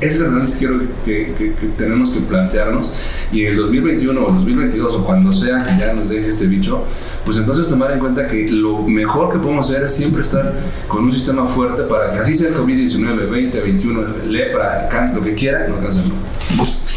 Ese 0.00 0.14
es 0.14 0.20
el 0.22 0.28
análisis 0.28 0.66
que, 1.04 1.34
que, 1.36 1.54
que, 1.54 1.66
tenemos 1.76 2.10
que 2.12 2.20
plantearnos 2.20 3.00
y 3.32 3.44
en 3.44 3.52
el 3.52 3.56
2021 3.58 4.26
o 4.26 4.32
2022 4.32 4.94
o 4.94 5.04
cuando 5.04 5.30
sea 5.30 5.62
que 5.62 5.78
ya 5.78 5.92
nos 5.92 6.08
deje 6.08 6.26
este 6.26 6.46
bicho, 6.46 6.84
pues 7.22 7.36
entonces 7.36 7.68
tomar 7.68 7.90
en 7.90 7.98
cuenta 7.98 8.26
que 8.26 8.48
lo 8.48 8.82
mejor 8.82 9.30
que 9.30 9.38
podemos 9.38 9.68
hacer 9.68 9.84
es 9.84 9.94
siempre 9.94 10.22
estar 10.22 10.54
con 10.88 11.04
un 11.04 11.12
sistema 11.12 11.46
fuerte 11.46 11.82
para 11.82 12.12
que 12.12 12.18
así 12.18 12.34
sea 12.34 12.48
el 12.48 12.54
COVID-19, 12.54 13.28
20, 13.30 13.60
21, 13.60 14.02
lepra, 14.26 14.88
cáncer, 14.88 15.18
lo 15.18 15.22
que 15.22 15.34
quiera, 15.34 15.68
no 15.68 15.78
cáncer 15.78 16.04
no. 16.08 16.14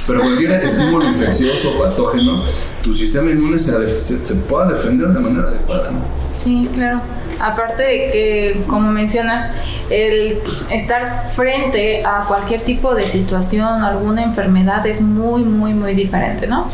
Pero 0.07 0.21
cualquier 0.21 0.51
estímulo 0.51 1.05
infeccioso 1.05 1.75
o 1.75 1.79
patógeno, 1.79 2.43
tu 2.81 2.93
sistema 2.93 3.31
inmune 3.31 3.59
se, 3.59 3.99
se, 3.99 4.35
pueda 4.35 4.67
defender 4.67 5.09
de 5.09 5.19
manera 5.19 5.49
adecuada. 5.49 5.91
¿no? 5.91 5.99
Sí, 6.29 6.69
claro. 6.73 7.01
Aparte 7.41 7.83
de 7.83 8.11
que, 8.11 8.63
como 8.67 8.91
mencionas, 8.91 9.51
el 9.89 10.41
estar 10.71 11.29
frente 11.31 12.05
a 12.05 12.25
cualquier 12.27 12.61
tipo 12.61 12.95
de 12.95 13.01
situación, 13.01 13.83
alguna 13.83 14.23
enfermedad 14.23 14.85
es 14.87 15.01
muy, 15.01 15.43
muy, 15.43 15.73
muy 15.73 15.93
diferente, 15.93 16.47
¿no? 16.47 16.67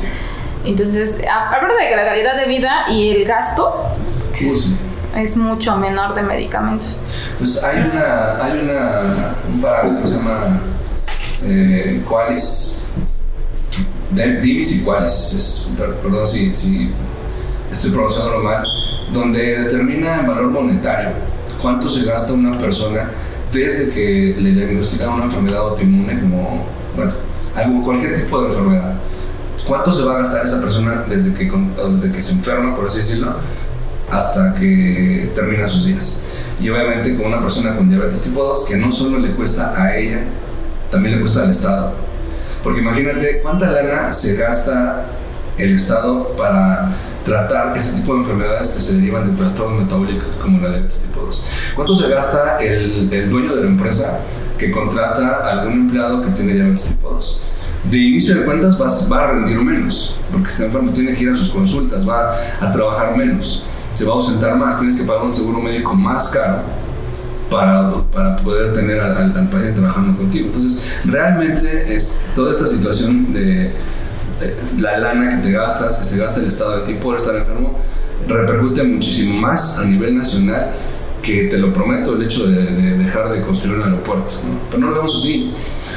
Entonces, 0.66 1.22
aparte 1.32 1.74
de 1.82 1.90
que 1.90 1.96
la 1.96 2.06
calidad 2.06 2.36
de 2.36 2.46
vida 2.46 2.86
y 2.90 3.12
el 3.12 3.26
gasto 3.26 3.96
es, 4.40 5.38
mucho 5.38 5.78
menor 5.78 6.14
de 6.14 6.22
medicamentos. 6.22 7.04
Pues 7.38 7.64
hay 7.64 7.90
una, 7.92 8.44
hay 8.44 8.60
una, 8.60 9.36
un 9.52 9.62
parámetro 9.62 10.02
que 10.02 10.08
se 10.08 10.16
llama 10.18 10.62
eh, 11.44 12.04
Qualis, 12.08 12.88
Divis 14.12 14.72
y 14.72 14.84
Qualis, 14.84 15.74
perdón 15.78 16.28
si, 16.28 16.56
si 16.56 16.94
estoy 17.72 17.92
pronunciándolo 17.92 18.44
mal 18.44 18.64
donde 19.14 19.64
determina 19.64 20.22
el 20.22 20.28
valor 20.28 20.52
monetario 20.52 21.10
cuánto 21.62 21.90
se 21.90 22.06
gasta 22.06 22.34
una 22.34 22.58
persona 22.58 23.12
desde 23.52 23.92
que 23.92 24.36
le 24.38 24.52
diagnostican 24.52 25.10
una 25.10 25.26
enfermedad 25.26 25.60
autoinmune 25.60 26.20
como, 26.20 26.66
bueno, 26.96 27.14
algo, 27.56 27.84
cualquier 27.84 28.14
tipo 28.14 28.42
de 28.42 28.50
enfermedad. 28.50 28.96
¿Cuánto 29.68 29.92
se 29.92 30.04
va 30.04 30.16
a 30.16 30.18
gastar 30.20 30.46
esa 30.46 30.62
persona 30.62 31.06
desde 31.08 31.34
que, 31.34 31.52
desde 31.92 32.12
que 32.12 32.22
se 32.22 32.34
enferma, 32.34 32.76
por 32.76 32.88
así 32.88 33.00
decirlo, 33.00 33.36
hasta 34.10 34.56
que 34.56 35.32
termina 35.36 35.68
sus 35.68 35.86
días? 35.86 36.22
Y 36.60 36.70
obviamente 36.70 37.16
con 37.16 37.28
una 37.28 37.42
persona 37.42 37.76
con 37.76 37.90
diabetes 37.90 38.22
tipo 38.22 38.44
2, 38.44 38.66
que 38.66 38.78
no 38.78 38.92
solo 38.92 39.20
le 39.20 39.32
cuesta 39.32 39.74
a 39.76 39.96
ella, 39.96 40.22
también 40.90 41.16
le 41.16 41.22
cuesta 41.22 41.42
al 41.42 41.52
Estado. 41.52 41.94
Porque 42.64 42.82
imagínate 42.82 43.42
cuánta 43.42 43.70
lana 43.70 44.12
se 44.12 44.36
gasta 44.36 45.06
el 45.60 45.76
Estado 45.76 46.36
para 46.36 46.92
tratar 47.24 47.76
este 47.76 48.00
tipo 48.00 48.14
de 48.14 48.20
enfermedades 48.20 48.70
que 48.70 48.82
se 48.82 48.96
derivan 48.96 49.28
del 49.28 49.36
trastorno 49.36 49.78
metabólico 49.78 50.26
como 50.42 50.60
la 50.62 50.70
diabetes 50.70 51.04
tipo 51.08 51.22
2. 51.22 51.44
¿Cuánto 51.76 51.96
se 51.96 52.10
gasta 52.10 52.58
el, 52.58 53.10
dueño 53.30 53.56
de 53.56 53.62
la 53.62 53.68
empresa 53.68 54.20
que 54.58 54.72
contrata 54.72 55.42
a 55.44 55.52
algún 55.52 55.74
empleado 55.74 56.22
que 56.22 56.32
tiene 56.32 56.54
diabetes 56.54 56.96
tipo 56.96 57.10
2? 57.12 57.44
de 57.90 57.98
inicio 57.98 58.36
de 58.36 58.44
cuentas 58.44 58.78
va, 58.80 59.24
a 59.24 59.28
rendir 59.28 59.58
menos, 59.58 60.18
porque 60.32 60.50
está 60.50 60.66
enfermo, 60.66 60.92
tiene 60.92 61.16
que 61.16 61.24
ir 61.24 61.30
a 61.30 61.38
sus 61.38 61.50
consultas, 61.50 62.08
va 62.08 62.36
a 62.60 62.72
trabajar 62.72 63.16
menos, 63.16 63.64
se 63.94 64.04
va 64.04 64.12
a 64.12 64.16
ausentar 64.16 64.58
más, 64.58 64.78
tienes 64.78 64.98
que 64.98 65.04
pagar 65.04 65.24
un 65.24 65.34
seguro 65.34 65.62
médico 65.62 65.94
más 65.96 66.28
caro 66.28 66.62
para, 67.50 67.92
para 68.12 68.36
poder 68.36 68.74
tener 68.74 69.00
al, 69.00 69.36
al, 69.36 69.50
paciente 69.50 69.80
trabajando 69.80 70.18
contigo. 70.18 70.48
Entonces, 70.48 71.02
realmente 71.06 71.96
es 71.96 72.28
toda 72.36 72.52
esta 72.52 72.68
situación 72.68 73.32
de 73.34 73.74
la 74.80 74.98
lana 74.98 75.30
que 75.30 75.48
te 75.48 75.52
gastas, 75.52 75.98
que 75.98 76.06
se 76.06 76.18
gasta 76.18 76.40
el 76.40 76.48
Estado 76.48 76.78
de 76.78 76.84
ti 76.84 76.94
por 76.94 77.16
estar 77.16 77.36
enfermo, 77.36 77.78
repercute 78.28 78.84
muchísimo 78.84 79.36
más 79.36 79.80
a 79.80 79.86
nivel 79.86 80.18
nacional 80.18 80.72
que 81.22 81.46
te 81.46 81.58
lo 81.58 81.74
prometo 81.74 82.16
el 82.16 82.24
hecho 82.24 82.48
de, 82.48 82.98
dejar 82.98 83.32
de 83.32 83.42
construir 83.42 83.78
un 83.78 83.84
aeropuerto. 83.84 84.36
Pero 84.70 84.82
no 84.82 84.88
lo 84.88 84.96
vemos 84.96 85.16
así. 85.18 85.54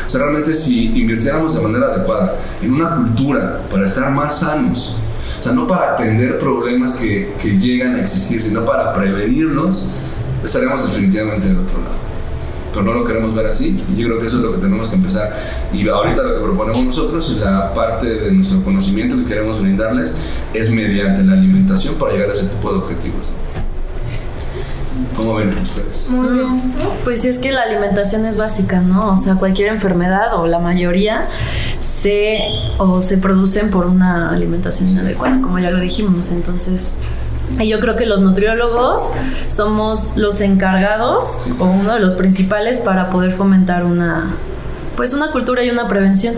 O 0.07 0.11
sea, 0.11 0.23
realmente 0.23 0.55
si 0.55 0.87
invirtiéramos 0.87 1.55
de 1.55 1.61
manera 1.61 1.87
adecuada 1.87 2.37
en 2.61 2.73
una 2.73 2.97
cultura 2.97 3.61
para 3.71 3.87
estar 3.87 4.11
más 4.11 4.41
sanos, 4.41 4.99
o 5.39 5.43
sea, 5.43 5.53
no 5.53 5.67
para 5.67 5.93
atender 5.93 6.39
problemas 6.39 6.97
que, 6.97 7.35
que 7.41 7.59
llegan 7.59 7.95
a 7.97 8.01
existir, 8.01 8.43
sino 8.43 8.65
para 8.65 8.93
prevenirlos, 8.93 9.97
estaríamos 10.43 10.85
definitivamente 10.85 11.49
del 11.49 11.59
otro 11.59 11.79
lado 11.79 12.12
pero 12.73 12.85
no 12.85 12.93
lo 12.93 13.05
queremos 13.05 13.35
ver 13.35 13.47
así. 13.47 13.77
Yo 13.97 14.07
creo 14.07 14.19
que 14.19 14.27
eso 14.27 14.37
es 14.39 14.43
lo 14.43 14.53
que 14.53 14.59
tenemos 14.61 14.89
que 14.89 14.97
empezar. 14.97 15.37
Y 15.73 15.89
ahorita 15.89 16.23
lo 16.23 16.35
que 16.35 16.41
proponemos 16.41 16.85
nosotros, 16.85 17.39
la 17.41 17.73
parte 17.75 18.07
de 18.07 18.33
nuestro 18.33 18.63
conocimiento 18.63 19.17
que 19.17 19.25
queremos 19.25 19.61
brindarles, 19.61 20.15
es 20.55 20.71
mediante 20.71 21.23
la 21.25 21.35
alimentación 21.35 21.95
para 21.97 22.13
llegar 22.13 22.31
a 22.31 22.33
ese 22.33 22.47
tipo 22.47 22.73
de 22.73 22.79
objetivos. 22.79 23.33
¿Cómo 25.17 25.35
ven 25.35 25.55
ustedes? 25.55 26.11
Muy 26.11 26.39
bien. 26.39 26.73
Pues 27.05 27.25
es 27.25 27.39
que 27.39 27.53
la 27.53 27.63
alimentación 27.63 28.25
es 28.27 28.37
básica, 28.37 28.81
¿no? 28.81 29.13
O 29.13 29.17
sea, 29.17 29.37
cualquier 29.37 29.69
enfermedad 29.69 30.35
o 30.39 30.47
la 30.47 30.59
mayoría 30.59 31.25
se 31.81 32.41
o 32.79 33.01
se 33.01 33.19
producen 33.19 33.71
por 33.71 33.87
una 33.87 34.31
alimentación 34.31 34.89
inadecuada, 34.89 35.41
como 35.41 35.59
ya 35.59 35.71
lo 35.71 35.81
dijimos. 35.81 36.33
Entonces, 36.33 36.99
y 37.61 37.69
yo 37.69 37.81
creo 37.81 37.97
que 37.97 38.07
los 38.07 38.21
nutriólogos 38.21 39.13
somos 39.49 40.17
los 40.17 40.41
encargados 40.41 41.49
o 41.59 41.65
uno 41.65 41.95
de 41.95 42.01
los 42.01 42.15
principales 42.15 42.81
para 42.81 43.11
poder 43.11 43.33
fomentar 43.33 43.85
una 43.85 44.37
pues 44.97 45.15
una 45.15 45.31
cultura 45.31 45.65
y 45.65 45.71
una 45.71 45.89
prevención. 45.89 46.35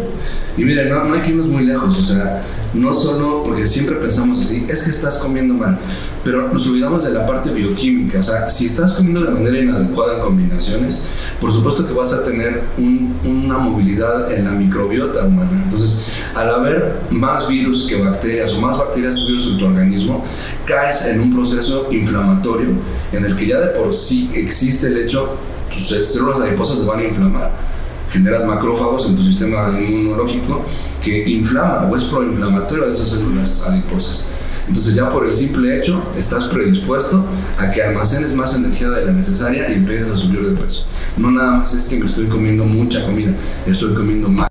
Y 0.57 0.65
mira, 0.65 0.85
no, 0.85 1.05
no 1.05 1.15
hay 1.15 1.23
que 1.23 1.31
irnos 1.31 1.47
muy 1.47 1.65
lejos, 1.65 1.99
o 1.99 2.03
sea, 2.03 2.45
no 2.75 2.95
solo 2.95 3.43
porque 3.43 3.67
siempre 3.67 3.97
pensamos 3.97 4.39
así, 4.41 4.67
es 4.69 4.83
que 4.83 4.91
estás 4.91 5.19
comiendo 5.19 5.55
mal, 5.55 5.79
pero 6.23 6.49
nos 6.53 6.67
olvidamos 6.69 7.05
de 7.05 7.13
la 7.13 7.27
parte 7.27 7.51
bioquímica, 7.51 8.21
o 8.21 8.23
sea, 8.23 8.49
si 8.49 8.67
estás 8.67 8.93
comiendo 8.93 9.23
de 9.23 9.31
manera 9.31 9.59
inadecuada 9.59 10.15
en 10.15 10.21
combinaciones, 10.21 11.07
por 11.41 11.51
supuesto 11.51 11.87
que 11.87 11.93
vas 11.93 12.13
a 12.13 12.25
tener 12.25 12.63
una 12.79 13.59
movilidad 13.59 14.33
en 14.33 14.45
la 14.45 14.53
microbiota 14.53 15.25
humana. 15.25 15.63
Entonces, 15.65 16.07
al 16.35 16.51
haber 16.51 17.01
más 17.11 17.49
virus 17.49 17.87
que 17.89 18.01
bacterias 18.01 18.53
o 18.55 18.61
más 18.61 18.79
bacterias 18.79 19.17
que 19.17 19.27
virus 19.27 19.47
en 19.49 19.59
tu 19.59 19.67
organismo, 19.67 20.25
caes 20.67 21.07
en 21.07 21.21
un 21.21 21.33
proceso 21.33 21.89
inflamatorio 21.91 22.69
en 23.13 23.25
el 23.25 23.35
que 23.35 23.49
ya 23.49 23.59
de 23.59 23.69
por 23.69 23.93
sí 23.93 24.31
existe 24.35 24.87
el 24.87 24.99
hecho, 24.99 25.37
tus 25.69 25.89
células 25.89 26.41
adiposas 26.41 26.79
se 26.79 26.87
van 26.87 27.01
a 27.01 27.05
inflamar 27.05 27.74
generas 28.11 28.45
macrófagos 28.45 29.09
en 29.09 29.17
tu 29.17 29.23
sistema 29.23 29.79
inmunológico 29.79 30.65
que 31.03 31.29
inflama 31.29 31.89
o 31.91 31.97
es 31.97 32.05
proinflamatorio 32.05 32.87
de 32.87 32.93
esas 32.93 33.09
células 33.09 33.67
adiposas. 33.67 34.29
Entonces 34.67 34.95
ya 34.95 35.11
por 35.11 35.27
el 35.27 35.33
simple 35.35 35.77
hecho 35.77 36.03
estás 36.17 36.45
predispuesto 36.45 37.25
a 37.59 37.71
que 37.71 37.83
almacenes 37.83 38.33
más 38.35 38.57
energía 38.57 38.89
de 38.89 39.05
la 39.05 39.13
necesaria 39.13 39.69
y 39.71 39.75
empieces 39.75 40.11
a 40.11 40.17
subir 40.17 40.41
de 40.41 40.61
peso. 40.61 40.87
No 41.17 41.31
nada 41.31 41.59
más 41.59 41.75
es 41.75 41.87
que 41.87 41.99
me 41.99 42.07
estoy 42.07 42.27
comiendo 42.27 42.65
mucha 42.65 43.05
comida, 43.05 43.33
estoy 43.67 43.93
comiendo 43.93 44.29
mal. 44.29 44.49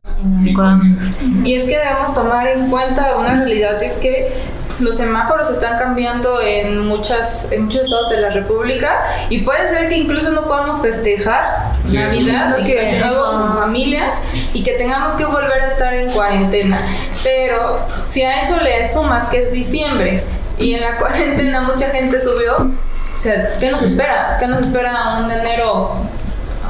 Y 1.43 1.53
es 1.53 1.65
que 1.65 1.77
debemos 1.77 2.13
tomar 2.13 2.47
en 2.47 2.69
cuenta 2.69 3.17
una 3.17 3.35
realidad, 3.35 3.81
es 3.81 3.97
que 3.97 4.31
los 4.83 4.97
semáforos 4.97 5.49
están 5.49 5.77
cambiando 5.77 6.41
en, 6.41 6.79
muchas, 6.79 7.51
en 7.51 7.65
muchos 7.65 7.83
estados 7.83 8.09
de 8.09 8.17
la 8.17 8.29
República 8.29 9.03
y 9.29 9.41
puede 9.41 9.67
ser 9.67 9.89
que 9.89 9.97
incluso 9.97 10.31
no 10.31 10.43
podamos 10.43 10.81
festejar 10.81 11.47
Navidad 11.91 12.57
y 12.59 12.99
con 13.01 13.57
familias 13.57 14.21
y 14.53 14.63
que 14.63 14.73
tengamos 14.73 15.15
que 15.15 15.25
volver 15.25 15.61
a 15.63 15.67
estar 15.67 15.93
en 15.93 16.09
cuarentena. 16.09 16.79
Pero 17.23 17.85
si 18.07 18.21
a 18.23 18.41
eso 18.41 18.59
le 18.59 18.87
sumas 18.87 19.27
que 19.27 19.43
es 19.43 19.51
diciembre 19.51 20.21
y 20.57 20.75
en 20.75 20.81
la 20.81 20.97
cuarentena 20.99 21.61
mucha 21.61 21.89
gente 21.89 22.19
subió 22.19 22.57
O 22.57 23.17
sea, 23.17 23.57
¿qué 23.59 23.71
nos 23.71 23.81
espera? 23.81 24.37
¿Qué 24.39 24.47
nos 24.47 24.67
espera 24.67 25.19
un 25.23 25.31
enero 25.31 25.95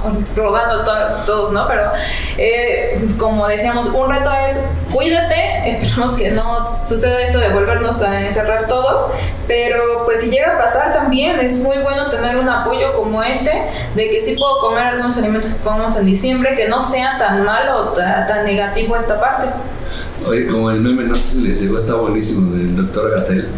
rodando 0.36 0.84
todas, 0.84 1.26
todos, 1.26 1.52
¿no? 1.52 1.68
Pero 1.68 1.92
eh, 2.38 3.08
como 3.18 3.48
decíamos, 3.48 3.88
un 3.88 4.10
reto 4.10 4.32
es 4.48 4.70
cuídate, 4.92 5.70
esperamos 5.70 6.14
que 6.14 6.32
no 6.32 6.62
suceda 6.88 7.22
esto 7.22 7.40
de 7.40 7.50
volvernos 7.50 8.02
a 8.02 8.22
encerrar 8.22 8.68
todos, 8.68 9.12
pero 9.48 10.06
pues 10.06 10.22
si 10.22 10.30
llega 10.30 10.56
a 10.56 10.58
pasar 10.58 10.94
también 10.94 11.40
es 11.40 11.60
muy 11.60 11.78
bueno 11.78 12.10
tener 12.10 12.38
un 12.38 12.50
apoyo 12.50 12.94
como 12.94 13.24
este, 13.24 13.52
de 13.96 14.10
que 14.10 14.22
sí 14.22 14.36
puedo 14.38 14.60
comer 14.60 14.84
algunos 14.84 15.18
alimentos 15.18 15.54
que 15.54 15.64
comemos 15.64 15.98
en 15.98 16.06
diciembre, 16.06 16.56
que 16.56 16.68
no 16.68 16.80
sea 16.80 17.18
tan 17.18 17.44
malo 17.44 17.94
tan 17.94 18.46
negativo 18.46 18.96
esta 18.96 19.20
parte. 19.20 19.48
Oye, 20.26 20.48
como 20.48 20.72
el 20.72 20.80
meme, 20.80 21.04
no 21.04 21.16
sé 21.16 21.22
si 21.22 21.48
les 21.48 21.62
llegó, 21.62 21.78
está 21.78 21.96
buenísimo, 21.96 22.56
del 22.56 22.76
doctor 22.76 23.12
Gatel 23.12 23.50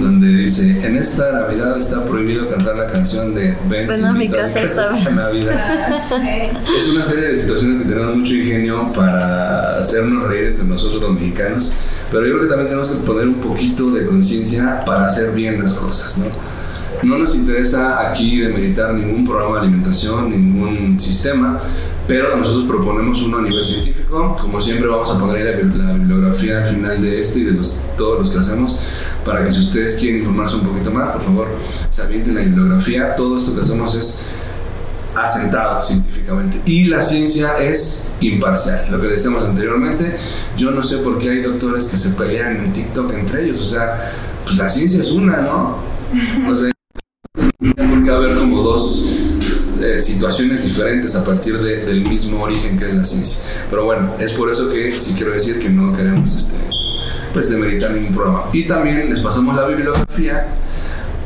donde 0.00 0.28
dice, 0.28 0.86
en 0.86 0.96
esta 0.96 1.32
Navidad 1.32 1.78
está 1.78 2.04
prohibido 2.04 2.48
cantar 2.48 2.76
la 2.76 2.86
canción 2.86 3.34
de 3.34 3.56
Ven, 3.68 3.86
Ven 3.86 4.04
a 4.04 4.12
mi 4.12 4.28
casa, 4.28 4.60
esta 4.60 5.10
Navidad. 5.10 5.54
es 6.78 6.88
una 6.88 7.04
serie 7.04 7.28
de 7.28 7.36
situaciones 7.36 7.82
que 7.82 7.88
tenemos 7.88 8.16
mucho 8.16 8.34
ingenio 8.34 8.92
para 8.92 9.78
hacernos 9.78 10.28
reír 10.28 10.48
entre 10.48 10.64
nosotros 10.64 11.00
los 11.00 11.12
mexicanos, 11.12 11.72
pero 12.10 12.26
yo 12.26 12.34
creo 12.34 12.42
que 12.42 12.48
también 12.48 12.68
tenemos 12.68 12.88
que 12.88 12.96
poner 12.96 13.28
un 13.28 13.40
poquito 13.40 13.90
de 13.90 14.06
conciencia 14.06 14.82
para 14.84 15.06
hacer 15.06 15.32
bien 15.32 15.62
las 15.62 15.74
cosas, 15.74 16.18
¿no? 16.18 16.55
No 17.02 17.18
nos 17.18 17.34
interesa 17.34 18.10
aquí 18.10 18.40
demeritar 18.40 18.94
ningún 18.94 19.24
programa 19.24 19.56
de 19.56 19.60
alimentación, 19.62 20.30
ningún 20.30 20.98
sistema, 20.98 21.60
pero 22.06 22.36
nosotros 22.36 22.66
proponemos 22.66 23.22
uno 23.22 23.38
a 23.38 23.42
nivel 23.42 23.64
científico. 23.64 24.36
Como 24.40 24.60
siempre 24.60 24.88
vamos 24.88 25.10
a 25.10 25.18
poner 25.18 25.44
la, 25.44 25.92
bibliografía 25.92 26.58
al 26.58 26.66
final 26.66 27.00
de 27.00 27.20
este 27.20 27.40
y 27.40 27.44
de 27.44 27.60
todos 27.96 28.20
los 28.20 28.30
que 28.30 28.38
hacemos 28.38 28.80
para 29.24 29.44
que 29.44 29.50
si 29.50 29.60
ustedes 29.60 29.96
quieren 29.96 30.20
informarse 30.20 30.56
un 30.56 30.62
poquito 30.62 30.90
más, 30.90 31.10
por 31.12 31.22
favor, 31.22 31.48
se 31.90 32.02
avienten 32.02 32.34
la 32.34 32.42
bibliografía. 32.42 33.14
Todo 33.14 33.36
esto 33.36 33.54
que 33.54 33.60
hacemos 33.60 33.94
es 33.94 34.26
asentado 35.16 35.82
científicamente. 35.82 36.60
Y 36.66 36.84
la 36.84 37.02
ciencia 37.02 37.58
es 37.58 38.12
imparcial. 38.20 38.86
Lo 38.90 39.00
que 39.00 39.08
decíamos 39.08 39.44
anteriormente, 39.44 40.16
yo 40.56 40.70
no 40.70 40.82
sé 40.82 40.98
por 40.98 41.18
qué 41.18 41.30
hay 41.30 41.42
doctores 41.42 41.88
que 41.88 41.96
se 41.96 42.10
pelean 42.10 42.56
en 42.56 42.72
TikTok 42.72 43.12
entre 43.14 43.44
ellos. 43.44 43.60
O 43.60 43.64
sea, 43.64 44.12
pues 44.44 44.56
la 44.56 44.68
ciencia 44.68 45.00
es 45.00 45.10
una, 45.10 45.40
¿no? 45.40 45.78
O 46.48 46.54
sea, 46.54 46.70
porque 47.74 48.10
haber 48.10 48.36
como 48.36 48.62
dos 48.62 49.06
eh, 49.82 49.98
situaciones 49.98 50.64
diferentes 50.64 51.14
a 51.14 51.24
partir 51.24 51.58
del 51.58 52.08
mismo 52.08 52.42
origen 52.42 52.78
que 52.78 52.86
es 52.86 52.94
la 52.94 53.04
ciencia. 53.04 53.64
Pero 53.70 53.84
bueno, 53.84 54.14
es 54.18 54.32
por 54.32 54.50
eso 54.50 54.70
que 54.70 54.90
sí 54.90 55.14
quiero 55.16 55.32
decir 55.32 55.58
que 55.58 55.68
no 55.68 55.94
queremos 55.94 56.34
este, 56.34 56.56
pues 57.32 57.50
demeritar 57.50 57.90
ningún 57.92 58.14
programa. 58.14 58.44
Y 58.52 58.66
también 58.66 59.12
les 59.12 59.20
pasamos 59.20 59.54
la 59.56 59.66
bibliografía 59.66 60.48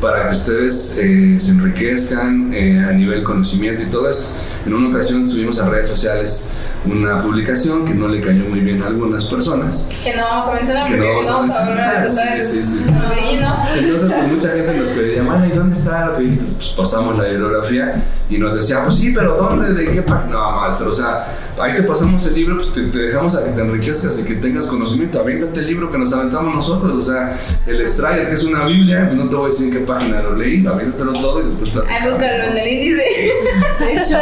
para 0.01 0.25
que 0.25 0.37
ustedes 0.37 0.99
eh, 0.99 1.39
se 1.39 1.51
enriquezcan 1.51 2.53
eh, 2.53 2.79
a 2.79 2.93
nivel 2.93 3.23
conocimiento 3.23 3.83
y 3.83 3.87
todo 3.87 4.09
esto. 4.09 4.35
En 4.67 4.75
una 4.75 4.89
ocasión 4.89 5.27
subimos 5.27 5.59
a 5.59 5.69
redes 5.69 5.89
sociales 5.89 6.71
una 6.85 7.23
publicación 7.23 7.85
que 7.85 7.95
no 7.95 8.09
le 8.09 8.21
cayó 8.21 8.45
muy 8.45 8.61
bien 8.61 8.83
a 8.83 8.87
algunas 8.87 9.25
personas. 9.27 9.91
Que 10.03 10.17
no 10.17 10.23
vamos 10.23 10.49
a 10.49 10.55
mencionar 10.55 10.89
porque 10.89 11.01
no 11.01 11.07
vamos, 11.07 11.55
a, 11.55 11.65
mencionar. 11.65 12.09
Sí, 12.09 12.41
sí, 12.41 12.65
sí. 12.65 12.85
Entonces, 12.89 14.13
pues 14.13 14.29
mucha 14.29 14.49
gente 14.49 14.75
nos 14.75 14.89
pedía, 14.91 15.23
¿y 15.23 15.57
dónde 15.57 15.75
está 15.75 16.07
lo 16.07 16.17
que 16.17 16.23
dijiste? 16.25 16.55
Pues 16.57 16.69
pasamos 16.71 17.19
la 17.19 17.25
bibliografía 17.25 18.03
y 18.31 18.39
nos 18.39 18.55
decía, 18.55 18.85
pues 18.85 18.97
sí, 18.97 19.13
pero 19.13 19.35
¿dónde? 19.35 19.75
¿De 19.75 19.93
qué 19.93 20.03
página? 20.03 20.31
No, 20.31 20.53
maestro, 20.53 20.91
o 20.91 20.93
sea, 20.95 21.27
ahí 21.59 21.75
te 21.75 21.83
pasamos 21.83 22.25
el 22.27 22.35
libro, 22.35 22.57
pues 22.57 22.73
te, 22.73 22.83
dejamos 22.83 23.35
a 23.35 23.45
que 23.45 23.51
te 23.51 23.61
enriquezcas 23.61 24.21
y 24.21 24.23
que 24.23 24.35
tengas 24.35 24.67
conocimiento. 24.67 25.19
Aviéntate 25.19 25.59
el 25.59 25.67
libro 25.67 25.91
que 25.91 25.99
nos 25.99 26.13
aventamos 26.13 26.55
nosotros, 26.55 26.97
o 26.97 27.05
sea, 27.05 27.37
el 27.67 27.87
Strayer, 27.89 28.29
que 28.29 28.35
es 28.35 28.45
una 28.45 28.65
Biblia, 28.67 29.07
pues 29.09 29.19
no 29.19 29.29
te 29.29 29.35
voy 29.35 29.47
a 29.47 29.49
decir 29.53 29.67
en 29.67 29.73
qué 29.73 29.85
página 29.85 30.23
lo 30.23 30.37
leí, 30.37 30.65
aviéntatelo 30.65 31.13
todo 31.15 31.41
y 31.41 31.49
después 31.49 31.91
Ahí 31.91 32.09
búscalo 32.09 32.45
en 32.45 32.57
el 32.57 32.69
índice. 32.69 33.33
De 33.81 33.97
hecho, 33.97 34.19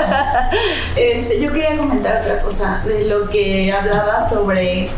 este, 0.96 1.40
yo 1.42 1.52
quería 1.52 1.76
comentar 1.76 2.22
otra 2.22 2.40
cosa 2.40 2.82
de 2.86 3.04
lo 3.04 3.28
que 3.28 3.70
hablaba 3.70 4.26
sobre 4.26 4.88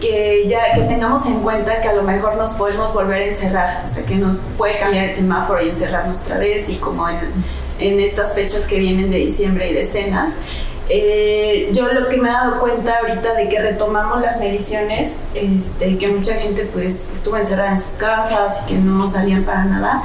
que 0.00 0.46
ya 0.48 0.74
que 0.74 0.82
tengamos 0.82 1.26
en 1.26 1.40
cuenta 1.40 1.80
que 1.80 1.88
a 1.88 1.94
lo 1.94 2.02
mejor 2.02 2.36
nos 2.36 2.50
podemos 2.50 2.92
volver 2.94 3.22
a 3.22 3.26
encerrar, 3.26 3.84
o 3.84 3.88
sea, 3.88 4.04
que 4.04 4.16
nos 4.16 4.38
puede 4.56 4.78
cambiar 4.78 5.06
el 5.06 5.14
semáforo 5.14 5.60
y 5.64 5.70
encerrarnos 5.70 6.22
otra 6.22 6.38
vez 6.38 6.68
y 6.68 6.76
como 6.76 7.08
en, 7.08 7.16
en 7.78 8.00
estas 8.00 8.34
fechas 8.34 8.62
que 8.62 8.78
vienen 8.78 9.10
de 9.10 9.18
diciembre 9.18 9.70
y 9.70 9.74
de 9.74 9.84
cenas. 9.84 10.36
Eh, 10.88 11.70
yo 11.72 11.88
lo 11.88 12.08
que 12.08 12.18
me 12.18 12.28
he 12.28 12.32
dado 12.32 12.60
cuenta 12.60 12.98
ahorita 12.98 13.34
de 13.34 13.48
que 13.48 13.58
retomamos 13.58 14.20
las 14.20 14.38
mediciones, 14.38 15.16
este, 15.34 15.96
que 15.96 16.08
mucha 16.08 16.34
gente 16.34 16.68
pues 16.72 17.08
estuvo 17.12 17.38
encerrada 17.38 17.70
en 17.70 17.78
sus 17.78 17.94
casas 17.94 18.62
y 18.62 18.66
que 18.66 18.74
no 18.74 19.06
salían 19.06 19.44
para 19.44 19.64
nada, 19.64 20.04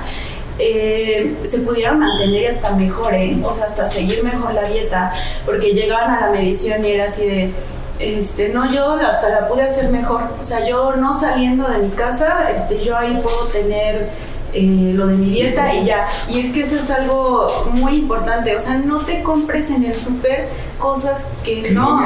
eh, 0.57 1.37
se 1.41 1.59
pudieron 1.59 1.99
mantener 1.99 2.47
hasta 2.47 2.71
mejor, 2.75 3.13
¿eh? 3.13 3.37
o 3.43 3.53
sea, 3.53 3.65
hasta 3.65 3.87
seguir 3.87 4.23
mejor 4.23 4.53
la 4.53 4.63
dieta, 4.63 5.13
porque 5.45 5.73
llegaban 5.73 6.11
a 6.11 6.21
la 6.21 6.31
medición 6.31 6.83
y 6.85 6.91
era 6.91 7.05
así 7.05 7.25
de, 7.25 7.53
este, 7.99 8.49
no, 8.49 8.71
yo 8.71 8.93
hasta 8.93 9.29
la 9.29 9.47
pude 9.47 9.63
hacer 9.63 9.89
mejor, 9.89 10.29
o 10.39 10.43
sea, 10.43 10.65
yo 10.65 10.95
no 10.95 11.17
saliendo 11.17 11.67
de 11.69 11.79
mi 11.79 11.89
casa, 11.89 12.49
este, 12.53 12.83
yo 12.83 12.97
ahí 12.97 13.19
puedo 13.21 13.45
tener 13.47 14.09
eh, 14.53 14.91
lo 14.93 15.07
de 15.07 15.17
mi 15.17 15.29
dieta 15.29 15.73
y 15.75 15.85
ya. 15.85 16.07
Y 16.29 16.39
es 16.39 16.53
que 16.53 16.61
eso 16.61 16.75
es 16.75 16.89
algo 16.89 17.47
muy 17.73 17.95
importante. 17.95 18.55
O 18.55 18.59
sea, 18.59 18.75
no 18.75 18.99
te 18.99 19.21
compres 19.23 19.69
en 19.71 19.83
el 19.83 19.95
súper 19.95 20.49
cosas 20.77 21.27
que, 21.43 21.71
no. 21.71 21.99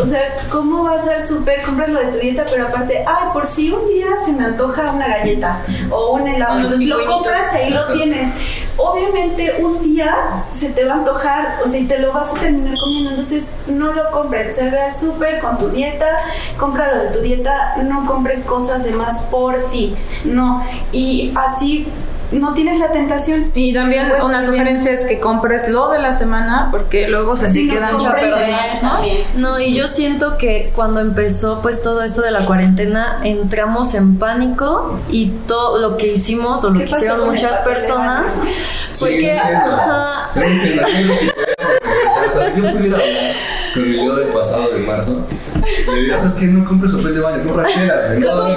o 0.00 0.04
sea, 0.04 0.36
¿cómo 0.50 0.84
va 0.84 0.96
a 0.96 1.02
ser 1.02 1.20
súper? 1.20 1.62
Compras 1.62 1.88
lo 1.88 2.00
de 2.00 2.06
tu 2.06 2.18
dieta, 2.18 2.44
pero 2.50 2.66
aparte, 2.66 3.04
ay, 3.06 3.28
por 3.32 3.46
si 3.46 3.70
un 3.70 3.86
día 3.86 4.08
se 4.24 4.32
me 4.32 4.44
antoja 4.44 4.90
una 4.90 5.06
galleta 5.06 5.62
o 5.90 6.14
un 6.14 6.26
helado. 6.26 6.60
Entonces 6.60 6.88
lo 6.88 7.04
compras 7.06 7.52
y 7.54 7.56
ahí 7.56 7.70
lo 7.70 7.92
tienes 7.92 8.28
obviamente 8.76 9.56
un 9.60 9.82
día 9.82 10.44
se 10.50 10.70
te 10.70 10.84
va 10.84 10.94
a 10.94 10.96
antojar, 10.98 11.60
o 11.64 11.68
sea, 11.68 11.86
te 11.86 11.98
lo 11.98 12.12
vas 12.12 12.34
a 12.34 12.40
terminar 12.40 12.74
comiendo, 12.78 13.10
entonces 13.10 13.52
no 13.66 13.92
lo 13.92 14.10
compres, 14.10 14.48
o 14.48 14.60
sea, 14.60 14.70
ve 14.70 14.80
al 14.80 14.94
súper 14.94 15.40
con 15.40 15.58
tu 15.58 15.68
dieta, 15.70 16.06
compra 16.58 16.94
lo 16.94 17.02
de 17.04 17.08
tu 17.08 17.20
dieta, 17.20 17.76
no 17.82 18.06
compres 18.06 18.40
cosas 18.40 18.84
de 18.84 18.92
más 18.92 19.20
por 19.24 19.58
sí, 19.60 19.94
no, 20.24 20.62
y 20.92 21.32
así 21.36 21.88
no 22.32 22.54
tienes 22.54 22.78
la 22.78 22.90
tentación. 22.92 23.52
Y 23.54 23.72
también 23.72 24.10
una 24.22 24.44
sugerencia 24.44 24.92
es 24.92 25.04
que 25.04 25.20
compres 25.20 25.68
lo 25.68 25.90
de 25.90 25.98
la 25.98 26.12
semana 26.12 26.68
porque 26.70 27.08
luego 27.08 27.36
se 27.36 27.52
te 27.52 27.66
quedan 27.66 27.92
¿no? 27.96 28.90
No, 29.36 29.60
y 29.60 29.74
yo 29.74 29.88
siento 29.88 30.36
que 30.38 30.72
cuando 30.74 31.00
empezó 31.00 31.62
pues 31.62 31.82
todo 31.82 32.02
esto 32.02 32.22
de 32.22 32.30
la 32.30 32.44
cuarentena 32.44 33.20
entramos 33.24 33.94
en 33.94 34.18
pánico 34.18 34.98
y 35.10 35.30
todo 35.46 35.78
lo 35.78 35.96
que 35.96 36.08
hicimos 36.08 36.64
o 36.64 36.70
lo 36.70 36.78
que 36.80 36.86
hicieron 36.86 37.28
muchas 37.30 37.58
personas 37.58 38.34
fue 38.94 39.18
que 39.18 39.32
ajá, 39.32 40.30
¿Sabes 42.30 42.50
que 42.50 42.60
yo 42.62 42.72
pudiera 42.72 42.96
hablar 42.96 43.34
con 43.74 43.90
mi 43.90 43.96
yo 43.96 44.16
del 44.16 44.28
pasado 44.28 44.68
de 44.70 44.78
marzo? 44.80 45.26
Le 45.88 46.00
diría, 46.00 46.18
¿sabes 46.18 46.34
qué? 46.34 46.46
No 46.46 46.64
compres 46.64 46.92
papel 46.92 47.14
de 47.14 47.20
baño, 47.20 47.44
compra 47.46 47.68
chelas, 47.68 48.18
¿No 48.18 48.44
de 48.46 48.54
baño? 48.54 48.56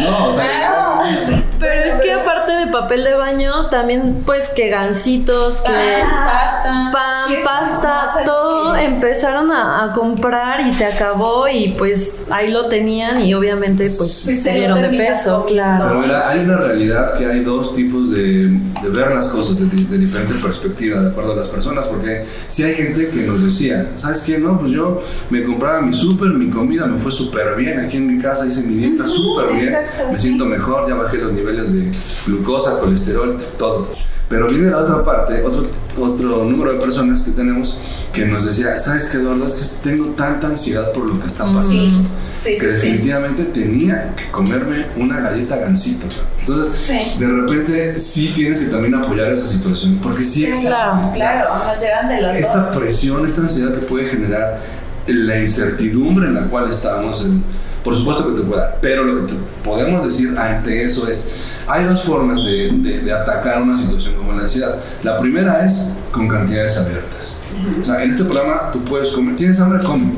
No, 0.00 0.28
o 0.28 0.32
sea, 0.32 0.75
pero 1.58 1.84
es 1.84 1.94
que 2.02 2.12
aparte 2.12 2.35
de 2.52 2.66
papel 2.68 3.04
de 3.04 3.14
baño, 3.14 3.66
también 3.66 4.22
pues 4.24 4.50
que 4.50 4.68
gancitos, 4.68 5.56
que 5.58 5.72
pasta, 5.72 6.90
pan, 6.92 7.32
pasta, 7.44 8.24
todo 8.24 8.76
empezaron 8.76 9.50
a, 9.52 9.92
comprar 9.94 10.60
y 10.60 10.72
se 10.72 10.84
acabó 10.84 11.48
y 11.48 11.74
pues 11.78 12.16
ahí 12.30 12.50
lo 12.50 12.68
tenían 12.68 13.20
y 13.20 13.34
obviamente 13.34 13.84
pues, 13.84 14.42
se 14.42 14.54
dieron 14.54 14.80
de 14.80 14.88
peso, 14.90 15.44
claro. 15.46 15.84
Pero 15.88 16.00
mira, 16.00 16.28
hay 16.28 16.40
una 16.40 16.56
realidad 16.56 17.16
que 17.16 17.26
hay 17.26 17.44
dos 17.44 17.74
tipos 17.74 18.10
de, 18.10 18.48
de 18.48 18.88
ver 18.90 19.14
las 19.14 19.28
cosas 19.28 19.58
de, 19.58 19.84
de, 19.84 19.98
diferente 19.98 20.34
perspectiva 20.34 21.00
de 21.00 21.08
acuerdo 21.08 21.32
a 21.32 21.36
las 21.36 21.48
personas, 21.48 21.86
porque 21.86 22.24
si 22.48 22.62
hay 22.62 22.74
gente 22.74 23.08
que 23.08 23.22
nos 23.22 23.44
decía, 23.44 23.92
¿sabes 23.96 24.20
qué? 24.20 24.38
No, 24.38 24.58
pues 24.58 24.72
yo 24.72 25.00
me 25.30 25.44
compraba 25.44 25.80
mi 25.80 25.94
súper, 25.94 26.30
mi 26.30 26.50
comida 26.50 26.86
me 26.86 26.98
fue 26.98 27.12
súper 27.12 27.54
bien, 27.56 27.78
aquí 27.78 27.96
en 27.96 28.06
mi 28.06 28.20
casa 28.20 28.46
hice 28.46 28.62
mi 28.62 28.74
dieta 28.74 29.06
súper 29.06 29.54
bien, 29.54 29.72
me 30.08 30.16
siento 30.16 30.46
mejor, 30.46 30.88
ya 30.88 30.94
bajé 30.94 31.18
los 31.18 31.32
niveles 31.32 31.72
de 31.72 31.90
glucosa, 32.36 32.78
colesterol, 32.78 33.36
todo. 33.58 33.88
Pero 34.28 34.48
viene 34.48 34.70
la 34.70 34.78
otra 34.78 35.04
parte, 35.04 35.44
otro, 35.44 35.62
otro 36.00 36.44
número 36.44 36.72
de 36.72 36.80
personas 36.80 37.22
que 37.22 37.30
tenemos 37.30 37.80
que 38.12 38.26
nos 38.26 38.44
decía, 38.44 38.76
¿sabes 38.78 39.06
qué, 39.06 39.18
Eduardo? 39.18 39.46
Es 39.46 39.54
que 39.54 39.90
tengo 39.90 40.06
tanta 40.14 40.48
ansiedad 40.48 40.90
por 40.92 41.06
lo 41.06 41.20
que 41.20 41.26
está 41.26 41.44
pasando 41.44 42.08
que 42.44 42.66
definitivamente 42.66 43.44
tenía 43.44 44.14
que 44.16 44.30
comerme 44.30 44.86
una 44.96 45.20
galleta 45.20 45.56
gansito. 45.56 46.06
Entonces, 46.40 47.18
de 47.18 47.26
repente 47.26 47.96
sí 47.96 48.32
tienes 48.34 48.58
que 48.58 48.66
también 48.66 48.94
apoyar 48.94 49.30
esa 49.30 49.46
situación, 49.46 49.98
porque 50.02 50.24
sí 50.24 50.44
existe. 50.44 50.68
Claro, 50.68 51.12
claro, 51.14 51.64
nos 51.64 51.80
llegan 51.80 52.08
de 52.08 52.20
los 52.20 52.36
Esta 52.36 52.72
presión, 52.72 53.26
esta 53.26 53.42
ansiedad 53.42 53.74
que 53.74 53.80
puede 53.80 54.08
generar 54.08 54.60
la 55.06 55.40
incertidumbre 55.40 56.26
en 56.26 56.34
la 56.34 56.42
cual 56.42 56.68
estamos 56.68 57.24
en 57.24 57.44
por 57.86 57.94
supuesto 57.94 58.26
que 58.26 58.40
te 58.40 58.44
puede 58.44 58.60
dar, 58.60 58.78
pero 58.82 59.04
lo 59.04 59.24
que 59.24 59.34
podemos 59.62 60.04
decir 60.04 60.36
ante 60.36 60.82
eso 60.82 61.06
es, 61.06 61.36
hay 61.68 61.84
dos 61.84 62.02
formas 62.02 62.44
de, 62.44 62.70
de, 62.70 63.12
atacar 63.12 63.60
una 63.62 63.76
situación 63.76 64.14
como 64.14 64.32
la 64.32 64.42
ansiedad. 64.42 64.76
La 65.02 65.16
primera 65.16 65.64
es 65.64 65.94
con 66.12 66.28
cantidades 66.28 66.76
abiertas. 66.78 67.38
O 67.80 67.84
sea, 67.84 68.02
en 68.02 68.10
este 68.10 68.24
programa 68.24 68.70
tú 68.70 68.84
puedes 68.84 69.10
comer, 69.10 69.36
tienes 69.36 69.60
hambre, 69.60 69.82
come. 69.84 70.12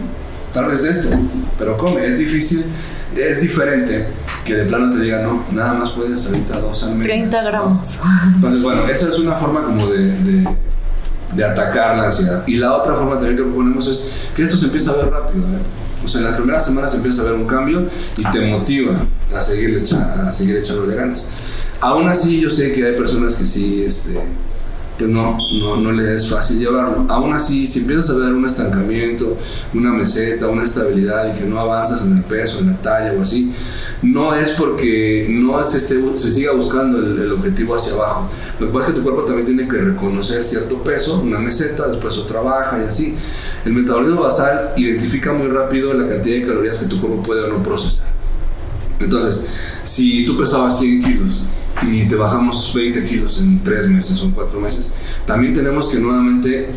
Tal 0.53 0.67
vez 0.67 0.83
de 0.83 0.91
esto, 0.91 1.09
pero 1.59 1.77
come. 1.77 2.05
Es 2.05 2.19
difícil, 2.19 2.65
es 3.17 3.41
diferente 3.41 4.09
que 4.45 4.55
de 4.55 4.65
plano 4.65 4.91
te 4.91 4.99
diga, 4.99 5.23
no, 5.23 5.45
nada 5.53 5.75
más 5.75 5.91
puedes 5.91 6.27
ahorita 6.27 6.61
dos 6.61 6.83
al 6.85 6.97
mes. 6.97 7.07
30 7.07 7.43
gramos. 7.45 7.99
Entonces, 8.35 8.63
bueno, 8.63 8.87
esa 8.87 9.09
es 9.09 9.19
una 9.19 9.35
forma 9.35 9.63
como 9.63 9.87
de, 9.89 10.13
de, 10.23 10.49
de 11.35 11.45
atacar 11.45 11.97
la 11.97 12.05
ansiedad. 12.05 12.45
Y 12.47 12.57
la 12.57 12.75
otra 12.75 12.95
forma 12.95 13.15
también 13.15 13.37
que 13.37 13.43
proponemos 13.43 13.87
es 13.87 14.29
que 14.35 14.43
esto 14.43 14.57
se 14.57 14.67
empieza 14.67 14.93
a 14.93 14.97
ver 14.97 15.11
rápido. 15.11 15.45
¿eh? 15.45 15.88
Sea, 16.09 16.21
en 16.21 16.27
las 16.27 16.37
primeras 16.37 16.65
semanas 16.65 16.95
empieza 16.95 17.23
a 17.23 17.27
ver 17.27 17.35
un 17.35 17.47
cambio 17.47 17.83
y 18.17 18.25
te 18.25 18.41
motiva 18.41 18.99
a 19.35 19.41
seguir, 19.41 19.83
a 19.93 20.31
seguir 20.31 20.57
echándole 20.57 20.95
ganas. 20.95 21.31
Aún 21.81 22.09
así, 22.09 22.41
yo 22.41 22.51
sé 22.51 22.73
que 22.73 22.87
hay 22.87 22.97
personas 22.97 23.37
que 23.37 23.47
sí, 23.47 23.83
este, 23.85 24.19
pues 24.99 25.11
no, 25.11 25.39
no, 25.61 25.77
no 25.77 25.93
le 25.93 26.17
es 26.17 26.29
fácil 26.29 26.59
llevarlo. 26.59 27.07
Aún 27.09 27.33
así, 27.33 27.67
si 27.67 27.81
empiezas 27.81 28.11
a 28.11 28.15
ver 28.15 28.33
un 28.33 28.45
estancamiento, 28.45 29.37
una 29.73 29.93
meseta, 29.93 30.49
una 30.49 30.65
estabilidad 30.65 31.35
y 31.35 31.39
que 31.39 31.45
no 31.47 31.61
avanzas 31.61 32.03
en 32.03 32.17
el 32.17 32.25
peso, 32.25 32.59
en 32.59 32.67
la 32.67 32.77
talla 32.83 33.13
o 33.17 33.23
así, 33.23 33.53
no 34.03 34.35
es 34.35 34.51
porque 34.51 35.29
no 35.31 35.63
se, 35.63 35.79
esté, 35.79 36.03
se 36.17 36.31
siga 36.33 36.53
buscando 36.53 36.99
el, 36.99 37.19
el, 37.19 37.33
objetivo 37.33 37.77
hacia 37.77 37.93
abajo. 37.95 38.29
Lo 38.59 38.67
que 38.67 38.73
pasa 38.73 38.89
es 38.89 38.95
que 38.95 38.99
tu 38.99 39.05
cuerpo 39.05 39.25
también 39.25 39.47
tiene 39.47 39.69
que 39.69 39.77
reconocer 39.77 40.43
cierto 40.43 40.83
peso, 40.83 41.21
una 41.21 41.39
meseta, 41.39 41.87
después 41.89 42.17
otra 42.17 42.41
baja 42.41 42.81
y 42.83 42.89
así. 42.89 43.15
El 43.65 43.75
metabolismo 43.75 44.23
basal 44.23 44.73
identifica 44.77 45.33
muy 45.33 45.47
rápido 45.47 45.95
la 45.95 46.09
cantidad 46.09 46.41
de 46.41 46.47
calorías 46.47 46.79
que 46.79 46.87
tu 46.87 47.01
cuerpo 47.01 47.23
puede 47.23 47.45
o 47.45 47.49
no 47.49 47.63
procesar. 47.63 48.09
Entonces, 48.99 49.81
si 49.85 50.27
tú 50.27 50.37
pesabas 50.37 50.79
100 50.81 51.03
kilos 51.05 51.49
y 51.83 52.07
te 52.09 52.17
bajamos 52.17 52.73
20 52.75 53.05
kilos 53.05 53.39
en 53.41 53.63
3 53.63 53.89
meses 53.89 54.21
o 54.21 54.25
en 54.25 54.31
4 54.33 54.61
meses, 54.61 54.93
también 55.27 55.55
tenemos 55.55 55.89
que 55.89 55.99
nuevamente 55.99 56.71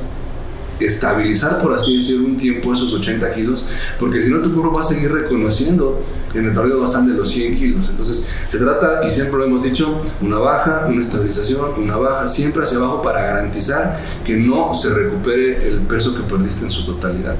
estabilizar, 0.80 1.62
por 1.62 1.74
así 1.74 1.96
decirlo, 1.96 2.26
un 2.26 2.38
tiempo 2.38 2.74
esos 2.74 2.94
80 2.94 3.34
kilos, 3.34 3.68
porque 4.00 4.22
si 4.22 4.32
no 4.32 4.40
tu 4.40 4.54
cuerpo 4.54 4.74
va 4.74 4.82
a 4.82 4.86
seguir 4.86 5.12
reconociendo 5.12 6.04
el 6.34 6.44
metabolismo 6.44 6.82
basal 6.82 7.06
de 7.08 7.14
los 7.14 7.30
100 7.30 7.56
kilos. 7.56 7.90
Entonces, 7.90 8.26
se 8.50 8.58
trata, 8.58 9.06
y 9.06 9.10
siempre 9.10 9.38
lo 9.38 9.46
hemos 9.46 9.64
dicho, 9.64 10.02
una 10.22 10.40
baja, 10.40 10.88
una 10.88 11.02
estabilización, 11.02 11.60
una 11.78 11.98
baja, 11.98 12.28
siempre 12.28 12.64
hacia 12.64 12.78
abajo 12.78 13.02
para 13.02 13.22
garantizar 13.22 14.00
que 14.26 14.38
no 14.38 14.74
se 14.74 14.90
recupere 14.90 15.56
el 15.68 15.82
peso 15.82 16.16
que 16.16 16.24
perdiste 16.24 16.66
en 16.66 16.72
su 16.72 16.86
totalidad. 16.86 17.38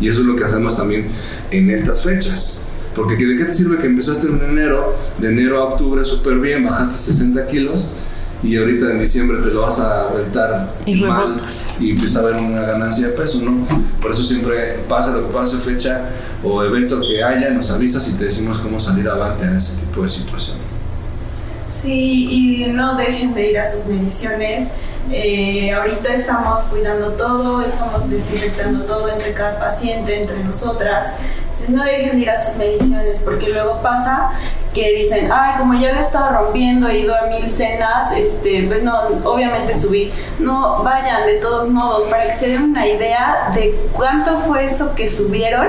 Y 0.00 0.08
eso 0.08 0.20
es 0.20 0.26
lo 0.26 0.34
que 0.34 0.44
hacemos 0.44 0.76
también 0.76 1.08
en 1.50 1.68
estas 1.68 2.02
fechas. 2.02 2.66
Porque 2.94 3.16
¿de 3.16 3.36
qué 3.36 3.44
te 3.44 3.52
sirve 3.52 3.78
que 3.78 3.86
empezaste 3.86 4.26
en 4.26 4.42
enero, 4.42 4.96
de 5.18 5.28
enero 5.28 5.60
a 5.60 5.64
octubre 5.66 6.04
súper 6.04 6.38
bien, 6.38 6.64
bajaste 6.64 6.96
60 6.96 7.46
kilos 7.46 7.92
y 8.42 8.56
ahorita 8.56 8.90
en 8.90 8.98
diciembre 8.98 9.38
te 9.42 9.50
lo 9.50 9.62
vas 9.62 9.78
a 9.80 10.08
aventar 10.08 10.68
Y 10.86 10.94
mal 11.02 11.34
rebotas. 11.34 11.74
y 11.78 11.90
empieza 11.90 12.20
a 12.20 12.22
haber 12.22 12.40
una 12.40 12.62
ganancia 12.62 13.08
de 13.08 13.12
peso, 13.12 13.40
¿no? 13.42 13.66
Por 14.00 14.10
eso 14.10 14.22
siempre 14.22 14.80
pasa 14.88 15.10
lo 15.12 15.28
que 15.28 15.32
pase, 15.32 15.58
fecha 15.58 16.08
o 16.42 16.64
evento 16.64 17.00
que 17.00 17.22
haya, 17.22 17.50
nos 17.50 17.70
avisas 17.70 18.08
y 18.08 18.14
te 18.14 18.24
decimos 18.24 18.58
cómo 18.58 18.80
salir 18.80 19.08
avante 19.08 19.44
en 19.44 19.56
ese 19.56 19.84
tipo 19.86 20.02
de 20.02 20.10
situación. 20.10 20.56
Sí, 21.68 22.64
y 22.64 22.66
no 22.72 22.96
dejen 22.96 23.34
de 23.34 23.50
ir 23.50 23.58
a 23.58 23.66
sus 23.70 23.86
mediciones. 23.86 24.68
Eh, 25.12 25.72
ahorita 25.72 26.14
estamos 26.14 26.62
cuidando 26.62 27.12
todo, 27.12 27.62
estamos 27.62 28.08
desinfectando 28.10 28.84
todo 28.84 29.08
entre 29.08 29.32
cada 29.34 29.58
paciente, 29.60 30.20
entre 30.20 30.42
nosotras. 30.44 31.14
Entonces 31.50 31.70
no 31.70 31.82
dejen 31.82 32.16
de 32.16 32.22
ir 32.22 32.30
a 32.30 32.36
sus 32.36 32.56
mediciones 32.58 33.18
porque 33.24 33.48
luego 33.48 33.82
pasa 33.82 34.30
que 34.72 34.92
dicen, 34.92 35.30
ay, 35.32 35.58
como 35.58 35.74
ya 35.74 35.92
le 35.92 36.00
estaba 36.00 36.28
rompiendo, 36.28 36.88
he 36.88 36.98
ido 36.98 37.14
a 37.14 37.26
mil 37.26 37.48
cenas, 37.48 38.16
este, 38.16 38.64
pues 38.68 38.82
no, 38.82 38.96
obviamente 39.24 39.74
subí. 39.74 40.12
No, 40.38 40.82
vayan 40.82 41.26
de 41.26 41.34
todos 41.34 41.70
modos 41.70 42.04
para 42.04 42.24
que 42.24 42.32
se 42.32 42.48
den 42.50 42.62
una 42.62 42.86
idea 42.86 43.50
de 43.54 43.74
cuánto 43.92 44.38
fue 44.38 44.64
eso 44.64 44.94
que 44.94 45.08
subieron 45.08 45.66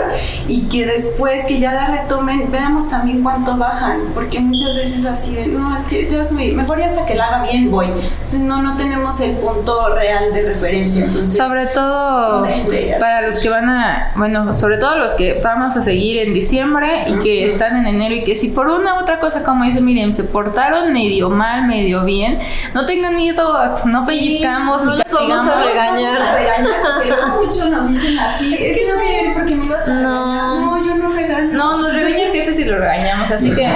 y 0.48 0.70
que 0.70 0.86
después 0.86 1.46
que 1.46 1.60
ya 1.60 1.74
la 1.74 1.88
retomen, 1.88 2.52
veamos 2.52 2.90
también 2.90 3.24
cuánto 3.24 3.58
bajan, 3.58 4.12
porque 4.14 4.40
muchas 4.40 4.76
veces 4.76 5.06
así 5.06 5.36
de, 5.36 5.48
no, 5.48 5.76
es 5.76 5.86
que 5.86 6.08
ya 6.08 6.24
subí, 6.24 6.52
mejor 6.52 6.80
ya 6.80 6.86
hasta 6.86 7.06
que 7.06 7.16
la 7.16 7.26
haga 7.26 7.44
bien 7.44 7.72
voy. 7.72 7.88
Entonces 7.88 8.42
no, 8.42 8.62
no 8.62 8.78
tenemos 8.78 9.20
el 9.20 9.36
punto 9.38 9.94
real 9.96 10.32
de 10.32 10.44
referencia. 10.44 11.06
Entonces, 11.06 11.38
Sobre 11.38 11.66
todo 11.68 12.42
No 12.42 12.70
de 12.70 12.96
para 13.00 13.22
los 13.22 13.40
que 13.40 13.50
van 13.50 13.68
a, 13.68 14.12
bueno, 14.16 14.54
sobre 14.54 14.78
todo 14.78 14.96
los 14.98 15.14
que 15.14 15.42
vamos 15.44 15.71
a 15.78 15.82
seguir 15.82 16.18
en 16.20 16.34
diciembre 16.34 17.06
y 17.08 17.20
que 17.24 17.46
están 17.52 17.76
en 17.78 17.88
enero 17.88 18.16
y 18.16 18.24
que 18.24 18.36
si 18.36 18.50
por 18.50 18.68
una 18.68 18.96
u 18.96 19.00
otra 19.00 19.20
cosa, 19.20 19.44
como 19.44 19.64
dice 19.66 19.82
Miriam, 19.82 20.12
se 20.14 20.24
portaron 20.24 20.94
medio 20.94 21.30
mal, 21.30 21.68
medio 21.68 22.04
bien, 22.04 22.40
no 22.74 22.86
tengan 22.86 23.16
miedo, 23.16 23.76
no 23.86 24.02
Sí, 24.02 24.08
pellizcamos 24.08 24.84
no 24.84 24.92
ni 24.92 24.98
les 24.98 25.12
vamos 25.12 25.30
castigamos. 25.30 25.56
a 25.56 25.64
regañar. 25.64 26.20
Vamos 26.20 26.28
a 26.30 26.36
regañar, 26.38 26.82
porque 26.96 27.10
luego 27.10 27.28
muchos 27.44 27.70
nos 27.70 27.88
dicen 27.90 28.20
así, 28.20 28.54
es 28.54 28.78
que 28.78 28.86
no 28.88 29.00
quieren 29.02 29.34
porque 29.34 29.56
me 29.56 29.66
ibas 29.66 29.88
a 29.88 29.94
No. 29.96 30.00
regañar. 30.10 30.62
No, 30.62 30.86
yo 30.86 30.96
no 30.96 31.14
regaño. 31.14 31.50
No, 31.54 31.78
nos 31.78 31.94
regaña 31.94 32.26
el 32.26 32.32
jefe 32.32 32.54
si 32.54 32.66
lo 32.66 32.78
regañamos, 32.80 33.32
así 33.32 33.54
que 33.56 33.68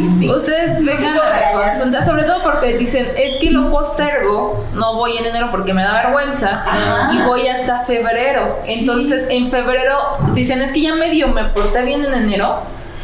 Ustedes 0.00 0.84
vengan 0.84 1.18
a 1.18 1.40
la 1.40 1.70
consulta, 1.70 2.04
sobre 2.04 2.24
todo 2.24 2.42
porque 2.42 2.76
dicen, 2.78 3.08
es 3.16 3.36
que 3.36 3.50
lo 3.50 3.70
postergo, 3.70 4.64
no 4.74 4.94
voy 4.96 5.16
en 5.16 5.26
enero 5.26 5.48
porque 5.50 5.74
me 5.74 5.82
da 5.82 5.92
vergüenza 5.92 6.50
Ajá. 6.50 7.14
y 7.14 7.22
voy 7.26 7.46
hasta 7.46 7.80
febrero. 7.80 8.58
Sí. 8.60 8.80
Entonces, 8.80 9.26
en 9.30 9.50
febrero 9.50 9.98
dicen, 10.34 10.62
es 10.62 10.72
que 10.72 10.80
ya 10.82 10.94
medio 10.94 11.28
me 11.28 11.44
porté 11.46 11.84
bien 11.84 12.04
en 12.04 12.14
enero. 12.14 12.60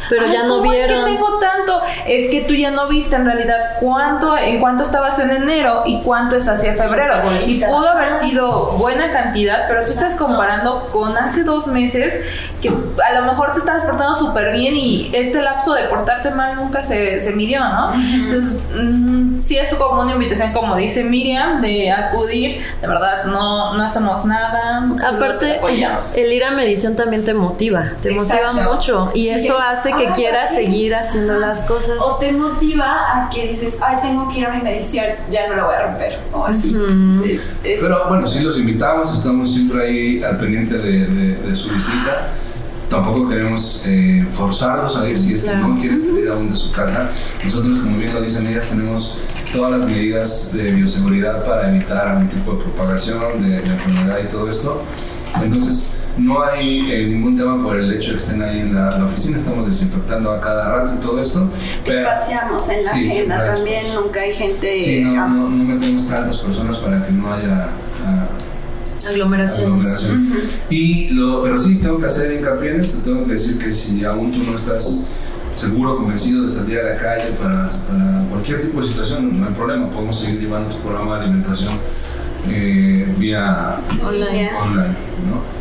Pero 0.09 0.23
Ay, 0.25 0.33
ya 0.33 0.43
no 0.43 0.57
¿cómo 0.57 0.71
vieron. 0.71 0.99
Es 0.99 1.05
que 1.05 1.11
tengo 1.11 1.39
tanto. 1.39 1.81
Es 2.07 2.29
que 2.31 2.41
tú 2.41 2.55
ya 2.55 2.71
no 2.71 2.87
viste 2.87 3.15
en 3.15 3.25
realidad 3.25 3.77
cuánto, 3.79 4.37
en 4.37 4.59
cuánto 4.59 4.83
estabas 4.83 5.19
en 5.19 5.31
enero 5.31 5.83
y 5.85 6.01
cuánto 6.01 6.35
es 6.35 6.47
hacia 6.47 6.73
febrero. 6.73 7.13
Y 7.45 7.63
pudo 7.63 7.89
haber 7.89 8.11
sido 8.11 8.71
buena 8.77 9.11
cantidad, 9.11 9.65
pero 9.67 9.81
tú 9.81 9.91
estás 9.91 10.15
comparando 10.15 10.89
con 10.89 11.17
hace 11.17 11.43
dos 11.43 11.67
meses 11.67 12.49
que 12.61 12.69
a 12.69 13.19
lo 13.19 13.25
mejor 13.25 13.53
te 13.53 13.59
estabas 13.59 13.85
portando 13.85 14.15
súper 14.15 14.51
bien 14.51 14.75
y 14.75 15.11
este 15.13 15.41
lapso 15.41 15.73
de 15.73 15.83
portarte 15.83 16.31
mal 16.31 16.55
nunca 16.55 16.83
se, 16.83 17.19
se 17.19 17.31
midió, 17.33 17.59
¿no? 17.59 17.93
Entonces, 17.93 18.63
mm, 18.75 19.28
sí 19.43 19.57
es 19.57 19.73
como 19.75 20.01
una 20.01 20.13
invitación, 20.13 20.51
como 20.53 20.75
dice 20.75 21.03
Miriam, 21.03 21.61
de 21.61 21.91
acudir. 21.91 22.61
De 22.81 22.87
verdad, 22.87 23.25
no, 23.25 23.75
no 23.75 23.83
hacemos 23.83 24.25
nada. 24.25 24.87
Aparte, 25.07 25.59
el 26.17 26.33
ir 26.33 26.43
a 26.43 26.51
medición 26.51 26.95
también 26.95 27.23
te 27.25 27.33
motiva, 27.33 27.91
te 28.01 28.11
motiva 28.11 28.53
mucho 28.53 29.11
y 29.13 29.23
Sí, 29.25 29.29
eso 29.29 29.57
hace 29.59 29.91
que 29.93 30.07
ah, 30.07 30.13
quieras 30.15 30.49
seguir 30.55 30.95
haciendo 30.95 31.33
Ajá. 31.37 31.47
las 31.47 31.61
cosas. 31.63 31.97
O 32.01 32.15
te 32.17 32.31
motiva 32.31 32.85
a 33.25 33.29
que 33.29 33.47
dices, 33.47 33.77
ay, 33.81 33.97
tengo 34.01 34.27
que 34.29 34.39
ir 34.39 34.45
a 34.47 34.49
mi 34.53 34.61
medición, 34.61 35.05
ya 35.29 35.47
no 35.47 35.55
la 35.55 35.63
voy 35.65 35.75
a 35.75 35.81
romper. 35.87 36.19
O 36.33 36.45
así. 36.45 36.75
Ujú. 36.75 37.23
Sí, 37.23 37.39
es- 37.63 37.79
Pero 37.81 38.07
bueno, 38.09 38.25
sí 38.27 38.39
los 38.41 38.57
invitamos, 38.57 39.13
estamos 39.13 39.51
siempre 39.53 39.83
ahí 39.85 40.23
al 40.23 40.37
pendiente 40.37 40.77
de, 40.77 41.05
de- 41.07 41.35
de 41.35 41.55
su 41.55 41.69
visita. 41.69 42.29
Tampoco 42.89 43.29
queremos 43.29 43.83
eh, 43.87 44.25
forzarlos 44.31 44.97
a 44.97 45.07
ir 45.09 45.17
si 45.17 45.33
es 45.35 45.43
que 45.43 45.49
Claro. 45.51 45.67
no 45.69 45.79
quieren 45.79 46.01
salir 46.01 46.27
aún 46.29 46.49
de 46.49 46.55
su 46.55 46.71
casa. 46.71 47.09
Nosotros, 47.43 47.77
como 47.79 47.97
bien 47.97 48.13
lo 48.13 48.21
dicen 48.21 48.47
ellas, 48.47 48.67
tenemos 48.69 49.19
todas 49.53 49.79
las 49.79 49.89
medidas 49.89 50.53
de 50.53 50.71
bioseguridad 50.73 51.43
para 51.45 51.69
evitar 51.69 52.07
algún 52.07 52.27
tipo 52.27 52.53
de 52.53 52.63
propagación 52.63 53.41
de, 53.43 53.61
de 53.61 53.69
enfermedad 53.73 54.17
y 54.23 54.27
todo 54.27 54.49
esto. 54.49 54.83
Entonces, 55.43 55.97
no 56.17 56.41
hay 56.43 56.91
eh, 56.91 57.05
ningún 57.07 57.37
tema 57.37 57.61
por 57.63 57.77
el 57.79 57.93
hecho 57.93 58.11
de 58.11 58.17
que 58.17 58.23
estén 58.23 58.41
ahí 58.41 58.59
en 58.61 58.73
la, 58.73 58.89
la 58.89 59.05
oficina. 59.05 59.37
Estamos 59.37 59.67
desinfectando 59.67 60.31
a 60.31 60.41
cada 60.41 60.69
rato 60.69 60.95
y 60.95 60.99
todo 60.99 61.21
esto. 61.21 61.47
Pero, 61.85 61.99
espaciamos 62.09 62.69
en 62.69 62.83
la 62.85 62.91
Sí, 62.93 63.05
agenda 63.07 63.45
también, 63.45 63.85
nunca 63.93 64.19
hay 64.21 64.33
gente. 64.33 64.83
sí, 64.83 65.01
no, 65.01 65.27
no, 65.29 65.49
no 65.49 65.63
metemos 65.75 66.07
tantas 66.07 66.37
personas 66.37 66.77
para 66.77 67.05
que 67.05 67.11
no 67.11 67.31
haya. 67.31 67.69
ah, 68.03 68.25
Aglomeraciones. 69.07 70.09
Y 70.69 71.09
lo, 71.09 71.41
pero 71.41 71.57
sí 71.57 71.77
tengo 71.77 71.99
que 71.99 72.05
hacer 72.05 72.33
hincapié 72.33 72.71
en 72.71 72.81
esto, 72.81 72.99
tengo 72.99 73.25
que 73.25 73.33
decir 73.33 73.57
que 73.57 73.71
si 73.71 74.03
aún 74.03 74.31
tú 74.31 74.39
no 74.43 74.55
estás 74.55 75.05
seguro, 75.55 75.97
convencido 75.97 76.43
de 76.43 76.49
salir 76.51 76.79
a 76.79 76.83
la 76.83 76.97
calle 76.97 77.31
para, 77.31 77.69
para 77.69 78.25
cualquier 78.29 78.59
tipo 78.59 78.81
de 78.81 78.87
situación, 78.87 79.39
no 79.39 79.47
hay 79.47 79.53
problema, 79.53 79.89
podemos 79.89 80.19
seguir 80.19 80.39
llevando 80.39 80.73
tu 80.73 80.81
programa 80.81 81.17
de 81.17 81.23
alimentación 81.23 81.73
eh, 82.47 83.13
vía 83.17 83.79
Online. 84.01 84.49
online, 84.61 84.95
¿no? 85.27 85.58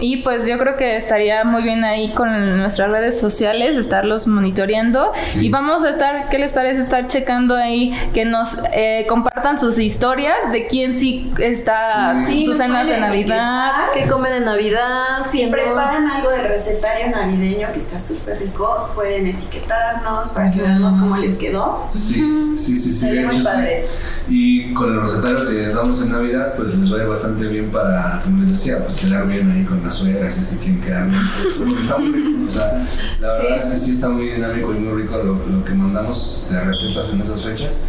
Y 0.00 0.18
pues 0.18 0.46
yo 0.46 0.58
creo 0.58 0.76
que 0.76 0.96
estaría 0.96 1.44
muy 1.44 1.62
bien 1.62 1.84
ahí 1.84 2.10
con 2.10 2.54
nuestras 2.54 2.90
redes 2.90 3.18
sociales, 3.20 3.76
estarlos 3.76 4.26
monitoreando. 4.26 5.12
Sí. 5.32 5.46
Y 5.46 5.50
vamos 5.50 5.84
a 5.84 5.90
estar, 5.90 6.28
¿qué 6.28 6.38
les 6.38 6.52
parece? 6.52 6.80
Estar 6.80 7.06
checando 7.06 7.54
ahí 7.56 7.92
que 8.14 8.24
nos 8.24 8.54
eh, 8.72 9.06
compartan 9.08 9.58
sus 9.58 9.78
historias 9.78 10.36
de 10.52 10.66
quién 10.66 10.94
sí 10.94 11.32
está 11.38 12.18
Sí, 12.24 12.44
sus 12.44 12.56
cenas 12.56 12.86
de 12.86 12.98
Navidad. 12.98 13.10
etiquetar. 13.14 13.72
¿Qué 13.94 14.08
comen 14.10 14.32
en 14.32 14.44
Navidad? 14.44 15.18
Si 15.30 15.46
preparan 15.46 16.08
algo 16.08 16.30
del 16.30 16.48
recetario 16.48 17.10
navideño 17.10 17.68
que 17.72 17.78
está 17.78 18.00
súper 18.00 18.38
rico, 18.40 18.90
pueden 18.94 19.26
etiquetarnos 19.26 20.30
para 20.30 20.50
que 20.50 20.62
veamos 20.62 20.94
cómo 20.94 21.16
les 21.16 21.32
quedó. 21.34 21.90
Sí, 21.94 22.54
sí, 22.56 22.78
sí, 22.78 22.92
sí, 22.92 23.06
de 23.06 23.14
Sería 23.14 23.26
muy 23.26 23.42
padre 23.42 23.74
eso. 23.74 23.92
Y 24.32 24.72
con 24.74 24.92
el 24.92 25.00
recetario 25.00 25.44
que 25.48 25.68
damos 25.68 26.00
en 26.02 26.12
Navidad, 26.12 26.54
pues 26.56 26.76
les 26.78 26.92
va 26.92 26.98
a 26.98 27.02
ir 27.02 27.08
bastante 27.08 27.46
bien 27.48 27.68
para, 27.70 28.20
como 28.22 28.40
les 28.42 28.52
decía, 28.52 28.78
pues 28.80 28.94
quedar 29.00 29.26
bien 29.26 29.50
ahí 29.50 29.64
con 29.64 29.82
las 29.84 29.96
suegras, 29.96 30.32
si 30.34 30.40
es 30.42 30.46
que 30.48 30.56
quieren 30.58 30.80
quedar 30.80 31.08
bien. 31.10 31.20
pues, 31.42 31.56
Porque 31.58 31.80
está 31.80 31.98
muy 31.98 32.12
rico. 32.12 32.30
O 32.48 32.50
sea, 32.52 32.86
la 33.20 33.32
verdad 33.32 33.58
es 33.58 33.66
que 33.66 33.76
sí 33.78 33.90
está 33.90 34.08
muy 34.08 34.28
dinámico 34.28 34.72
y 34.72 34.78
muy 34.78 35.02
rico 35.02 35.16
lo, 35.18 35.34
lo 35.46 35.64
que 35.64 35.74
mandamos 35.74 36.46
de 36.50 36.60
recetas 36.60 37.10
en 37.12 37.20
esas 37.22 37.42
fechas. 37.42 37.82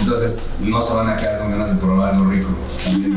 Entonces, 0.00 0.58
no 0.64 0.82
se 0.82 0.94
van 0.94 1.08
a 1.10 1.16
quedar 1.16 1.38
con 1.38 1.50
ganas 1.52 1.70
de 1.70 1.76
probar 1.76 2.16
lo 2.16 2.28
rico 2.28 2.48
también 2.84 3.12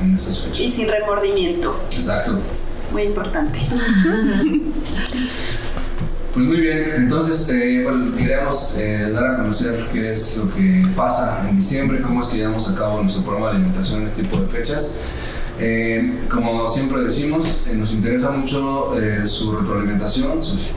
en, 0.00 0.04
en 0.06 0.14
esas 0.14 0.38
Y 0.38 0.40
fechas. 0.48 0.72
sin 0.72 0.88
remordimiento, 0.88 1.78
Exacto. 1.90 2.38
muy 2.92 3.02
importante. 3.02 3.58
Pues 6.32 6.46
muy 6.46 6.58
bien, 6.60 6.92
entonces 6.96 7.48
eh, 7.48 7.82
bueno, 7.82 8.14
queríamos 8.16 8.78
eh, 8.78 9.10
dar 9.12 9.26
a 9.26 9.36
conocer 9.38 9.88
qué 9.92 10.12
es 10.12 10.36
lo 10.36 10.48
que 10.54 10.86
pasa 10.94 11.44
en 11.48 11.56
diciembre, 11.56 12.00
cómo 12.00 12.20
es 12.20 12.28
que 12.28 12.36
llevamos 12.36 12.68
a 12.68 12.76
cabo 12.76 13.02
nuestro 13.02 13.24
programa 13.24 13.48
de 13.48 13.56
alimentación 13.56 14.02
en 14.02 14.06
este 14.06 14.22
tipo 14.22 14.36
de 14.36 14.46
fechas. 14.46 15.00
Eh, 15.58 16.20
como 16.30 16.68
siempre 16.68 17.02
decimos, 17.02 17.64
eh, 17.68 17.74
nos 17.74 17.92
interesa 17.92 18.30
mucho 18.30 18.96
eh, 18.96 19.26
su 19.26 19.56
retroalimentación, 19.56 20.40
sus, 20.40 20.68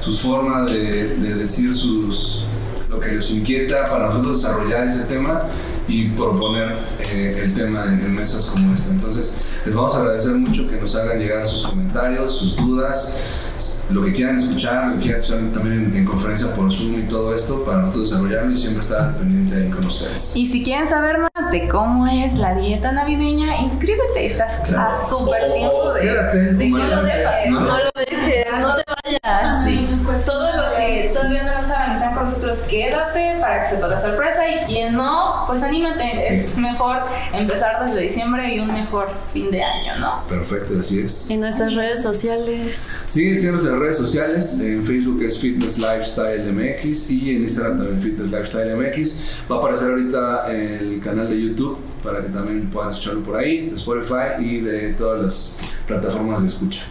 sus 0.00 0.20
formas 0.20 0.72
de, 0.72 1.16
de 1.16 1.34
decir 1.34 1.74
sus, 1.74 2.44
lo 2.88 3.00
que 3.00 3.10
les 3.10 3.30
inquieta 3.32 3.86
para 3.86 4.06
nosotros 4.06 4.40
desarrollar 4.40 4.86
ese 4.86 5.02
tema 5.02 5.42
y 5.88 6.10
proponer 6.10 6.78
eh, 7.12 7.42
el 7.44 7.52
tema 7.52 7.84
en, 7.84 8.00
en 8.00 8.14
mesas 8.14 8.46
como 8.46 8.72
esta. 8.72 8.90
Entonces, 8.90 9.46
les 9.66 9.74
vamos 9.74 9.92
a 9.94 10.02
agradecer 10.02 10.34
mucho 10.36 10.68
que 10.68 10.76
nos 10.76 10.94
hagan 10.94 11.18
llegar 11.18 11.44
sus 11.46 11.66
comentarios, 11.66 12.32
sus 12.32 12.56
dudas, 12.56 13.29
lo 13.90 14.02
que 14.02 14.12
quieran 14.12 14.36
escuchar, 14.36 14.88
lo 14.88 14.94
que 14.96 15.02
quieran 15.04 15.20
escuchar 15.22 15.52
también 15.52 15.84
en, 15.90 15.96
en 15.96 16.04
conferencia 16.04 16.52
por 16.54 16.72
Zoom 16.72 16.98
y 16.98 17.02
todo 17.02 17.34
esto 17.34 17.64
para 17.64 17.78
nosotros 17.78 18.10
desarrollarlo 18.10 18.50
y 18.52 18.56
siempre 18.56 18.82
estar 18.82 19.14
pendiente 19.16 19.54
ahí 19.56 19.68
con 19.70 19.84
ustedes. 19.84 20.36
Y 20.36 20.46
si 20.46 20.62
quieren 20.62 20.88
saber 20.88 21.18
más 21.18 21.50
de 21.50 21.68
cómo 21.68 22.06
es 22.06 22.34
la 22.34 22.54
dieta 22.54 22.92
navideña, 22.92 23.58
inscríbete. 23.62 24.26
Estás 24.26 24.60
Claro. 24.66 24.90
a 24.96 25.08
súper 25.08 25.52
tiempo 25.52 25.76
o 25.76 25.92
de, 25.94 26.00
quédate, 26.00 26.38
de 26.54 26.64
que 26.64 26.70
lo 26.70 26.86
sepas. 27.02 27.34
No. 27.50 27.60
No 27.60 27.66
lo 27.78 27.90
dejes, 27.96 28.46
no 28.60 28.76
te 28.76 28.82
vayas. 29.22 29.64
Sí, 29.64 29.86
todos 30.26 30.54
los 30.56 30.70
que 30.72 31.10
todavía 31.14 31.42
no 31.44 31.54
lo 31.54 31.62
saben 31.62 31.92
están 31.92 32.14
con 32.14 32.24
nosotros, 32.24 32.60
quédate 32.68 33.38
para 33.40 33.62
que 33.62 33.70
sepa 33.70 33.88
la 33.88 34.00
sorpresa 34.00 34.48
y 34.48 34.64
quien 34.64 34.94
no, 34.94 35.44
pues 35.46 35.62
anímate. 35.62 36.16
Sí. 36.16 36.34
Es 36.34 36.58
mejor 36.58 36.98
empezar 37.32 37.84
desde 37.84 38.00
diciembre 38.02 38.54
y 38.54 38.60
un 38.60 38.68
mejor 38.68 39.08
fin 39.32 39.50
de 39.50 39.62
año, 39.62 39.98
¿no? 39.98 40.26
Perfecto, 40.26 40.74
así 40.78 41.00
es. 41.00 41.30
En 41.30 41.40
nuestras 41.40 41.74
redes 41.74 42.02
sociales. 42.02 42.88
Sí, 43.08 43.38
síganos 43.38 43.64
en 43.64 43.72
las 43.72 43.78
redes 43.80 43.96
sociales. 43.96 44.60
En 44.60 44.84
Facebook 44.84 45.22
es 45.22 45.38
Fitness 45.38 45.78
Lifestyle 45.78 46.52
MX 46.52 47.10
y 47.10 47.36
en 47.36 47.42
Instagram 47.42 47.78
también 47.78 48.00
Fitness 48.00 48.30
Lifestyle 48.30 48.76
MX. 48.76 49.44
Va 49.50 49.56
a 49.56 49.58
aparecer 49.58 49.90
ahorita 49.90 50.50
el 50.50 51.00
canal 51.02 51.28
de 51.28 51.40
YouTube 51.40 51.78
para 52.02 52.22
que 52.22 52.28
también 52.28 52.70
puedan 52.70 52.90
escucharlo 52.90 53.22
por 53.22 53.36
ahí, 53.36 53.68
de 53.68 53.76
Spotify 53.76 54.40
y 54.40 54.60
de 54.60 54.94
todas 54.94 55.22
las 55.22 55.58
plataformas 55.86 56.42
de 56.42 56.48
escucha. 56.48 56.82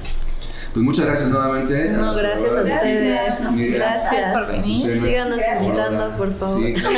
Pues 0.73 0.85
muchas 0.85 1.05
gracias 1.05 1.29
nuevamente. 1.29 1.89
No, 1.91 2.13
gracias 2.13 2.55
a 2.55 2.61
ustedes. 2.61 3.51
Miriam. 3.51 3.75
Gracias 3.75 4.33
por 4.33 4.47
venir. 4.47 5.01
Síganos 5.01 5.37
Gracias. 5.37 5.63
invitando, 5.63 6.17
por 6.17 6.33
favor. 6.37 6.59
Sí, 6.63 6.73
claro. 6.79 6.95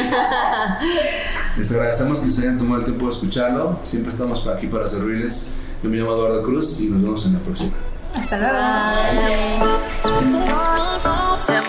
Les 1.58 1.72
agradecemos 1.72 2.20
que 2.20 2.32
se 2.32 2.42
hayan 2.42 2.58
tomado 2.58 2.80
el 2.80 2.86
tiempo 2.86 3.06
de 3.06 3.12
escucharlo. 3.14 3.80
Siempre 3.84 4.12
estamos 4.12 4.46
aquí 4.48 4.68
para 4.68 4.88
servirles. 4.88 5.54
Yo 5.84 5.90
me 5.90 5.98
llamo 5.98 6.14
Eduardo 6.14 6.44
Cruz 6.44 6.82
y 6.82 6.88
nos 6.90 7.02
vemos 7.02 7.26
en 7.26 7.34
la 7.34 7.40
próxima. 7.40 7.72
Hasta 8.14 8.38
luego. 8.38 8.58
Bye. 11.48 11.61